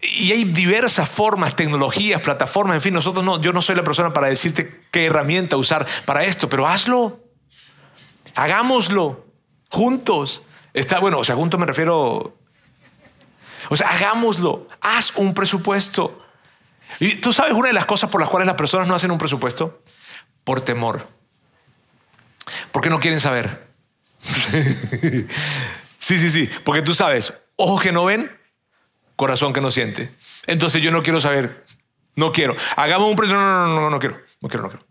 Y 0.04 0.32
hay 0.32 0.44
diversas 0.44 1.10
formas, 1.10 1.56
tecnologías, 1.56 2.22
plataformas, 2.22 2.76
en 2.76 2.82
fin, 2.82 2.94
nosotros 2.94 3.24
no, 3.24 3.40
yo 3.42 3.54
no 3.54 3.62
soy 3.62 3.76
la 3.76 3.84
persona 3.84 4.14
para 4.14 4.28
decirte 4.28 4.82
qué 4.92 5.06
herramienta 5.06 5.58
usar 5.58 5.88
para 6.06 6.26
esto, 6.26 6.50
pero 6.50 6.68
hazlo. 6.68 7.24
Hagámoslo 8.36 9.26
juntos. 9.70 10.44
Está 10.74 11.00
bueno, 11.00 11.20
o 11.20 11.24
sea, 11.24 11.36
juntos 11.36 11.60
me 11.60 11.66
refiero 11.66 12.36
o 13.70 13.76
sea, 13.76 13.90
hagámoslo. 13.90 14.68
Haz 14.82 15.14
un 15.16 15.34
presupuesto. 15.34 16.20
Y 17.00 17.16
tú 17.16 17.34
sabes 17.34 17.54
una 17.54 17.68
de 17.68 17.74
las 17.74 17.86
cosas 17.86 18.10
por 18.10 18.22
las 18.22 18.30
cuales 18.30 18.48
las 18.48 18.56
personas 18.56 18.88
no 18.88 18.96
hacen 18.96 19.12
un 19.12 19.18
presupuesto 19.18 19.82
por 20.44 20.62
temor. 20.62 21.08
Porque 22.72 22.90
no 22.90 23.00
quieren 23.00 23.20
saber. 23.20 23.68
sí, 26.00 26.18
sí, 26.18 26.30
sí, 26.30 26.50
porque 26.64 26.82
tú 26.82 26.94
sabes, 26.94 27.34
ojos 27.58 27.82
que 27.82 27.92
no 27.92 28.06
ven, 28.06 28.32
corazón 29.16 29.54
que 29.54 29.62
no 29.62 29.72
siente. 29.72 30.12
Entonces 30.48 30.82
yo 30.82 30.92
no 30.92 31.04
quiero 31.04 31.22
saber, 31.22 31.66
no 32.16 32.32
quiero. 32.32 32.56
Hagamos 32.76 33.10
un 33.10 33.28
no, 33.28 33.36
no, 33.36 33.68
no, 33.68 33.82
no, 33.82 33.90
no 33.90 34.00
quiero, 34.00 34.18
no 34.42 34.50
quiero, 34.50 34.64
no 34.64 34.70
quiero. 34.70 34.86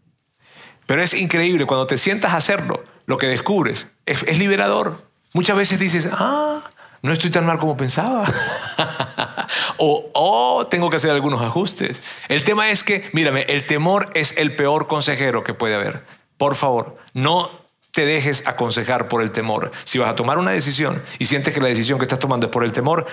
Pero 0.87 1.02
es 1.02 1.14
increíble 1.14 1.66
cuando 1.66 1.87
te 1.87 1.96
sientas 1.96 2.32
a 2.32 2.37
hacerlo, 2.37 2.85
lo 3.06 3.16
que 3.16 3.26
descubres 3.26 3.88
es, 4.06 4.38
liberador. 4.38 5.06
Muchas 5.32 5.56
veces 5.56 5.78
dices, 5.78 6.08
ah, 6.12 6.62
no 7.02 7.12
estoy 7.12 7.30
tan 7.30 7.46
mal 7.46 7.58
como 7.58 7.76
pensaba. 7.76 8.24
o, 9.78 10.11
oh, 10.14 10.66
tengo 10.66 10.90
que 10.90 10.96
hacer 10.96 11.11
algunos 11.11 11.40
ajustes. 11.40 12.02
El 12.28 12.44
tema 12.44 12.70
es 12.70 12.85
que, 12.85 13.08
mírame, 13.12 13.42
el 13.48 13.64
temor 13.66 14.11
es 14.14 14.35
el 14.37 14.54
peor 14.54 14.87
consejero 14.87 15.44
que 15.44 15.54
puede 15.54 15.74
haber. 15.74 16.04
Por 16.37 16.54
favor, 16.54 16.96
no 17.14 17.62
te 17.92 18.06
dejes 18.06 18.46
aconsejar 18.46 19.08
por 19.08 19.22
el 19.22 19.30
temor. 19.30 19.70
Si 19.85 19.98
vas 19.98 20.11
a 20.11 20.14
tomar 20.14 20.38
una 20.38 20.50
decisión 20.50 21.02
y 21.18 21.26
sientes 21.26 21.54
que 21.54 21.61
la 21.61 21.68
decisión 21.68 21.98
que 21.98 22.04
estás 22.04 22.18
tomando 22.18 22.46
es 22.46 22.52
por 22.52 22.64
el 22.64 22.72
temor, 22.72 23.06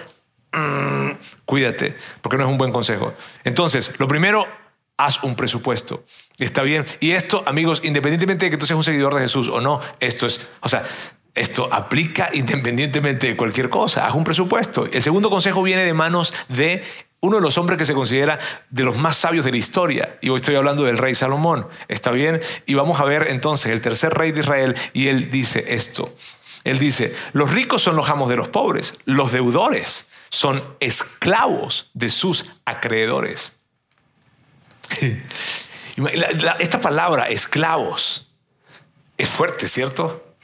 Mm, 0.52 1.12
cuídate, 1.46 1.96
porque 2.22 2.38
no 2.38 2.46
es 2.46 2.50
un 2.50 2.58
buen 2.58 2.72
consejo. 2.72 3.14
Entonces, 3.44 3.94
lo 3.98 4.08
primero, 4.08 4.48
haz 4.98 5.24
un 5.24 5.36
presupuesto. 5.36 6.04
Está 6.38 6.64
bien. 6.64 6.86
Y 7.00 7.12
esto, 7.12 7.44
amigos, 7.46 7.82
independientemente 7.84 8.46
de 8.46 8.52
que 8.52 8.58
tú 8.58 8.66
seas 8.66 8.78
un 8.78 8.84
seguidor 8.84 9.16
de 9.16 9.22
Jesús 9.22 9.48
o 9.48 9.62
no, 9.62 9.80
esto 10.00 10.28
es, 10.28 10.42
o 10.62 10.70
sea, 10.70 10.84
esto 11.36 11.70
aplica 11.72 12.30
independientemente 12.34 13.28
de 13.28 13.38
cualquier 13.38 13.70
cosa. 13.70 14.08
Haz 14.08 14.16
un 14.16 14.24
presupuesto. 14.24 14.88
El 14.92 15.02
segundo 15.02 15.30
consejo 15.30 15.62
viene 15.64 15.84
de 15.84 15.94
manos 15.94 16.34
de 16.48 16.84
uno 17.22 17.38
de 17.38 17.42
los 17.42 17.58
hombres 17.58 17.78
que 17.78 17.86
se 17.86 17.94
considera 17.94 18.40
de 18.70 18.84
los 18.84 18.98
más 18.98 19.16
sabios 19.18 19.46
de 19.46 19.52
la 19.52 19.58
historia. 19.58 20.18
Y 20.22 20.30
hoy 20.30 20.38
estoy 20.38 20.56
hablando 20.56 20.84
del 20.84 20.98
rey 20.98 21.16
Salomón. 21.16 21.68
¿Está 21.88 22.12
bien? 22.12 22.42
Y 22.66 22.74
vamos 22.74 23.00
a 23.00 23.06
ver 23.06 23.28
entonces 23.30 23.72
el 23.72 23.82
tercer 23.82 24.14
rey 24.14 24.32
de 24.32 24.40
Israel. 24.40 24.76
Y 24.94 25.08
él 25.08 25.30
dice 25.30 25.76
esto. 25.76 26.16
Él 26.64 26.80
dice, 26.80 27.16
los 27.34 27.52
ricos 27.52 27.82
son 27.82 27.96
los 27.96 28.10
amos 28.10 28.30
de 28.30 28.36
los 28.36 28.50
pobres, 28.50 28.96
los 29.06 29.32
deudores 29.32 30.09
son 30.30 30.64
esclavos 30.80 31.90
de 31.94 32.10
sus 32.10 32.46
acreedores. 32.66 33.56
Esta 36.60 36.82
palabra, 36.82 37.28
esclavos, 37.28 38.32
es 39.18 39.30
fuerte, 39.30 39.68
¿cierto? 39.68 40.36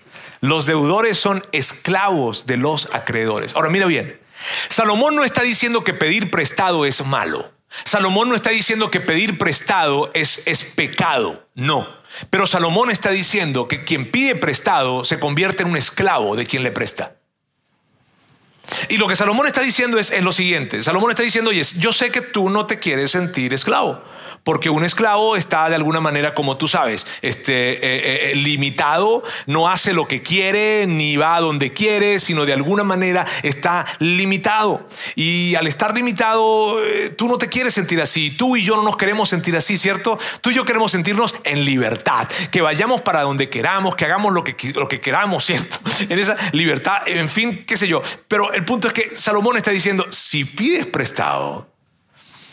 Los 0.41 0.65
deudores 0.65 1.17
son 1.17 1.45
esclavos 1.52 2.45
de 2.45 2.58
los 2.58 2.93
acreedores. 2.93 3.56
Ahora 3.56 3.69
mira 3.69 3.86
bien, 3.86 4.19
Salomón 4.69 5.15
no 5.15 5.24
está 5.24 5.41
diciendo 5.41 5.84
que 5.84 5.93
pedir 5.93 6.30
prestado 6.30 6.86
es 6.86 7.04
malo. 7.06 7.52
Salomón 7.84 8.30
no 8.30 8.36
está 8.36 8.52
diciendo 8.52 8.91
que 8.91 9.02
pedir 9.02 9.38
prestado 9.38 10.12
es, 10.13 10.43
es 10.45 10.63
pecado, 10.63 11.48
no. 11.56 11.88
Pero 12.30 12.48
Salomón 12.48 12.89
está 12.89 13.10
diciendo 13.10 13.67
que 13.67 13.84
quien 13.84 14.12
pide 14.12 14.36
prestado 14.36 15.04
se 15.04 15.19
convierte 15.19 15.63
en 15.63 15.69
un 15.69 15.78
esclavo 15.78 16.36
de 16.36 16.45
quien 16.45 16.63
le 16.63 16.71
presta. 16.71 17.15
Y 18.89 18.97
lo 18.97 19.08
que 19.08 19.15
Salomón 19.15 19.47
está 19.47 19.62
diciendo 19.62 19.97
es, 19.99 20.12
lo 20.21 20.32
siguiente. 20.32 20.82
Salomón 20.84 21.12
está 21.12 21.23
diciendo, 21.23 21.51
oye, 21.51 21.63
yo 21.78 21.93
sé 21.93 22.12
que 22.12 22.21
tú 22.21 22.49
no 22.49 22.65
te 22.65 22.80
quieres 22.80 23.12
sentir 23.12 23.54
esclavo 23.54 24.01
porque 24.45 24.69
un 24.69 24.86
esclavo 24.86 25.36
está 25.36 25.67
de 25.69 25.75
alguna 25.75 25.99
manera, 25.99 26.36
como 26.36 26.55
tú 26.55 26.67
sabes, 26.67 27.05
este, 27.23 27.73
eh, 27.73 27.79
eh, 27.81 28.31
eh, 28.31 28.36
limitado, 28.36 29.23
no 29.47 29.67
hace 29.67 29.91
lo 29.91 30.08
que 30.08 30.21
quiere, 30.21 30.86
ni 30.88 31.17
va 31.17 31.36
a 31.36 31.41
donde 31.41 31.73
quiere, 31.73 32.19
sino 32.19 32.45
de 32.45 32.53
alguna 32.53 32.84
manera 32.84 33.25
está 33.41 33.86
limitado. 33.97 34.88
Y 35.15 35.55
al 35.55 35.65
estar 35.65 35.95
limitado, 35.95 36.77
tú 37.17 37.27
no 37.27 37.39
te 37.39 37.49
quieres 37.49 37.73
sentir 37.73 37.99
así, 37.99 38.29
tú 38.29 38.55
y 38.55 38.63
yo 38.63 38.75
no 38.75 38.84
nos 38.84 38.97
queremos 38.97 39.29
sentir 39.29 39.58
así, 39.58 39.77
¿cierto? 39.77 40.19
Tú 40.41 40.51
y 40.51 40.53
yo 40.53 40.63
queremos 40.63 40.91
sentirnos 40.91 41.34
en 41.43 41.65
libertad, 41.65 42.27
que 42.51 42.62
vayamos 42.62 43.01
para 43.01 43.23
donde 43.23 43.49
queramos, 43.49 43.95
que 43.95 44.05
hagamos 44.05 44.31
lo 44.31 44.43
que, 44.43 44.55
lo 44.75 44.88
que 44.88 45.01
queramos, 45.01 45.43
¿cierto? 45.43 45.79
En 46.08 46.19
esa 46.19 46.38
libertad, 46.51 46.99
en 47.08 47.29
fin, 47.29 47.65
qué 47.65 47.77
sé 47.77 47.88
yo. 47.88 48.01
Pero 48.27 48.53
el 48.53 48.63
punto 48.63 48.88
es 48.88 48.93
que 48.93 49.15
Salomón 49.15 49.58
está 49.58 49.71
diciendo, 49.71 50.05
si 50.12 50.45
pides 50.45 50.86
prestado, 50.86 51.67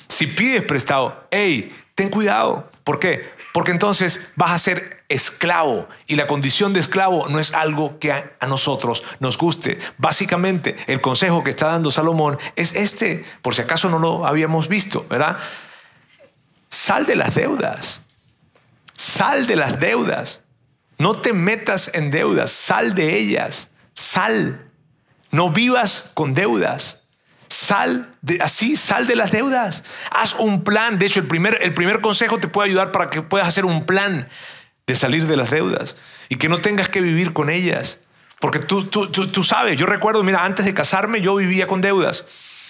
si 0.09 0.27
pides 0.27 0.63
prestado, 0.63 1.27
hey, 1.31 1.73
ten 1.95 2.11
cuidado. 2.11 2.71
¿Por 2.85 2.99
qué? 2.99 3.31
Porque 3.53 3.71
entonces 3.71 4.21
vas 4.35 4.53
a 4.53 4.59
ser 4.59 5.05
esclavo 5.09 5.89
y 6.07 6.17
la 6.17 6.27
condición 6.27 6.73
de 6.73 6.81
esclavo 6.81 7.29
no 7.29 7.39
es 7.39 7.53
algo 7.53 7.99
que 7.99 8.13
a, 8.13 8.33
nosotros 8.49 9.05
nos 9.21 9.37
guste. 9.37 9.79
Básicamente, 9.99 10.77
el 10.87 11.01
consejo 11.01 11.45
que 11.45 11.51
está 11.51 11.67
dando 11.67 11.91
Salomón 11.91 12.39
es 12.57 12.75
este, 12.75 13.25
por 13.43 13.55
si 13.55 13.63
acaso 13.63 13.91
no 13.91 13.99
lo 13.99 14.27
habíamos 14.27 14.69
visto, 14.69 15.07
¿verdad? 15.09 15.37
Sal 16.71 17.05
de 17.05 17.17
las 17.17 17.35
deudas. 17.35 18.01
Sal 18.95 19.47
de 19.47 19.57
las 19.57 19.79
deudas. 19.79 20.41
No 20.97 21.15
te 21.15 21.35
metas 21.35 21.91
en 21.93 22.11
deudas, 22.11 22.51
sal 22.51 22.95
de 22.95 23.19
ellas. 23.19 23.69
Sal. 23.93 24.71
No 25.31 25.51
vivas 25.51 26.11
con 26.15 26.33
deudas. 26.33 27.02
Sal 27.53 28.11
de, 28.23 28.39
así, 28.41 28.77
sal 28.77 29.07
de 29.07 29.15
las 29.15 29.31
deudas. 29.31 29.85
Haz 30.11 30.35
un 30.39 30.65
plan. 30.65 30.99
De 30.99 31.05
hecho, 31.05 31.21
el 31.21 31.27
primer, 31.27 31.59
el 31.61 31.75
primer 31.75 32.01
consejo 32.01 32.39
te 32.39 32.49
puede 32.49 32.71
ayudar 32.71 32.93
para 32.93 33.11
que 33.11 33.21
puedas 33.21 33.47
hacer 33.47 33.67
un 33.67 33.85
plan 33.85 34.27
de 34.87 34.95
salir 34.97 35.27
de 35.27 35.37
las 35.37 35.51
deudas 35.51 35.97
y 36.31 36.37
que 36.37 36.49
no 36.49 36.63
tengas 36.63 36.89
que 36.89 37.03
vivir 37.03 37.35
con 37.35 37.51
ellas. 37.51 37.99
Porque 38.41 38.59
tú, 38.59 38.85
tú, 38.87 39.09
tú, 39.11 39.45
sabes, 39.45 39.79
yo 39.79 39.85
recuerdo, 39.85 40.23
mira, 40.23 40.47
antes 40.47 40.65
de 40.65 40.73
casarme 40.73 41.21
yo 41.21 41.35
vivía 41.35 41.67
con 41.67 41.83
deudas. 41.83 42.25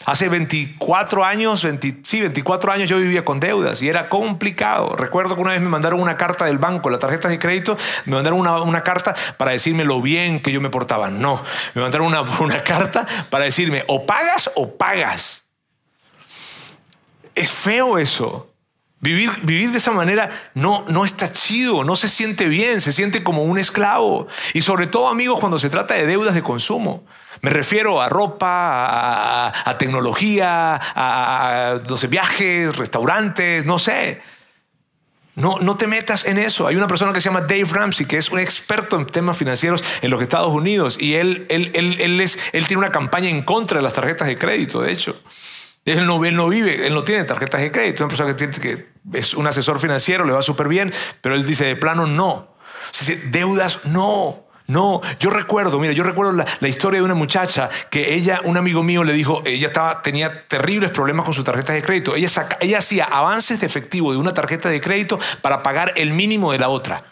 Hace 0.05 0.29
24 0.29 1.25
años, 1.25 1.67
sí, 2.03 2.21
24 2.21 2.73
años 2.73 2.89
yo 2.89 2.99
vivía 2.99 3.25
con 3.25 3.39
deudas 3.39 3.83
y 3.83 3.89
era 3.89 4.09
complicado. 4.09 4.97
Recuerdo 4.97 5.37
que 5.37 5.43
una 5.43 5.53
vez 5.53 5.61
me 5.61 5.69
mandaron 5.69 6.01
una 6.01 6.17
carta 6.17 6.45
del 6.45 6.59
banco, 6.59 6.91
las 6.91 6.99
tarjetas 6.99 7.31
de 7.31 7.39
crédito, 7.39 7.77
me 8.07 8.15
mandaron 8.15 8.41
una, 8.41 8.83
carta 8.83 9.15
para 9.37 9.53
decirme 9.53 9.85
lo 9.85 10.03
bien 10.03 10.41
que 10.41 10.51
yo 10.51 10.61
me 10.61 10.71
portaba. 10.71 11.11
No, 11.11 11.43
me 11.75 11.83
mandaron 11.83 12.09
una, 12.09 12.23
una 12.41 12.65
carta 12.65 13.07
para 13.31 13.45
decirme 13.45 13.85
o 13.87 14.05
pagas 14.07 14.51
o 14.57 14.77
pagas. 14.77 15.45
Es 17.35 17.51
feo 17.51 17.99
eso. 17.99 18.49
Vivir, 19.01 19.33
vivir, 19.43 19.73
de 19.73 19.79
esa 19.79 19.91
manera 19.91 20.31
no, 20.55 20.85
no 20.87 21.05
está 21.05 21.33
chido, 21.33 21.83
no 21.83 21.97
se 21.97 22.09
siente 22.09 22.47
bien, 22.47 22.81
se 22.81 22.93
siente 22.93 23.25
como 23.25 23.43
un 23.43 23.59
esclavo. 23.59 24.29
Y 24.55 24.63
sobre 24.63 24.87
todo, 24.87 25.09
amigos, 25.09 25.41
cuando 25.41 25.59
se 25.59 25.71
trata 25.71 25.95
de 25.95 26.07
deudas 26.07 26.35
de 26.35 26.43
consumo. 26.43 27.05
Me 27.41 27.51
refiero 27.51 28.01
a 28.01 28.09
ropa, 28.09 29.49
a, 29.49 29.79
tecnología, 29.79 30.79
a, 30.95 31.81
viajes, 32.09 32.77
restaurantes, 32.77 33.65
no 33.65 33.79
sé. 33.79 34.21
No, 35.35 35.59
no 35.61 35.77
te 35.77 35.87
metas 35.87 36.27
en 36.27 36.39
eso. 36.39 36.67
Hay 36.67 36.77
una 36.77 36.87
persona 36.87 37.13
que 37.13 37.21
se 37.21 37.31
llama 37.31 37.41
Dave 37.41 37.65
Ramsey, 37.65 38.07
que 38.07 38.19
es 38.19 38.29
un 38.31 38.39
experto 38.39 38.99
en 38.99 39.07
temas 39.07 39.37
financieros 39.37 39.83
en 40.03 40.11
los 40.11 40.21
Estados 40.21 40.51
Unidos, 40.51 40.99
y 41.01 41.15
él, 41.15 41.47
él, 41.49 41.71
él, 41.75 42.21
es, 42.21 42.39
él 42.53 42.67
tiene 42.67 42.81
una 42.81 42.93
campaña 42.93 43.31
en 43.31 43.43
contra 43.43 43.79
de 43.79 43.83
las 43.83 43.95
tarjetas 43.95 44.29
de 44.29 44.37
crédito, 44.37 44.83
de 44.83 44.93
hecho. 44.93 45.19
Él 45.85 46.07
no, 46.07 46.25
él 46.25 46.37
no 46.37 46.49
vive, 46.49 46.87
él 46.87 46.95
no 46.95 47.03
tiene 47.03 47.25
tarjetas 47.25 47.61
de 47.61 47.71
crédito. 47.71 48.05
Una 48.05 48.15
persona 48.15 48.37
que 48.37 48.87
es 49.15 49.35
un 49.35 49.47
asesor 49.47 49.81
financiero, 49.81 50.25
le 50.25 50.33
va 50.33 50.43
súper 50.43 50.69
bien, 50.69 50.93
pero 51.21 51.35
él 51.35 51.45
dice 51.45 51.65
de 51.65 51.77
plano 51.77 52.07
no. 52.07 52.55
Deudas 53.31 53.81
no. 53.87 54.42
No, 54.67 55.01
yo 55.19 55.31
recuerdo, 55.31 55.79
mira, 55.79 55.93
yo 55.93 56.05
recuerdo 56.05 56.33
la, 56.33 56.69
historia 56.69 57.01
de 57.01 57.05
una 57.05 57.15
muchacha 57.15 57.69
que 57.91 58.15
ella, 58.15 58.41
un 58.45 58.57
amigo 58.57 58.83
mío 58.83 59.05
le 59.05 59.13
dijo, 59.13 59.43
ella 59.45 59.69
estaba, 59.69 60.03
tenía 60.03 60.47
terribles 60.47 60.91
problemas 60.91 61.25
con 61.25 61.35
sus 61.35 61.45
tarjetas 61.45 61.75
de 61.75 61.83
crédito. 61.83 62.15
Ella, 62.15 62.29
ella 62.61 62.79
hacía 62.79 63.05
avances 63.05 63.61
de 63.61 63.67
efectivo 63.67 64.13
de 64.13 64.19
una 64.19 64.33
tarjeta 64.33 64.69
de 64.69 64.81
crédito 64.81 65.19
para 65.43 65.63
pagar 65.63 65.93
el 65.97 66.13
mínimo 66.13 66.53
de 66.53 66.59
la 66.59 66.69
otra. 66.69 67.05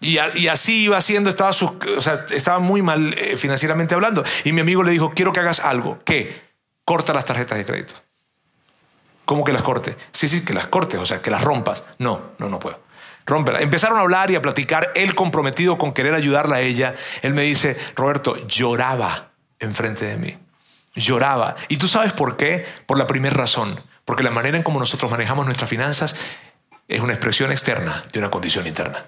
Y, 0.00 0.18
así 0.48 0.84
iba 0.84 0.96
haciendo, 0.96 1.30
estaba, 1.30 1.50
o 1.50 2.00
sea, 2.00 2.24
estaba 2.30 2.58
muy 2.60 2.82
mal 2.82 3.14
eh, 3.14 3.36
financieramente 3.36 3.94
hablando. 3.94 4.22
Y 4.44 4.52
mi 4.52 4.60
amigo 4.60 4.82
le 4.82 4.92
dijo, 4.92 5.12
quiero 5.14 5.32
que 5.32 5.40
hagas 5.40 5.60
algo. 5.60 5.98
¿Qué? 6.04 6.42
Corta 6.84 7.12
las 7.12 7.24
tarjetas 7.24 7.58
de 7.58 7.64
crédito. 7.64 7.94
¿Cómo 9.24 9.42
que 9.42 9.52
las 9.52 9.62
corte? 9.62 9.96
Sí, 10.12 10.28
sí, 10.28 10.44
que 10.44 10.54
las 10.54 10.68
cortes, 10.68 11.00
o 11.00 11.04
sea, 11.04 11.20
que 11.20 11.30
las 11.30 11.42
rompas. 11.42 11.82
No, 11.98 12.30
no, 12.38 12.48
no 12.48 12.60
puedo. 12.60 12.85
Empezaron 13.60 13.98
a 13.98 14.02
hablar 14.02 14.30
y 14.30 14.36
a 14.36 14.42
platicar, 14.42 14.92
él 14.94 15.14
comprometido 15.14 15.78
con 15.78 15.92
querer 15.92 16.14
ayudarla 16.14 16.56
a 16.56 16.60
ella. 16.60 16.94
Él 17.22 17.34
me 17.34 17.42
dice, 17.42 17.76
Roberto, 17.94 18.36
lloraba 18.46 19.30
enfrente 19.58 20.04
de 20.04 20.16
mí. 20.16 20.38
Lloraba. 20.94 21.56
¿Y 21.68 21.76
tú 21.76 21.88
sabes 21.88 22.12
por 22.12 22.36
qué? 22.36 22.64
Por 22.86 22.98
la 22.98 23.06
primera 23.06 23.34
razón. 23.34 23.80
Porque 24.04 24.22
la 24.22 24.30
manera 24.30 24.56
en 24.56 24.62
cómo 24.62 24.78
nosotros 24.78 25.10
manejamos 25.10 25.44
nuestras 25.44 25.68
finanzas 25.68 26.16
es 26.88 27.00
una 27.00 27.12
expresión 27.12 27.50
externa 27.50 28.04
de 28.12 28.18
una 28.20 28.30
condición 28.30 28.66
interna. 28.66 29.04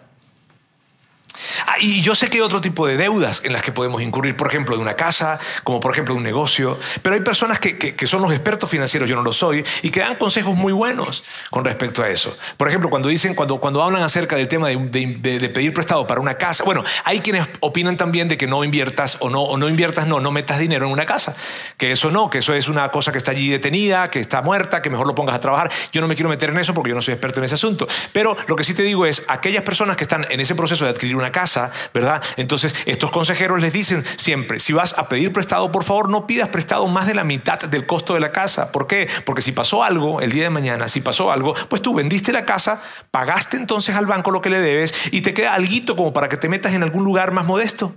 Ah, 1.66 1.76
y 1.80 2.00
yo 2.00 2.14
sé 2.14 2.28
que 2.28 2.38
hay 2.38 2.42
otro 2.42 2.60
tipo 2.60 2.86
de 2.86 2.96
deudas 2.96 3.42
en 3.44 3.52
las 3.52 3.62
que 3.62 3.72
podemos 3.72 4.02
incurrir, 4.02 4.36
por 4.36 4.48
ejemplo, 4.48 4.76
de 4.76 4.82
una 4.82 4.94
casa, 4.94 5.38
como 5.64 5.80
por 5.80 5.92
ejemplo 5.92 6.14
de 6.14 6.18
un 6.18 6.24
negocio, 6.24 6.78
pero 7.02 7.14
hay 7.14 7.20
personas 7.20 7.58
que, 7.58 7.78
que, 7.78 8.06
son 8.06 8.22
los 8.22 8.32
expertos 8.32 8.70
financieros, 8.70 9.08
yo 9.08 9.16
no 9.16 9.22
lo 9.22 9.32
soy, 9.32 9.64
y 9.82 9.90
que 9.90 10.00
dan 10.00 10.16
consejos 10.16 10.56
muy 10.56 10.72
buenos 10.72 11.24
con 11.50 11.64
respecto 11.64 12.02
a 12.02 12.08
eso. 12.08 12.36
Por 12.56 12.68
ejemplo, 12.68 12.90
cuando 12.90 13.08
dicen, 13.08 13.34
cuando, 13.34 13.58
cuando 13.58 13.82
hablan 13.82 14.02
acerca 14.02 14.36
del 14.36 14.48
tema 14.48 14.68
de, 14.68 14.76
de, 14.76 15.48
pedir 15.48 15.72
prestado 15.72 16.06
para 16.06 16.20
una 16.20 16.34
casa, 16.34 16.64
bueno, 16.64 16.84
hay 17.04 17.20
quienes 17.20 17.46
opinan 17.60 17.96
también 17.96 18.28
de 18.28 18.36
que 18.36 18.46
no 18.46 18.64
inviertas 18.64 19.18
o 19.20 19.30
no, 19.30 19.42
o 19.42 19.56
no 19.56 19.68
inviertas, 19.68 20.06
no, 20.06 20.20
no 20.20 20.30
metas 20.30 20.58
dinero 20.58 20.86
en 20.86 20.92
una 20.92 21.06
casa, 21.06 21.36
que 21.76 21.92
eso 21.92 22.10
no, 22.10 22.30
que 22.30 22.38
eso 22.38 22.54
es 22.54 22.68
una 22.68 22.90
cosa 22.90 23.12
que 23.12 23.18
está 23.18 23.32
allí 23.32 23.48
detenida, 23.48 24.10
que 24.10 24.20
está 24.20 24.42
muerta, 24.42 24.82
que 24.82 24.90
mejor 24.90 25.06
lo 25.06 25.14
pongas 25.14 25.36
a 25.36 25.40
trabajar. 25.40 25.70
Yo 25.92 26.00
no 26.00 26.08
me 26.08 26.14
quiero 26.14 26.28
meter 26.28 26.50
en 26.50 26.58
eso 26.58 26.74
porque 26.74 26.90
yo 26.90 26.94
no 26.94 27.02
soy 27.02 27.12
experto 27.12 27.40
en 27.40 27.44
ese 27.44 27.54
asunto, 27.54 27.86
pero 28.12 28.36
lo 28.46 28.56
que 28.56 28.64
sí 28.64 28.74
te 28.74 28.82
digo 28.82 29.06
es, 29.06 29.24
aquellas 29.28 29.62
personas 29.62 29.96
que 29.96 30.04
están 30.04 30.26
en 30.30 30.40
ese 30.40 30.54
proceso 30.54 30.84
de 30.84 30.90
adquirir 30.90 31.16
una 31.16 31.27
casa, 31.32 31.70
¿verdad? 31.94 32.22
Entonces, 32.36 32.74
estos 32.86 33.10
consejeros 33.10 33.60
les 33.60 33.72
dicen 33.72 34.04
siempre, 34.04 34.58
si 34.58 34.72
vas 34.72 34.98
a 34.98 35.08
pedir 35.08 35.32
prestado, 35.32 35.70
por 35.70 35.84
favor, 35.84 36.10
no 36.10 36.26
pidas 36.26 36.48
prestado 36.48 36.86
más 36.88 37.06
de 37.06 37.14
la 37.14 37.24
mitad 37.24 37.60
del 37.60 37.86
costo 37.86 38.14
de 38.14 38.20
la 38.20 38.32
casa. 38.32 38.72
¿Por 38.72 38.86
qué? 38.86 39.08
Porque 39.24 39.42
si 39.42 39.52
pasó 39.52 39.84
algo 39.84 40.20
el 40.20 40.32
día 40.32 40.44
de 40.44 40.50
mañana, 40.50 40.88
si 40.88 41.00
pasó 41.00 41.30
algo, 41.30 41.54
pues 41.68 41.82
tú 41.82 41.94
vendiste 41.94 42.32
la 42.32 42.44
casa, 42.44 42.82
pagaste 43.10 43.56
entonces 43.56 43.94
al 43.94 44.06
banco 44.06 44.30
lo 44.30 44.42
que 44.42 44.50
le 44.50 44.60
debes 44.60 45.12
y 45.12 45.20
te 45.20 45.34
queda 45.34 45.54
algo 45.54 45.68
como 45.96 46.12
para 46.12 46.28
que 46.28 46.36
te 46.36 46.48
metas 46.48 46.72
en 46.72 46.82
algún 46.82 47.04
lugar 47.04 47.32
más 47.32 47.44
modesto. 47.44 47.94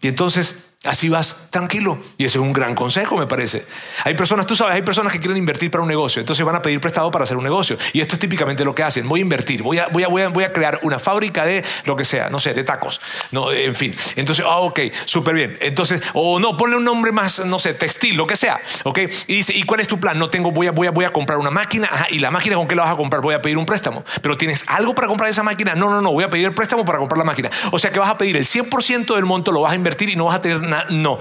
Y 0.00 0.08
entonces 0.08 0.56
Así 0.84 1.10
vas 1.10 1.36
tranquilo. 1.50 1.98
Y 2.16 2.24
ese 2.24 2.38
es 2.38 2.42
un 2.42 2.54
gran 2.54 2.74
consejo, 2.74 3.18
me 3.18 3.26
parece. 3.26 3.66
Hay 4.04 4.14
personas, 4.14 4.46
tú 4.46 4.56
sabes, 4.56 4.76
hay 4.76 4.80
personas 4.80 5.12
que 5.12 5.20
quieren 5.20 5.36
invertir 5.36 5.70
para 5.70 5.82
un 5.82 5.88
negocio, 5.88 6.20
entonces 6.20 6.42
van 6.42 6.56
a 6.56 6.62
pedir 6.62 6.80
prestado 6.80 7.10
para 7.10 7.24
hacer 7.24 7.36
un 7.36 7.44
negocio. 7.44 7.76
Y 7.92 8.00
esto 8.00 8.14
es 8.14 8.18
típicamente 8.18 8.64
lo 8.64 8.74
que 8.74 8.82
hacen. 8.82 9.06
Voy 9.06 9.20
a 9.20 9.22
invertir, 9.22 9.62
voy 9.62 9.76
a, 9.76 9.88
voy 9.88 10.04
a, 10.04 10.08
voy 10.08 10.44
a, 10.44 10.52
crear 10.54 10.80
una 10.80 10.98
fábrica 10.98 11.44
de 11.44 11.62
lo 11.84 11.96
que 11.96 12.06
sea, 12.06 12.30
no 12.30 12.38
sé, 12.38 12.54
de 12.54 12.64
tacos. 12.64 12.98
No, 13.30 13.52
en 13.52 13.74
fin. 13.74 13.94
Entonces, 14.16 14.42
ah, 14.48 14.60
ok, 14.60 14.80
súper 15.04 15.34
bien. 15.34 15.58
Entonces, 15.60 16.00
o 16.14 16.40
no, 16.40 16.56
ponle 16.56 16.76
un 16.76 16.84
nombre 16.84 17.12
más, 17.12 17.44
no 17.44 17.58
sé, 17.58 17.74
textil, 17.74 18.16
lo 18.16 18.26
que 18.26 18.36
sea. 18.36 18.58
Ok. 18.84 19.00
Y 19.26 19.34
dice, 19.34 19.52
¿y 19.54 19.64
cuál 19.64 19.80
es 19.80 19.86
tu 19.86 20.00
plan? 20.00 20.18
No 20.18 20.30
tengo, 20.30 20.50
voy 20.50 20.66
a, 20.66 20.72
voy 20.72 20.86
a, 20.86 20.92
voy 20.92 21.04
a 21.04 21.12
comprar 21.12 21.36
una 21.36 21.50
máquina. 21.50 21.90
¿y 22.08 22.20
la 22.20 22.30
máquina 22.30 22.56
con 22.56 22.66
qué 22.66 22.74
la 22.74 22.84
vas 22.84 22.94
a 22.94 22.96
comprar? 22.96 23.20
Voy 23.20 23.34
a 23.34 23.42
pedir 23.42 23.58
un 23.58 23.66
préstamo. 23.66 24.02
Pero 24.22 24.38
¿tienes 24.38 24.64
algo 24.66 24.94
para 24.94 25.08
comprar 25.08 25.28
esa 25.28 25.42
máquina? 25.42 25.74
No, 25.74 25.90
no, 25.90 26.00
no, 26.00 26.10
voy 26.10 26.24
a 26.24 26.30
pedir 26.30 26.46
el 26.46 26.54
préstamo 26.54 26.86
para 26.86 26.98
comprar 26.98 27.18
la 27.18 27.24
máquina. 27.24 27.50
O 27.70 27.78
sea 27.78 27.90
que 27.90 27.98
vas 27.98 28.08
a 28.08 28.16
pedir 28.16 28.38
el 28.38 28.46
100% 28.46 29.14
del 29.14 29.26
monto, 29.26 29.52
lo 29.52 29.60
vas 29.60 29.72
a 29.72 29.74
invertir 29.74 30.08
y 30.08 30.16
no 30.16 30.24
vas 30.24 30.36
a 30.36 30.40
tener 30.40 30.69
No 30.90 31.18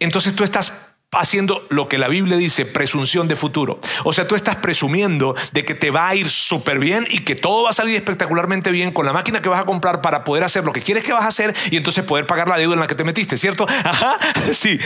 entonces 0.00 0.34
tú 0.34 0.44
estás 0.44 0.72
haciendo 1.12 1.64
lo 1.70 1.88
que 1.88 1.98
la 1.98 2.08
Biblia 2.08 2.36
dice, 2.36 2.66
presunción 2.66 3.28
de 3.28 3.36
futuro. 3.36 3.80
O 4.04 4.12
sea, 4.12 4.28
tú 4.28 4.34
estás 4.34 4.56
presumiendo 4.56 5.34
de 5.52 5.64
que 5.64 5.74
te 5.74 5.90
va 5.90 6.08
a 6.08 6.14
ir 6.14 6.28
súper 6.28 6.78
bien 6.78 7.06
y 7.08 7.20
que 7.20 7.34
todo 7.34 7.64
va 7.64 7.70
a 7.70 7.72
salir 7.72 7.96
espectacularmente 7.96 8.70
bien 8.70 8.92
con 8.92 9.06
la 9.06 9.12
máquina 9.12 9.40
que 9.40 9.48
vas 9.48 9.60
a 9.60 9.64
comprar 9.64 10.02
para 10.02 10.24
poder 10.24 10.44
hacer 10.44 10.64
lo 10.64 10.72
que 10.72 10.82
quieres 10.82 11.04
que 11.04 11.12
vas 11.12 11.24
a 11.24 11.28
hacer 11.28 11.54
y 11.70 11.76
entonces 11.76 12.04
poder 12.04 12.26
pagar 12.26 12.48
la 12.48 12.58
deuda 12.58 12.74
en 12.74 12.80
la 12.80 12.86
que 12.86 12.94
te 12.94 13.04
metiste, 13.04 13.38
¿cierto? 13.38 13.66
Ajá, 13.84 14.18
sí. 14.52 14.78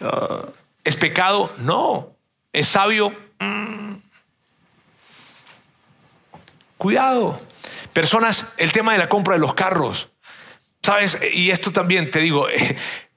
Ah, 0.00 0.44
¿Es 0.84 0.96
pecado? 0.96 1.52
No. 1.58 2.10
¿Es 2.52 2.68
sabio? 2.68 3.12
Mm. 3.40 3.94
Cuidado. 6.78 7.49
Personas, 7.92 8.46
el 8.56 8.72
tema 8.72 8.92
de 8.92 8.98
la 8.98 9.08
compra 9.08 9.34
de 9.34 9.40
los 9.40 9.54
carros. 9.54 10.10
¿Sabes? 10.82 11.18
Y 11.32 11.50
esto 11.50 11.72
también 11.72 12.10
te 12.10 12.20
digo, 12.20 12.46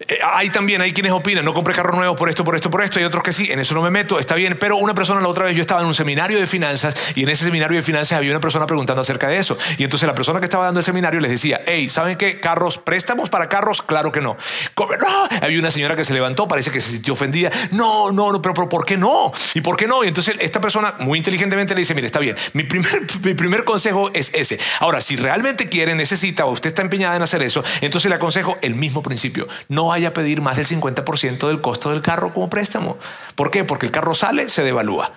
Eh, 0.00 0.18
hay 0.24 0.50
también, 0.50 0.80
hay 0.80 0.92
quienes 0.92 1.12
opinan, 1.12 1.44
no 1.44 1.54
compré 1.54 1.72
carros 1.72 1.94
nuevos 1.94 2.16
por 2.16 2.28
esto, 2.28 2.42
por 2.42 2.56
esto, 2.56 2.68
por 2.68 2.82
esto, 2.82 2.98
y 2.98 3.04
otros 3.04 3.22
que 3.22 3.32
sí, 3.32 3.52
en 3.52 3.60
eso 3.60 3.74
no 3.74 3.82
me 3.82 3.92
meto, 3.92 4.18
está 4.18 4.34
bien, 4.34 4.56
pero 4.58 4.76
una 4.76 4.92
persona 4.92 5.20
la 5.20 5.28
otra 5.28 5.44
vez 5.44 5.54
yo 5.54 5.60
estaba 5.60 5.82
en 5.82 5.86
un 5.86 5.94
seminario 5.94 6.36
de 6.40 6.48
finanzas 6.48 7.12
y 7.14 7.22
en 7.22 7.28
ese 7.28 7.44
seminario 7.44 7.76
de 7.76 7.82
finanzas 7.82 8.18
había 8.18 8.32
una 8.32 8.40
persona 8.40 8.66
preguntando 8.66 9.02
acerca 9.02 9.28
de 9.28 9.36
eso. 9.36 9.56
Y 9.78 9.84
entonces 9.84 10.08
la 10.08 10.14
persona 10.16 10.40
que 10.40 10.46
estaba 10.46 10.64
dando 10.64 10.80
el 10.80 10.84
seminario 10.84 11.20
les 11.20 11.30
decía, 11.30 11.60
hey, 11.66 11.88
¿saben 11.88 12.18
qué? 12.18 12.40
¿Carros? 12.40 12.78
¿Préstamos 12.78 13.30
para 13.30 13.48
carros? 13.48 13.82
Claro 13.82 14.10
que 14.10 14.20
no. 14.20 14.36
no. 14.76 15.28
Había 15.40 15.60
una 15.60 15.70
señora 15.70 15.94
que 15.94 16.02
se 16.02 16.12
levantó, 16.12 16.48
parece 16.48 16.72
que 16.72 16.80
se 16.80 16.90
sintió 16.90 17.12
ofendida. 17.12 17.50
No, 17.70 18.10
no, 18.10 18.32
no, 18.32 18.42
pero, 18.42 18.52
pero 18.52 18.68
¿por 18.68 18.84
qué 18.84 18.96
no? 18.96 19.30
¿Y 19.54 19.60
por 19.60 19.76
qué 19.76 19.86
no? 19.86 20.02
Y 20.02 20.08
entonces 20.08 20.34
esta 20.40 20.60
persona 20.60 20.96
muy 20.98 21.18
inteligentemente 21.18 21.72
le 21.72 21.82
dice, 21.82 21.94
mire, 21.94 22.08
está 22.08 22.18
bien, 22.18 22.34
mi 22.52 22.64
primer, 22.64 23.02
mi 23.22 23.34
primer 23.34 23.62
consejo 23.62 24.10
es 24.12 24.32
ese. 24.34 24.58
Ahora, 24.80 25.00
si 25.00 25.14
realmente 25.14 25.68
quiere, 25.68 25.94
necesita 25.94 26.46
o 26.46 26.50
usted 26.50 26.70
está 26.70 26.82
empeñada 26.82 27.14
en 27.14 27.22
hacer 27.22 27.42
eso, 27.42 27.62
entonces 27.80 28.08
le 28.08 28.16
aconsejo 28.16 28.58
el 28.60 28.74
mismo 28.74 29.00
principio. 29.00 29.46
No 29.68 29.84
vaya 29.94 30.08
a 30.08 30.14
pedir 30.14 30.40
más 30.40 30.56
del 30.56 30.66
50% 30.66 31.46
del 31.46 31.60
costo 31.60 31.90
del 31.90 32.02
carro 32.02 32.34
como 32.34 32.50
préstamo. 32.50 32.98
¿Por 33.36 33.50
qué? 33.50 33.62
Porque 33.62 33.86
el 33.86 33.92
carro 33.92 34.14
sale, 34.14 34.48
se 34.48 34.64
devalúa. 34.64 35.12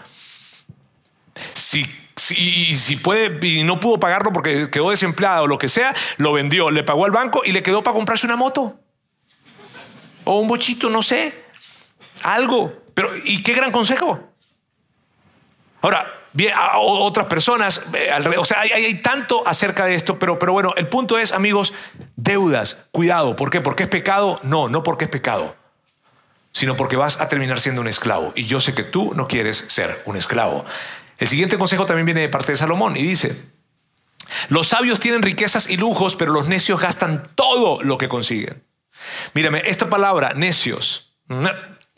Si 1.54 1.84
si, 2.16 2.96
puede 2.98 3.40
y 3.48 3.64
no 3.64 3.80
pudo 3.80 4.00
pagarlo 4.00 4.34
porque 4.34 4.70
quedó 4.70 4.90
desempleado 4.90 5.44
o 5.44 5.48
lo 5.48 5.58
que 5.58 5.70
sea, 5.70 5.94
lo 6.18 6.34
vendió, 6.34 6.72
le 6.72 6.84
pagó 6.84 7.06
al 7.06 7.12
banco 7.12 7.42
y 7.46 7.52
le 7.52 7.64
quedó 7.64 7.84
para 7.84 7.96
comprarse 7.96 8.26
una 8.26 8.36
moto. 8.36 8.80
O 10.24 10.40
un 10.40 10.48
bochito, 10.48 10.90
no 10.90 11.02
sé. 11.02 11.46
Algo. 12.24 12.74
Pero, 12.94 13.12
¿y 13.24 13.44
qué 13.44 13.54
gran 13.54 13.72
consejo? 13.72 14.20
Ahora, 15.82 16.06
bien, 16.38 16.54
otras 16.76 17.26
personas, 17.26 17.82
eh, 17.96 18.12
o 18.38 18.46
sea, 18.46 18.62
hay, 18.62 18.70
hay, 18.70 18.94
tanto 19.02 19.42
acerca 19.48 19.86
de 19.86 19.96
esto, 19.96 20.20
pero, 20.20 20.38
pero 20.38 20.54
bueno, 20.54 20.72
el 20.78 20.88
punto 20.88 21.18
es, 21.18 21.32
amigos, 21.32 21.74
deudas, 22.16 22.78
cuidado. 22.92 23.36
¿Por 23.36 23.50
qué? 23.50 23.60
¿Porque 23.60 23.84
es 23.84 23.90
pecado? 23.90 24.40
No, 24.44 24.70
no 24.70 24.84
porque 24.84 25.06
es 25.06 25.10
pecado, 25.12 25.56
sino 26.52 26.76
porque 26.76 26.96
vas 26.96 27.22
a 27.22 27.28
terminar 27.28 27.60
siendo 27.60 27.82
un 27.82 27.88
esclavo. 27.88 28.34
Y 28.36 28.46
yo 28.46 28.60
sé 28.60 28.76
que 28.76 28.84
tú 28.84 29.14
no 29.16 29.28
quieres 29.28 29.66
ser 29.68 30.00
un 30.06 30.16
esclavo. 30.16 30.64
El 31.18 31.28
siguiente 31.28 31.58
consejo 31.58 31.88
también 31.88 32.06
viene 32.06 32.22
de 32.22 32.30
parte 32.30 32.52
de 32.52 32.60
Salomón 32.60 32.96
y 32.96 33.02
dice, 33.02 33.36
los 34.50 34.68
sabios 34.68 35.00
tienen 35.00 35.24
riquezas 35.24 35.68
y 35.68 35.78
lujos, 35.78 36.16
pero 36.16 36.34
los 36.34 36.48
necios 36.48 36.80
gastan 36.80 37.28
todo 37.34 37.82
lo 37.82 37.98
que 37.98 38.10
consiguen. 38.10 38.64
Mírame, 39.34 39.64
esta 39.66 39.90
palabra, 39.90 40.34
necios, 40.36 41.16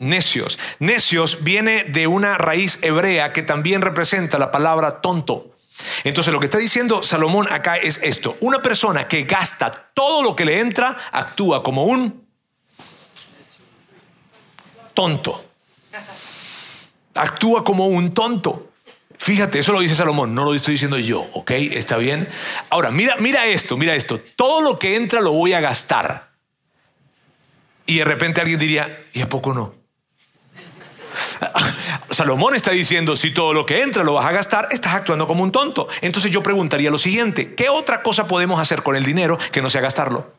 necios. 0.00 0.58
Necios 0.80 1.44
viene 1.44 1.84
de 1.84 2.08
una 2.08 2.36
raíz 2.36 2.80
hebrea 2.82 3.32
que 3.32 3.44
también 3.44 3.82
representa 3.82 4.38
la 4.38 4.50
palabra 4.50 5.00
tonto. 5.00 5.54
Entonces 6.02 6.32
lo 6.32 6.40
que 6.40 6.46
está 6.46 6.58
diciendo 6.58 7.02
Salomón 7.02 7.46
acá 7.50 7.76
es 7.76 8.00
esto. 8.02 8.36
Una 8.40 8.60
persona 8.60 9.06
que 9.06 9.22
gasta 9.22 9.90
todo 9.94 10.22
lo 10.22 10.34
que 10.34 10.44
le 10.44 10.58
entra 10.58 10.96
actúa 11.12 11.62
como 11.62 11.84
un 11.84 12.26
tonto. 14.94 15.44
Actúa 17.14 17.62
como 17.64 17.86
un 17.86 18.12
tonto. 18.12 18.70
Fíjate, 19.18 19.58
eso 19.58 19.72
lo 19.72 19.80
dice 19.80 19.94
Salomón, 19.94 20.34
no 20.34 20.46
lo 20.46 20.54
estoy 20.54 20.72
diciendo 20.72 20.98
yo, 20.98 21.20
¿ok? 21.34 21.50
¿Está 21.50 21.98
bien? 21.98 22.26
Ahora, 22.70 22.90
mira, 22.90 23.16
mira 23.18 23.44
esto, 23.44 23.76
mira 23.76 23.94
esto. 23.94 24.18
Todo 24.34 24.62
lo 24.62 24.78
que 24.78 24.96
entra 24.96 25.20
lo 25.20 25.32
voy 25.32 25.52
a 25.52 25.60
gastar. 25.60 26.30
Y 27.84 27.98
de 27.98 28.04
repente 28.04 28.40
alguien 28.40 28.58
diría, 28.58 28.98
¿y 29.12 29.20
a 29.20 29.28
poco 29.28 29.52
no? 29.52 29.79
Salomón 32.10 32.54
está 32.54 32.70
diciendo, 32.70 33.16
si 33.16 33.32
todo 33.32 33.52
lo 33.52 33.66
que 33.66 33.82
entra 33.82 34.04
lo 34.04 34.14
vas 34.14 34.26
a 34.26 34.32
gastar, 34.32 34.68
estás 34.70 34.94
actuando 34.94 35.26
como 35.26 35.42
un 35.42 35.52
tonto. 35.52 35.88
Entonces 36.00 36.30
yo 36.30 36.42
preguntaría 36.42 36.90
lo 36.90 36.98
siguiente, 36.98 37.54
¿qué 37.54 37.68
otra 37.68 38.02
cosa 38.02 38.26
podemos 38.26 38.60
hacer 38.60 38.82
con 38.82 38.96
el 38.96 39.04
dinero 39.04 39.38
que 39.52 39.62
no 39.62 39.70
sea 39.70 39.80
gastarlo? 39.80 40.32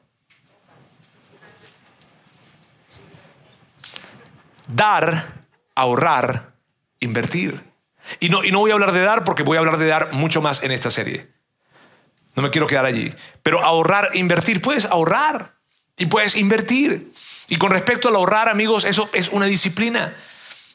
Dar, 4.67 5.45
ahorrar, 5.75 6.53
invertir. 6.99 7.61
Y 8.19 8.29
no, 8.29 8.43
y 8.43 8.51
no 8.51 8.59
voy 8.59 8.71
a 8.71 8.73
hablar 8.73 8.91
de 8.91 9.01
dar 9.01 9.23
porque 9.23 9.43
voy 9.43 9.57
a 9.57 9.59
hablar 9.59 9.77
de 9.77 9.87
dar 9.87 10.13
mucho 10.13 10.41
más 10.41 10.63
en 10.63 10.71
esta 10.71 10.89
serie. 10.89 11.29
No 12.35 12.43
me 12.43 12.49
quiero 12.49 12.67
quedar 12.67 12.85
allí. 12.85 13.13
Pero 13.43 13.63
ahorrar, 13.63 14.09
invertir, 14.13 14.61
puedes 14.61 14.85
ahorrar 14.85 15.55
y 15.97 16.05
puedes 16.05 16.35
invertir. 16.35 17.11
Y 17.49 17.57
con 17.57 17.71
respecto 17.71 18.07
al 18.07 18.15
ahorrar, 18.15 18.47
amigos, 18.47 18.85
eso 18.85 19.09
es 19.13 19.29
una 19.29 19.45
disciplina. 19.45 20.15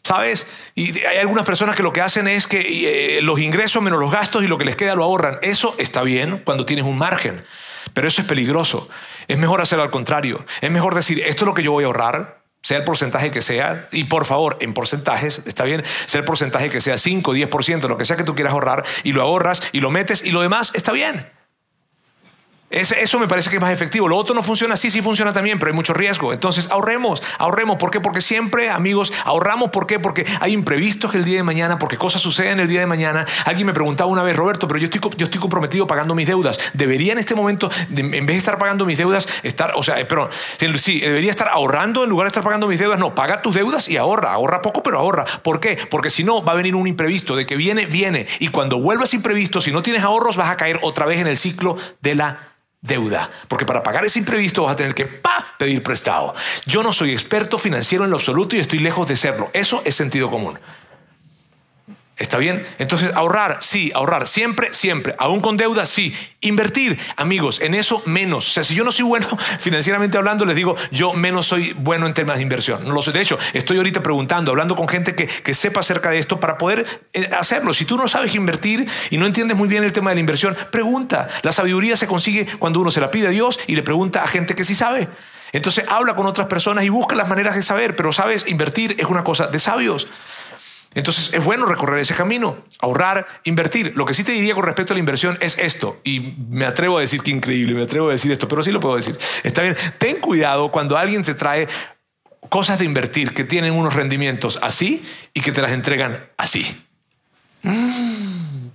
¿Sabes? 0.07 0.47
Y 0.77 1.05
hay 1.05 1.19
algunas 1.19 1.45
personas 1.45 1.75
que 1.75 1.83
lo 1.83 1.93
que 1.93 2.01
hacen 2.01 2.29
es 2.29 2.47
que 2.47 2.61
eh, 2.61 3.23
los 3.23 3.41
ingresos 3.41 3.83
menos 3.83 3.99
los 3.99 4.13
gastos 4.13 4.45
y 4.45 4.47
lo 4.47 4.57
que 4.57 4.65
les 4.65 4.77
queda 4.77 4.95
lo 4.95 5.03
ahorran. 5.03 5.41
Eso 5.43 5.75
está 5.79 6.05
bien 6.05 6.41
cuando 6.45 6.65
tienes 6.65 6.85
un 6.85 6.97
margen, 6.97 7.45
pero 7.93 8.07
eso 8.07 8.21
es 8.21 8.29
peligroso. 8.29 8.89
Es 9.27 9.37
mejor 9.37 9.61
hacerlo 9.61 9.83
al 9.83 9.91
contrario. 9.91 10.47
Es 10.61 10.71
mejor 10.71 10.95
decir, 10.95 11.19
esto 11.27 11.43
es 11.43 11.47
lo 11.47 11.55
que 11.55 11.65
yo 11.65 11.73
voy 11.73 11.83
a 11.83 11.89
ahorrar, 11.89 12.45
sea 12.63 12.79
el 12.79 12.85
porcentaje 12.85 13.33
que 13.33 13.43
sea, 13.43 13.89
y 13.91 14.05
por 14.05 14.27
favor, 14.27 14.59
en 14.61 14.75
porcentajes, 14.75 15.43
está 15.45 15.65
bien, 15.65 15.83
sea 16.05 16.21
el 16.21 16.25
porcentaje 16.25 16.71
que 16.71 16.81
sea 16.81 16.99
5, 16.99 17.35
10%, 17.35 17.89
lo 17.89 17.99
que 17.99 18.05
sea 18.05 18.17
que 18.17 18.23
tú 18.23 18.37
quieras 18.37 18.53
ahorrar, 18.53 18.85
y 19.03 19.13
lo 19.13 19.23
ahorras 19.23 19.61
y 19.73 19.81
lo 19.81 19.91
metes 19.91 20.25
y 20.25 20.31
lo 20.31 20.41
demás 20.41 20.71
está 20.75 20.93
bien. 20.93 21.27
Eso 22.69 23.21
me 23.21 23.29
parece 23.29 23.49
que 23.49 23.57
es 23.57 23.63
más 23.63 23.73
efectivo. 23.73 24.09
Lo 24.09 24.17
otro 24.17 24.35
no 24.35 24.43
funciona 24.43 24.75
así, 24.75 24.91
sí 24.91 25.01
funciona 25.01 25.33
también, 25.33 25.59
pero 25.61 25.71
hay 25.71 25.77
mucho 25.77 25.95
riesgo. 25.95 26.33
Entonces 26.33 26.69
ahorremos, 26.71 27.23
ahorremos. 27.39 27.77
¿Por 27.77 27.93
qué? 27.93 28.01
Porque 28.01 28.21
siempre, 28.21 28.71
amigos, 28.71 29.13
ahorramos. 29.25 29.71
¿Por 29.71 29.87
qué? 29.87 30.01
Porque 30.01 30.27
hay 30.41 30.53
imprevistos 30.53 31.15
el 31.15 31.25
día 31.25 31.37
de 31.37 31.43
mañana, 31.45 31.79
porque 31.79 31.97
cosas 31.97 32.23
suceden 32.23 32.59
el 32.59 32.67
día 32.67 32.81
de 32.81 32.87
mañana. 32.87 33.25
Alguien 33.45 33.69
me 33.69 33.73
preguntaba 33.73 34.11
una 34.11 34.25
vez, 34.25 34.35
Roberto, 34.35 34.67
pero 34.67 34.81
yo 34.81 34.87
estoy, 34.87 35.01
yo 35.17 35.27
estoy 35.27 35.41
comprometido 35.41 35.87
pagando 35.87 36.17
mis 36.17 36.27
deudas. 36.27 36.59
¿Debería 36.75 37.13
en 37.13 37.19
este 37.19 37.37
momento, 37.37 37.71
en 37.89 38.11
vez 38.11 38.27
de 38.27 38.37
estar 38.37 38.59
pagando 38.59 38.85
mis 38.85 38.99
deudas, 38.99 39.29
estar, 39.45 39.75
o 39.77 39.85
sea, 39.85 40.01
eh, 40.01 40.05
pero 40.05 40.29
sí, 40.79 40.99
debería 40.99 41.31
estar 41.31 41.49
ahorrando 41.49 42.03
en 42.03 42.11
lugar 42.11 42.27
de 42.27 42.31
estar 42.31 42.43
pagando 42.43 42.67
mis 42.67 42.81
deudas? 42.81 42.99
No, 42.99 43.15
paga 43.15 43.43
tus 43.43 43.55
deudas 43.55 43.89
y 43.89 43.97
ahorra. 43.97 44.33
Ahorra 44.33 44.61
poco, 44.61 44.83
pero 44.83 44.99
ahorra. 44.99 45.25
¿Por 45.25 45.61
qué? 45.61 45.79
Porque 45.89 46.11
si 46.11 46.25
no, 46.25 46.45
va 46.45 46.53
a 46.53 46.57
venir 46.57 46.75
un 46.75 46.89
imprevisto. 46.89 47.37
De 47.37 47.47
que 47.47 47.55
viene, 47.55 47.87
viene. 47.87 48.27
Y 48.41 48.49
cuando 48.49 48.81
vuelvas 48.81 49.15
imprevisto, 49.15 49.61
si 49.61 49.71
no 49.71 49.83
tienes 49.83 50.03
ahorros, 50.03 50.37
vas 50.37 50.51
a 50.51 50.57
caer 50.57 50.81
otra 50.83 51.07
vez 51.07 51.21
en 51.21 51.29
el 51.29 51.39
ciclo 51.39 51.77
de 52.01 52.17
la 52.17 52.57
deuda, 52.87 53.31
porque 53.49 53.67
para 53.67 53.83
pagar 53.83 54.05
ese 54.05 54.19
imprevisto 54.19 54.63
vas 54.63 54.75
a 54.75 54.77
tener 54.77 54.95
que 54.95 55.07
pa, 55.07 55.45
pedir 55.59 55.83
prestado. 55.83 56.35
Yo 56.67 56.83
no 56.83 56.93
soy 56.93 57.13
experto 57.13 57.59
financiero 57.59 58.05
en 58.05 58.11
lo 58.11 58.17
absoluto 58.17 58.57
y 58.57 58.61
estoy 58.61 58.79
lejos 58.79 59.07
de 59.09 59.17
serlo. 59.17 59.51
Eso 59.53 59.83
es 59.85 59.95
sentido 59.95 60.31
común. 60.31 60.59
¿Está 62.19 62.39
bien? 62.39 62.67
Entonces, 62.79 63.13
ahorrar, 63.15 63.59
sí, 63.61 63.93
ahorrar, 63.95 64.27
siempre, 64.27 64.73
siempre. 64.73 65.15
Aún 65.19 65.43
con 65.43 65.59
deuda, 65.59 65.85
sí. 65.85 66.15
Invertir, 66.41 66.99
amigos, 67.17 67.61
en 67.61 67.75
eso 67.75 68.03
menos. 68.07 68.49
O 68.49 68.53
sea, 68.53 68.65
si 68.65 68.75
yo 68.75 68.85
no 68.85 68.93
soy 68.93 69.05
bueno 69.05 69.27
financieramente 69.61 70.17
hablando, 70.17 70.47
les 70.47 70.57
digo, 70.57 70.77
yo 70.91 71.13
menos 71.13 71.47
soy 71.47 71.75
bueno 71.75 72.07
en 72.07 72.15
temas 72.15 72.37
de 72.37 72.43
inversión. 72.43 72.85
No 72.85 72.93
lo 72.93 73.03
sé. 73.03 73.13
De 73.13 73.21
hecho, 73.21 73.39
estoy 73.53 73.77
ahorita 73.77 74.03
preguntando, 74.03 74.51
hablando 74.51 74.77
con 74.77 74.89
gente 74.89 75.15
que, 75.15 75.27
que 75.27 75.53
sepa 75.53 75.81
acerca 75.81 76.09
de 76.09 76.19
esto 76.19 76.41
para 76.41 76.57
poder 76.57 76.87
eh, 77.13 77.29
hacerlo. 77.39 77.75
Si 77.75 77.85
tú 77.85 77.99
no 77.99 78.09
sabes 78.09 78.35
invertir 78.35 78.89
y 79.11 79.19
no 79.19 79.27
entiendes 79.27 79.59
muy 79.59 79.69
bien 79.69 79.85
el 79.85 79.93
tema 79.93 80.09
de 80.11 80.17
la 80.17 80.21
inversión, 80.21 80.57
pregunta. 80.71 81.29
La 81.43 81.53
sabiduría 81.53 81.97
se 81.97 82.07
consigue 82.07 82.47
cuando 82.59 82.81
uno 82.81 82.91
se 82.91 83.03
la 83.03 83.11
pide 83.11 83.27
a 83.27 83.31
Dios 83.31 83.61
y 83.67 83.77
le 83.77 83.83
pregunta 83.83 84.23
a 84.23 84.27
gente 84.27 84.55
que 84.55 84.65
sí 84.65 84.75
sabe. 84.75 85.09
Entonces 85.53 85.85
habla 85.89 86.17
con 86.17 86.27
otras 86.27 86.47
personas 86.49 86.85
y 86.85 86.89
busca 86.89 87.15
las 87.15 87.29
maneras 87.29 87.57
de 87.57 87.63
saber, 87.63 87.95
pero 87.95 88.11
sabes, 88.13 88.47
invertir 88.49 88.97
es 88.99 89.07
una 89.07 89.23
cosa 89.23 89.49
de 89.49 89.59
sabios. 89.59 90.09
Entonces 90.97 91.35
es 91.35 91.45
bueno 91.45 91.67
recorrer 91.67 92.01
ese 92.01 92.15
camino, 92.15 92.57
ahorrar, 92.81 93.27
invertir. 93.45 93.93
Lo 93.97 94.07
que 94.07 94.15
sí 94.15 94.25
te 94.25 94.33
diría 94.33 94.55
con 94.55 94.65
respecto 94.65 94.95
a 94.95 94.97
la 94.97 95.01
inversión 95.01 95.37
es 95.43 95.59
esto, 95.59 96.01
y 96.05 96.35
me 96.49 96.65
atrevo 96.65 96.97
a 96.97 97.03
decir 97.03 97.23
que 97.23 97.31
increíble, 97.31 97.75
me 97.75 97.83
atrevo 97.83 98.09
a 98.09 98.13
decir 98.13 98.33
esto, 98.33 98.49
pero 98.49 98.63
sí 98.63 98.73
lo 98.73 98.81
puedo 98.81 98.97
decir. 98.97 99.17
Está 99.45 99.61
bien, 99.61 99.77
ten 99.99 100.17
cuidado 100.17 100.71
cuando 100.71 100.97
alguien 100.97 101.23
te 101.23 101.35
trae 101.35 101.69
cosas 102.49 102.79
de 102.79 102.87
invertir 102.87 103.35
que 103.35 103.45
tienen 103.45 103.75
unos 103.75 103.93
rendimientos 103.93 104.59
así 104.63 105.05
y 105.35 105.43
que 105.43 105.53
te 105.53 105.61
las 105.61 105.73
entregan 105.73 106.31
así. 106.39 106.83
Mm. 107.63 108.69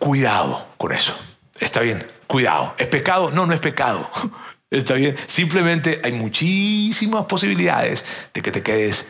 Cuidado 0.00 0.66
con 0.76 0.90
eso. 0.90 1.16
Está 1.60 1.80
bien, 1.80 2.04
cuidado. 2.26 2.74
¿Es 2.78 2.88
pecado? 2.88 3.30
No, 3.30 3.46
no 3.46 3.54
es 3.54 3.60
pecado. 3.60 4.10
Está 4.70 4.94
bien. 4.94 5.16
Simplemente 5.28 6.00
hay 6.02 6.12
muchísimas 6.12 7.26
posibilidades 7.26 8.04
de 8.34 8.42
que 8.42 8.50
te 8.50 8.62
quedes 8.62 9.06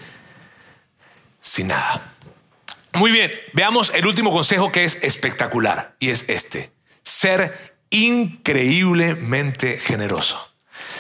sin 1.40 1.68
nada. 1.68 2.12
Muy 2.98 3.12
bien, 3.12 3.30
veamos 3.52 3.92
el 3.94 4.08
último 4.08 4.32
consejo 4.32 4.72
que 4.72 4.82
es 4.82 4.98
espectacular 5.02 5.94
y 6.00 6.10
es 6.10 6.24
este. 6.28 6.72
Ser 7.04 7.76
increíblemente 7.90 9.78
generoso. 9.78 10.52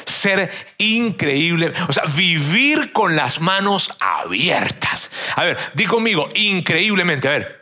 Ser 0.04 0.48
increíble, 0.78 1.72
o 1.88 1.92
sea, 1.92 2.04
vivir 2.14 2.92
con 2.92 3.16
las 3.16 3.40
manos 3.40 3.90
abiertas. 3.98 5.10
A 5.34 5.42
ver, 5.42 5.58
di 5.74 5.86
conmigo, 5.86 6.28
increíblemente, 6.36 7.26
a 7.26 7.32
ver, 7.32 7.57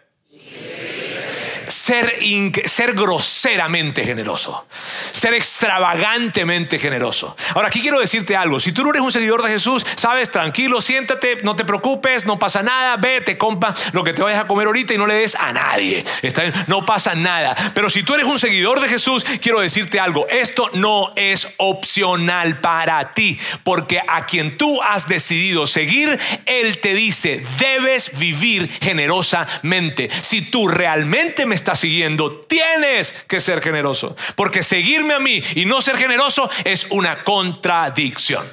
ser, 1.86 2.18
ser 2.64 2.94
groseramente 2.94 4.04
generoso, 4.04 4.66
ser 5.12 5.34
extravagantemente 5.34 6.80
generoso. 6.80 7.36
Ahora, 7.54 7.68
aquí 7.68 7.80
quiero 7.80 8.00
decirte 8.00 8.34
algo. 8.34 8.58
Si 8.58 8.72
tú 8.72 8.82
no 8.82 8.90
eres 8.90 9.02
un 9.02 9.12
seguidor 9.12 9.40
de 9.42 9.50
Jesús, 9.50 9.86
sabes, 9.94 10.32
tranquilo, 10.32 10.80
siéntate, 10.80 11.38
no 11.44 11.54
te 11.54 11.64
preocupes, 11.64 12.24
no 12.24 12.40
pasa 12.40 12.64
nada, 12.64 12.96
ve, 12.96 13.20
te 13.20 13.38
compra 13.38 13.72
lo 13.92 14.02
que 14.02 14.12
te 14.12 14.22
vayas 14.22 14.40
a 14.40 14.48
comer 14.48 14.66
ahorita 14.66 14.94
y 14.94 14.98
no 14.98 15.06
le 15.06 15.14
des 15.14 15.36
a 15.36 15.52
nadie. 15.52 16.04
Está 16.22 16.42
No 16.66 16.84
pasa 16.84 17.14
nada. 17.14 17.54
Pero 17.72 17.88
si 17.88 18.02
tú 18.02 18.14
eres 18.14 18.26
un 18.26 18.40
seguidor 18.40 18.80
de 18.80 18.88
Jesús, 18.88 19.24
quiero 19.40 19.60
decirte 19.60 20.00
algo. 20.00 20.26
Esto 20.28 20.68
no 20.72 21.12
es 21.14 21.48
opcional 21.58 22.60
para 22.60 23.14
ti, 23.14 23.38
porque 23.62 24.00
a 24.08 24.26
quien 24.26 24.56
tú 24.56 24.82
has 24.82 25.06
decidido 25.06 25.68
seguir, 25.68 26.18
Él 26.46 26.80
te 26.80 26.94
dice, 26.94 27.44
debes 27.60 28.10
vivir 28.18 28.68
generosamente. 28.82 30.08
Si 30.10 30.50
tú 30.50 30.66
realmente 30.66 31.46
me 31.46 31.54
estás 31.54 31.75
siguiendo, 31.76 32.40
tienes 32.40 33.12
que 33.28 33.40
ser 33.40 33.62
generoso. 33.62 34.16
Porque 34.34 34.62
seguirme 34.62 35.14
a 35.14 35.18
mí 35.18 35.42
y 35.54 35.66
no 35.66 35.80
ser 35.80 35.96
generoso 35.96 36.50
es 36.64 36.86
una 36.90 37.24
contradicción. 37.24 38.46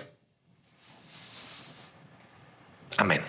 Amén. 2.97 3.23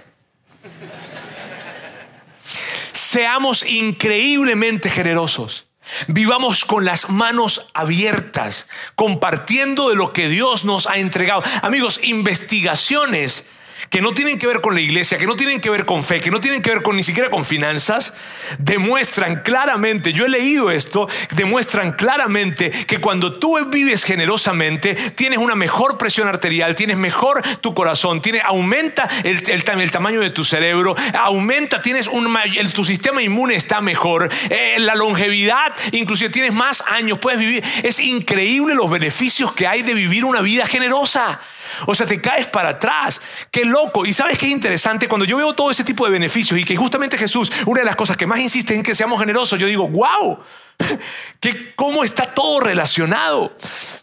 Seamos 2.92 3.64
increíblemente 3.64 4.90
generosos. 4.90 5.66
Vivamos 6.08 6.64
con 6.64 6.84
las 6.84 7.10
manos 7.10 7.68
abiertas, 7.74 8.68
compartiendo 8.94 9.90
de 9.90 9.96
lo 9.96 10.12
que 10.12 10.28
Dios 10.28 10.64
nos 10.64 10.86
ha 10.86 10.96
entregado. 10.96 11.42
Amigos, 11.62 12.00
investigaciones 12.02 13.44
que 13.90 14.00
no 14.00 14.12
tienen 14.12 14.38
que 14.38 14.46
ver 14.46 14.60
con 14.60 14.74
la 14.74 14.80
iglesia, 14.80 15.18
que 15.18 15.26
no 15.26 15.36
tienen 15.36 15.60
que 15.60 15.70
ver 15.70 15.84
con 15.84 16.02
fe, 16.04 16.20
que 16.20 16.30
no 16.30 16.40
tienen 16.40 16.62
que 16.62 16.70
ver 16.70 16.82
con 16.82 16.96
ni 16.96 17.02
siquiera 17.02 17.30
con 17.30 17.44
finanzas, 17.44 18.12
demuestran 18.58 19.42
claramente, 19.42 20.12
yo 20.12 20.26
he 20.26 20.28
leído 20.28 20.70
esto, 20.70 21.08
demuestran 21.32 21.92
claramente 21.92 22.70
que 22.70 22.98
cuando 22.98 23.34
tú 23.34 23.58
vives 23.66 24.04
generosamente, 24.04 24.94
tienes 24.94 25.38
una 25.38 25.54
mejor 25.54 25.98
presión 25.98 26.28
arterial, 26.28 26.74
tienes 26.74 26.96
mejor 26.96 27.42
tu 27.60 27.74
corazón, 27.74 28.20
tiene, 28.22 28.40
aumenta 28.40 29.08
el, 29.24 29.42
el, 29.48 29.90
tamaño 29.90 30.20
de 30.20 30.30
tu 30.30 30.44
cerebro, 30.44 30.94
aumenta, 31.18 31.82
tienes 31.82 32.06
un, 32.08 32.36
tu 32.72 32.84
sistema 32.84 33.22
inmune 33.22 33.54
está 33.54 33.80
mejor, 33.80 34.28
eh, 34.50 34.76
la 34.78 34.94
longevidad, 34.94 35.74
inclusive 35.92 36.30
tienes 36.30 36.52
más 36.52 36.82
años, 36.86 37.18
puedes 37.18 37.40
vivir. 37.40 37.64
Es 37.82 38.00
increíble 38.00 38.74
los 38.74 38.90
beneficios 38.90 39.52
que 39.52 39.66
hay 39.66 39.82
de 39.82 39.94
vivir 39.94 40.24
una 40.24 40.40
vida 40.40 40.66
generosa. 40.66 41.40
O 41.86 41.94
sea, 41.94 42.06
te 42.06 42.20
caes 42.20 42.46
para 42.46 42.70
atrás. 42.70 43.20
Qué 43.50 43.64
loco. 43.64 44.06
Y 44.06 44.12
sabes 44.12 44.38
qué 44.38 44.48
interesante, 44.48 45.08
cuando 45.08 45.24
yo 45.24 45.36
veo 45.36 45.52
todo 45.54 45.70
ese 45.70 45.84
tipo 45.84 46.04
de 46.04 46.10
beneficios 46.10 46.58
y 46.58 46.64
que 46.64 46.76
justamente 46.76 47.18
Jesús, 47.18 47.50
una 47.66 47.80
de 47.80 47.86
las 47.86 47.96
cosas 47.96 48.16
que 48.16 48.26
más 48.26 48.40
insiste 48.40 48.74
en 48.74 48.82
que 48.82 48.94
seamos 48.94 49.20
generosos, 49.20 49.58
yo 49.58 49.66
digo, 49.66 49.88
wow, 49.88 50.38
que 51.40 51.74
cómo 51.74 52.04
está 52.04 52.26
todo 52.26 52.60
relacionado. 52.60 53.56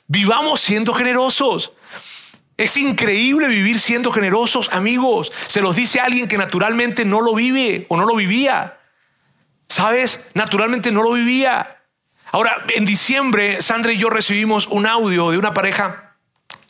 Vivamos 0.07 0.61
siendo 0.61 0.93
generosos. 0.93 1.73
Es 2.57 2.77
increíble 2.77 3.47
vivir 3.47 3.79
siendo 3.79 4.11
generosos, 4.11 4.69
amigos. 4.71 5.31
Se 5.47 5.61
los 5.61 5.75
dice 5.75 5.99
alguien 5.99 6.27
que 6.27 6.37
naturalmente 6.37 7.05
no 7.05 7.21
lo 7.21 7.33
vive 7.33 7.85
o 7.89 7.97
no 7.97 8.05
lo 8.05 8.15
vivía. 8.15 8.77
¿Sabes? 9.67 10.19
Naturalmente 10.33 10.91
no 10.91 11.01
lo 11.01 11.13
vivía. 11.13 11.81
Ahora, 12.31 12.65
en 12.75 12.85
diciembre, 12.85 13.61
Sandra 13.61 13.93
y 13.93 13.97
yo 13.97 14.09
recibimos 14.09 14.67
un 14.67 14.85
audio 14.85 15.31
de 15.31 15.37
una 15.37 15.53
pareja 15.53 16.10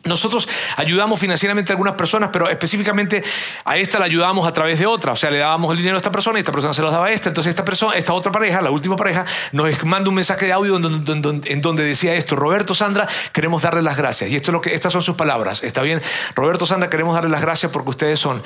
nosotros 0.03 0.49
ayudamos 0.77 1.19
financieramente 1.19 1.71
a 1.71 1.73
algunas 1.73 1.93
personas, 1.93 2.29
pero 2.33 2.49
específicamente 2.49 3.21
a 3.65 3.77
esta 3.77 3.99
la 3.99 4.05
ayudábamos 4.05 4.47
a 4.47 4.53
través 4.53 4.79
de 4.79 4.85
otra. 4.87 5.11
O 5.11 5.15
sea, 5.15 5.29
le 5.29 5.37
dábamos 5.37 5.71
el 5.71 5.77
dinero 5.77 5.95
a 5.95 5.97
esta 5.97 6.11
persona 6.11 6.39
y 6.39 6.41
esta 6.41 6.51
persona 6.51 6.73
se 6.73 6.81
lo 6.81 6.89
daba 6.89 7.07
a 7.07 7.11
esta. 7.11 7.29
Entonces 7.29 7.51
esta 7.51 7.63
persona, 7.63 7.95
esta 7.95 8.13
otra 8.13 8.31
pareja, 8.31 8.61
la 8.61 8.71
última 8.71 8.95
pareja, 8.95 9.25
nos 9.51 9.83
manda 9.83 10.09
un 10.09 10.15
mensaje 10.15 10.47
de 10.47 10.53
audio 10.53 10.77
en 10.77 11.61
donde, 11.61 11.83
decía 11.83 12.15
esto, 12.15 12.35
Roberto, 12.35 12.73
Sandra, 12.73 13.07
queremos 13.31 13.61
darle 13.61 13.81
las 13.81 13.95
gracias. 13.95 14.29
Y 14.31 14.35
esto 14.35 14.51
es 14.51 14.53
lo 14.53 14.61
que, 14.61 14.73
estas 14.73 14.91
son 14.91 15.03
sus 15.03 15.15
palabras. 15.15 15.63
¿Está 15.63 15.81
bien? 15.83 16.01
Roberto, 16.35 16.65
Sandra, 16.65 16.89
queremos 16.89 17.13
darle 17.13 17.29
las 17.29 17.41
gracias 17.41 17.71
porque 17.71 17.91
ustedes 17.91 18.19
son, 18.19 18.41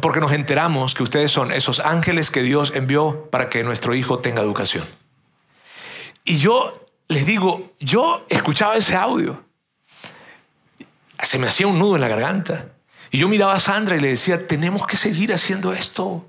porque 0.00 0.20
nos 0.20 0.32
enteramos 0.32 0.94
que 0.94 1.04
ustedes 1.04 1.30
son 1.30 1.52
esos 1.52 1.78
ángeles 1.78 2.30
que 2.30 2.42
Dios 2.42 2.72
envió 2.74 3.28
para 3.30 3.48
que 3.48 3.62
nuestro 3.62 3.94
hijo 3.94 4.18
tenga 4.18 4.42
educación. 4.42 4.84
Y 6.24 6.38
yo 6.38 6.72
les 7.08 7.24
digo, 7.24 7.72
yo 7.78 8.24
escuchaba 8.28 8.76
ese 8.76 8.96
audio 8.96 9.44
se 11.20 11.38
me 11.38 11.48
hacía 11.48 11.66
un 11.66 11.78
nudo 11.78 11.96
en 11.96 12.00
la 12.00 12.08
garganta. 12.08 12.66
Y 13.10 13.18
yo 13.18 13.28
miraba 13.28 13.54
a 13.54 13.60
Sandra 13.60 13.96
y 13.96 14.00
le 14.00 14.08
decía, 14.08 14.46
tenemos 14.46 14.86
que 14.86 14.96
seguir 14.96 15.34
haciendo 15.34 15.72
esto. 15.72 16.26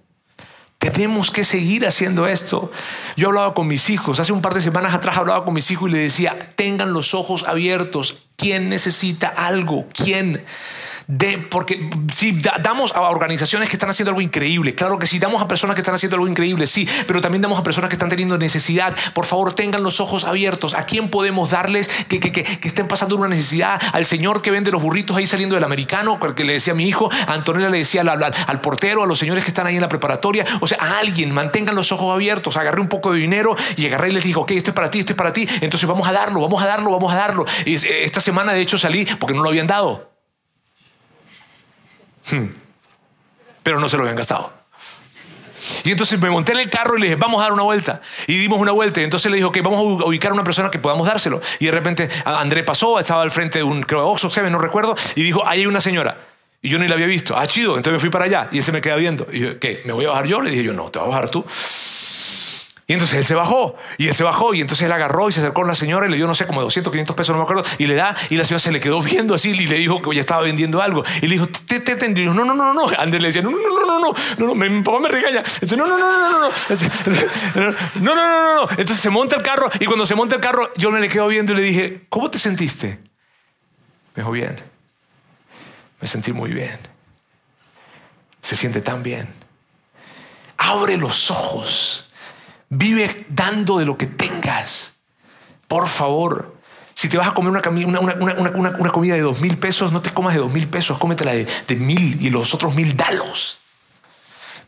Tenemos 0.79 1.31
que 1.31 1.45
seguir 1.45 1.87
haciendo 1.87 2.27
esto. 2.27 2.69
Yo 3.15 3.29
hablaba 3.29 3.53
con 3.53 3.67
mis 3.67 3.89
hijos, 3.89 4.19
hace 4.19 4.33
un 4.33 4.41
par 4.41 4.53
de 4.53 4.61
semanas 4.61 4.93
atrás 4.93 5.17
hablaba 5.17 5.45
con 5.45 5.53
mis 5.53 5.71
hijos 5.71 5.89
y 5.89 5.93
le 5.93 5.99
decía, 5.99 6.53
tengan 6.57 6.91
los 6.91 7.13
ojos 7.13 7.45
abiertos. 7.47 8.27
¿Quién 8.35 8.67
necesita 8.67 9.29
algo? 9.29 9.87
¿Quién? 9.93 10.43
De, 11.07 11.37
porque 11.37 11.89
si 12.11 12.41
damos 12.61 12.93
a 12.95 13.01
organizaciones 13.01 13.69
que 13.69 13.75
están 13.75 13.89
haciendo 13.89 14.11
algo 14.11 14.21
increíble, 14.21 14.75
claro 14.75 14.99
que 14.99 15.07
sí, 15.07 15.19
damos 15.19 15.41
a 15.41 15.47
personas 15.47 15.75
que 15.75 15.81
están 15.81 15.95
haciendo 15.95 16.15
algo 16.15 16.27
increíble, 16.27 16.67
sí, 16.67 16.87
pero 17.07 17.21
también 17.21 17.41
damos 17.41 17.59
a 17.59 17.63
personas 17.63 17.89
que 17.89 17.95
están 17.95 18.09
teniendo 18.09 18.37
necesidad. 18.37 18.95
Por 19.13 19.25
favor, 19.25 19.53
tengan 19.53 19.83
los 19.83 19.99
ojos 19.99 20.23
abiertos. 20.23 20.73
¿A 20.73 20.85
quién 20.85 21.09
podemos 21.09 21.51
darles 21.51 21.87
que, 22.07 22.57
estén 22.63 22.87
pasando 22.87 23.15
una 23.15 23.27
necesidad? 23.27 23.81
Al 23.91 24.05
señor 24.05 24.41
que 24.41 24.51
vende 24.51 24.71
los 24.71 24.81
burritos 24.81 25.17
ahí 25.17 25.27
saliendo 25.27 25.55
del 25.55 25.63
americano, 25.63 26.19
que 26.35 26.43
le 26.43 26.53
decía 26.53 26.73
a 26.73 26.75
mi 26.75 26.87
hijo, 26.87 27.09
a 27.27 27.33
Antonella 27.33 27.69
le 27.69 27.79
decía 27.79 28.01
al, 28.01 28.61
portero, 28.61 29.03
a 29.03 29.07
los 29.07 29.19
señores 29.19 29.43
que 29.43 29.49
están 29.49 29.67
ahí 29.67 29.75
en 29.75 29.81
la 29.81 29.89
preparatoria, 29.89 30.45
o 30.61 30.67
sea, 30.67 30.77
a 30.79 30.99
alguien, 30.99 31.31
mantengan 31.31 31.75
los 31.75 31.91
ojos 31.91 32.13
abiertos. 32.13 32.57
Agarré 32.57 32.81
un 32.81 32.87
poco 32.87 33.13
de 33.13 33.19
dinero 33.19 33.55
y 33.75 33.85
agarré 33.87 34.09
y 34.09 34.13
les 34.13 34.23
dije, 34.23 34.39
ok, 34.39 34.51
esto 34.51 34.71
es 34.71 34.75
para 34.75 34.89
ti, 34.89 34.99
esto 34.99 35.13
es 35.13 35.17
para 35.17 35.33
ti, 35.33 35.47
entonces 35.61 35.87
vamos 35.87 36.07
a 36.07 36.13
darlo, 36.13 36.41
vamos 36.41 36.61
a 36.63 36.67
darlo, 36.67 36.91
vamos 36.91 37.13
a 37.13 37.17
darlo. 37.17 37.45
Y 37.65 37.75
esta 37.75 38.19
semana, 38.19 38.53
de 38.53 38.61
hecho, 38.61 38.77
salí 38.77 39.05
porque 39.19 39.33
no 39.33 39.43
lo 39.43 39.49
habían 39.49 39.67
dado. 39.67 40.12
Hmm. 42.29 42.47
Pero 43.63 43.79
no 43.79 43.89
se 43.89 43.97
lo 43.97 44.03
habían 44.03 44.17
gastado. 44.17 44.63
Y 45.83 45.91
entonces 45.91 46.19
me 46.19 46.29
monté 46.29 46.51
en 46.51 46.59
el 46.59 46.69
carro 46.69 46.97
y 46.97 47.01
le 47.01 47.05
dije, 47.07 47.15
vamos 47.15 47.39
a 47.39 47.43
dar 47.43 47.53
una 47.53 47.63
vuelta. 47.63 48.01
Y 48.27 48.37
dimos 48.37 48.59
una 48.59 48.71
vuelta. 48.71 49.01
Y 49.01 49.03
entonces 49.03 49.31
le 49.31 49.37
dije, 49.37 49.45
ok, 49.45 49.57
vamos 49.63 49.79
a 49.79 50.05
ubicar 50.05 50.31
a 50.31 50.33
una 50.33 50.43
persona 50.43 50.69
que 50.69 50.79
podamos 50.79 51.07
dárselo. 51.07 51.41
Y 51.59 51.65
de 51.65 51.71
repente 51.71 52.09
André 52.25 52.63
pasó, 52.63 52.99
estaba 52.99 53.21
al 53.21 53.31
frente 53.31 53.59
de 53.59 53.63
un, 53.63 53.83
creo, 53.83 54.07
Oxxo, 54.07 54.29
no 54.49 54.59
recuerdo, 54.59 54.95
y 55.15 55.23
dijo, 55.23 55.45
ahí 55.47 55.61
hay 55.61 55.65
una 55.65 55.81
señora. 55.81 56.17
Y 56.61 56.69
yo 56.69 56.79
ni 56.79 56.87
la 56.87 56.93
había 56.93 57.07
visto. 57.07 57.35
Ah, 57.37 57.45
chido. 57.45 57.75
Entonces 57.77 57.93
me 57.93 57.99
fui 57.99 58.09
para 58.09 58.25
allá 58.25 58.47
y 58.51 58.59
ese 58.59 58.71
me 58.71 58.81
queda 58.81 58.95
viendo. 58.95 59.27
Y 59.31 59.39
yo, 59.39 59.59
¿qué? 59.59 59.81
¿Me 59.85 59.91
voy 59.91 60.05
a 60.05 60.09
bajar 60.09 60.27
yo? 60.27 60.41
Le 60.41 60.49
dije 60.49 60.63
yo, 60.63 60.73
no, 60.73 60.89
te 60.89 60.99
vas 60.99 61.07
a 61.07 61.09
bajar 61.09 61.29
tú. 61.29 61.45
Y 62.85 62.93
entonces 62.93 63.17
él 63.17 63.25
se 63.25 63.33
bajó, 63.33 63.77
y 63.97 64.09
él 64.09 64.13
se 64.13 64.25
bajó, 64.25 64.53
y 64.53 64.59
entonces 64.59 64.85
él 64.85 64.91
agarró 64.91 65.29
y 65.29 65.31
se 65.31 65.39
acercó 65.39 65.63
a 65.63 65.67
la 65.67 65.75
señora 65.75 66.05
y 66.07 66.09
le 66.09 66.17
dio, 66.17 66.27
no 66.27 66.35
sé, 66.35 66.45
como 66.45 66.61
200, 66.61 66.91
500 66.91 67.15
pesos, 67.15 67.33
no 67.33 67.37
me 67.37 67.43
acuerdo, 67.43 67.63
y 67.77 67.87
le 67.87 67.95
da, 67.95 68.13
y 68.29 68.35
la 68.35 68.43
señora 68.43 68.59
se 68.59 68.73
le 68.73 68.81
quedó 68.81 69.01
viendo 69.01 69.33
así 69.33 69.51
y 69.51 69.67
le 69.67 69.77
dijo 69.77 70.01
que 70.01 70.13
ya 70.13 70.19
estaba 70.19 70.41
vendiendo 70.41 70.81
algo. 70.81 71.01
Y 71.21 71.27
le 71.27 71.35
dijo, 71.35 71.47
te, 71.47 71.79
te, 71.79 71.95
te, 71.95 72.09
no, 72.09 72.33
no, 72.33 72.43
no, 72.43 72.73
no. 72.73 72.87
Andrés 72.97 73.21
le 73.21 73.29
decía, 73.29 73.41
no, 73.41 73.51
no, 73.51 73.57
no, 73.57 73.85
no, 73.85 74.13
no, 74.37 74.47
no, 74.47 74.55
mi 74.55 74.81
papá 74.81 74.99
me 74.99 75.07
regaña. 75.07 75.41
no, 75.61 75.77
no, 75.77 75.87
no, 75.87 75.97
no, 75.97 76.39
no, 76.39 76.39
no, 76.39 76.51
no, 77.55 77.75
no, 77.95 78.15
no, 78.15 78.55
no. 78.55 78.69
Entonces 78.71 78.99
se 78.99 79.09
monta 79.09 79.37
el 79.37 79.43
carro, 79.43 79.69
y 79.79 79.85
cuando 79.85 80.05
se 80.05 80.15
monta 80.15 80.35
el 80.35 80.41
carro, 80.41 80.69
yo 80.75 80.91
me 80.91 80.99
le 80.99 81.07
quedo 81.07 81.27
viendo 81.27 81.53
y 81.53 81.55
le 81.55 81.61
dije, 81.61 82.05
¿cómo 82.09 82.29
te 82.29 82.37
sentiste? 82.37 82.99
Me 84.15 84.23
dijo, 84.23 84.31
bien. 84.31 84.57
Me 86.01 86.07
sentí 86.07 86.33
muy 86.33 86.51
bien. 86.51 86.77
Se 88.41 88.57
siente 88.57 88.81
tan 88.81 89.03
bien. 89.03 89.29
Abre 90.57 90.97
los 90.97 91.31
ojos 91.31 92.09
Vive 92.75 93.25
dando 93.29 93.77
de 93.77 93.85
lo 93.85 93.97
que 93.97 94.07
tengas. 94.07 94.95
Por 95.67 95.87
favor. 95.87 96.55
Si 96.95 97.09
te 97.09 97.17
vas 97.17 97.27
a 97.27 97.33
comer 97.33 97.51
una, 97.51 98.91
comida 98.91 99.15
de 99.15 99.21
dos 99.21 99.41
mil 99.41 99.57
pesos, 99.57 99.91
no 99.91 100.01
te 100.01 100.11
comas 100.11 100.33
de 100.33 100.39
dos 100.39 100.53
mil 100.53 100.67
pesos, 100.67 100.97
cómetela 100.97 101.33
de, 101.33 101.45
de 101.67 101.75
mil 101.75 102.17
y 102.21 102.29
los 102.29 102.53
otros 102.53 102.75
mil 102.75 102.95
dalos. 102.95 103.59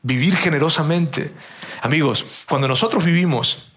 Vivir 0.01 0.35
generosamente. 0.35 1.31
Amigos, 1.81 2.25
cuando 2.47 2.67
nosotros 2.67 3.03
vivimos 3.03 3.71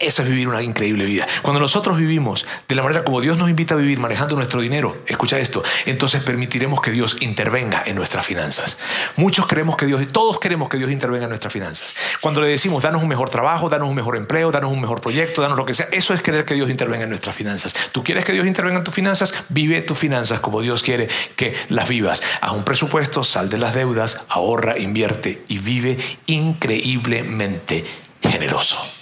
eso 0.00 0.22
es 0.22 0.28
vivir 0.28 0.48
una 0.48 0.62
increíble 0.62 1.04
vida. 1.04 1.26
Cuando 1.42 1.60
nosotros 1.60 1.98
vivimos 1.98 2.46
de 2.66 2.74
la 2.74 2.82
manera 2.82 3.04
como 3.04 3.20
Dios 3.20 3.36
nos 3.36 3.50
invita 3.50 3.74
a 3.74 3.76
vivir, 3.76 3.98
manejando 3.98 4.34
nuestro 4.34 4.60
dinero, 4.60 5.02
escucha 5.06 5.38
esto, 5.38 5.62
entonces 5.84 6.22
permitiremos 6.22 6.80
que 6.80 6.90
Dios 6.90 7.18
intervenga 7.20 7.82
en 7.84 7.96
nuestras 7.96 8.24
finanzas. 8.24 8.78
Muchos 9.16 9.46
queremos 9.46 9.76
que 9.76 9.84
Dios, 9.84 10.08
todos 10.10 10.40
queremos 10.40 10.70
que 10.70 10.78
Dios 10.78 10.90
intervenga 10.90 11.24
en 11.24 11.30
nuestras 11.30 11.52
finanzas. 11.52 11.94
Cuando 12.22 12.40
le 12.40 12.48
decimos, 12.48 12.82
danos 12.82 13.02
un 13.02 13.08
mejor 13.08 13.28
trabajo, 13.28 13.68
danos 13.68 13.88
un 13.88 13.94
mejor 13.94 14.16
empleo, 14.16 14.50
danos 14.50 14.72
un 14.72 14.80
mejor 14.80 15.02
proyecto, 15.02 15.42
danos 15.42 15.58
lo 15.58 15.66
que 15.66 15.74
sea, 15.74 15.88
eso 15.92 16.14
es 16.14 16.22
querer 16.22 16.46
que 16.46 16.54
Dios 16.54 16.70
intervenga 16.70 17.04
en 17.04 17.10
nuestras 17.10 17.36
finanzas. 17.36 17.74
¿Tú 17.92 18.02
quieres 18.02 18.24
que 18.24 18.32
Dios 18.32 18.46
intervenga 18.46 18.78
en 18.78 18.84
tus 18.84 18.94
finanzas? 18.94 19.34
Vive 19.50 19.82
tus 19.82 19.98
finanzas 19.98 20.40
como 20.40 20.62
Dios 20.62 20.82
quiere 20.82 21.08
que 21.36 21.54
las 21.68 21.88
vivas. 21.88 22.22
Haz 22.40 22.52
un 22.52 22.64
presupuesto, 22.64 23.22
sal 23.22 23.50
de 23.50 23.58
las 23.58 23.74
deudas, 23.74 24.24
ahorra, 24.28 24.78
invierte 24.78 25.44
y 25.48 25.58
vive 25.58 25.98
increíblemente 26.26 27.84
generoso. 28.22 28.99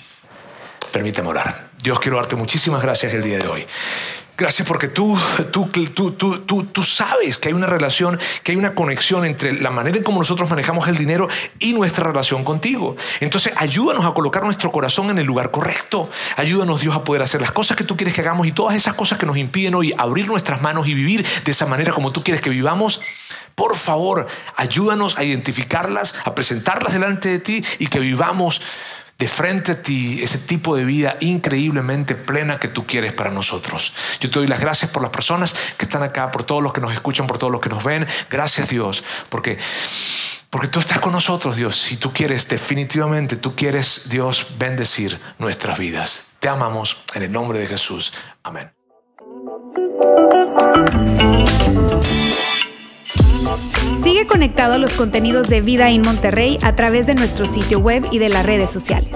Permíteme 0.92 1.28
orar. 1.28 1.70
Dios, 1.82 2.00
quiero 2.00 2.16
darte 2.16 2.36
muchísimas 2.36 2.82
gracias 2.82 3.14
el 3.14 3.22
día 3.22 3.38
de 3.38 3.46
hoy. 3.46 3.66
Gracias 4.38 4.68
porque 4.68 4.86
tú, 4.86 5.18
tú, 5.50 5.66
tú, 5.66 6.12
tú, 6.12 6.64
tú, 6.64 6.82
sabes 6.84 7.38
que 7.38 7.48
hay 7.48 7.54
una 7.54 7.66
relación, 7.66 8.20
que 8.44 8.52
hay 8.52 8.58
una 8.58 8.72
conexión 8.72 9.24
entre 9.24 9.52
la 9.60 9.72
manera 9.72 9.96
en 9.96 10.04
cómo 10.04 10.20
nosotros 10.20 10.48
manejamos 10.48 10.86
el 10.86 10.96
dinero 10.96 11.26
y 11.58 11.72
nuestra 11.72 12.04
relación 12.04 12.44
contigo. 12.44 12.94
Entonces, 13.18 13.52
ayúdanos 13.56 14.04
a 14.04 14.14
colocar 14.14 14.44
nuestro 14.44 14.70
corazón 14.70 15.10
en 15.10 15.18
el 15.18 15.26
lugar 15.26 15.50
correcto. 15.50 16.08
Ayúdanos, 16.36 16.80
Dios, 16.80 16.94
a 16.94 17.02
poder 17.02 17.22
hacer 17.22 17.40
las 17.40 17.50
cosas 17.50 17.76
que 17.76 17.82
tú 17.82 17.96
quieres 17.96 18.14
que 18.14 18.20
hagamos 18.20 18.46
y 18.46 18.52
todas 18.52 18.76
esas 18.76 18.94
cosas 18.94 19.18
que 19.18 19.26
nos 19.26 19.36
impiden 19.36 19.74
hoy 19.74 19.92
abrir 19.98 20.28
nuestras 20.28 20.62
manos 20.62 20.86
y 20.86 20.94
vivir 20.94 21.26
de 21.44 21.50
esa 21.50 21.66
manera 21.66 21.92
como 21.92 22.12
tú 22.12 22.22
quieres 22.22 22.40
que 22.40 22.50
vivamos. 22.50 23.00
Por 23.56 23.74
favor, 23.74 24.28
ayúdanos 24.54 25.18
a 25.18 25.24
identificarlas, 25.24 26.14
a 26.24 26.36
presentarlas 26.36 26.92
delante 26.92 27.28
de 27.28 27.40
ti 27.40 27.64
y 27.80 27.88
que 27.88 27.98
vivamos 27.98 28.62
de 29.18 29.26
frente 29.26 29.72
a 29.72 29.82
ti 29.82 30.22
ese 30.22 30.38
tipo 30.38 30.76
de 30.76 30.84
vida 30.84 31.16
increíblemente 31.20 32.14
plena 32.14 32.60
que 32.60 32.68
tú 32.68 32.86
quieres 32.86 33.12
para 33.12 33.30
nosotros. 33.30 33.92
Yo 34.20 34.30
te 34.30 34.38
doy 34.38 34.46
las 34.46 34.60
gracias 34.60 34.92
por 34.92 35.02
las 35.02 35.10
personas 35.10 35.54
que 35.76 35.84
están 35.86 36.04
acá, 36.04 36.30
por 36.30 36.44
todos 36.44 36.62
los 36.62 36.72
que 36.72 36.80
nos 36.80 36.92
escuchan, 36.92 37.26
por 37.26 37.38
todos 37.38 37.52
los 37.52 37.60
que 37.60 37.68
nos 37.68 37.82
ven. 37.82 38.06
Gracias 38.30 38.68
Dios, 38.68 39.04
porque... 39.28 39.58
Porque 40.50 40.68
tú 40.68 40.80
estás 40.80 40.98
con 41.00 41.12
nosotros, 41.12 41.58
Dios. 41.58 41.76
Si 41.76 41.98
tú 41.98 42.14
quieres, 42.14 42.48
definitivamente, 42.48 43.36
tú 43.36 43.54
quieres, 43.54 44.08
Dios, 44.08 44.46
bendecir 44.56 45.20
nuestras 45.38 45.78
vidas. 45.78 46.28
Te 46.40 46.48
amamos 46.48 47.04
en 47.12 47.24
el 47.24 47.30
nombre 47.30 47.58
de 47.58 47.66
Jesús. 47.66 48.14
Amén. 48.42 48.77
Sigue 54.08 54.26
conectado 54.26 54.72
a 54.72 54.78
los 54.78 54.92
contenidos 54.92 55.50
de 55.50 55.60
Vida 55.60 55.90
en 55.90 56.00
Monterrey 56.00 56.56
a 56.62 56.74
través 56.74 57.06
de 57.06 57.14
nuestro 57.14 57.44
sitio 57.44 57.78
web 57.78 58.06
y 58.10 58.18
de 58.18 58.30
las 58.30 58.46
redes 58.46 58.70
sociales. 58.70 59.10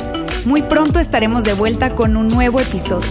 Muy 0.45 0.61
pronto 0.61 0.99
estaremos 1.01 1.45
de 1.45 1.55
vuelta 1.55 1.95
con 1.95 2.14
un 2.14 2.28
nuevo 2.28 2.61
episodio. 2.61 3.09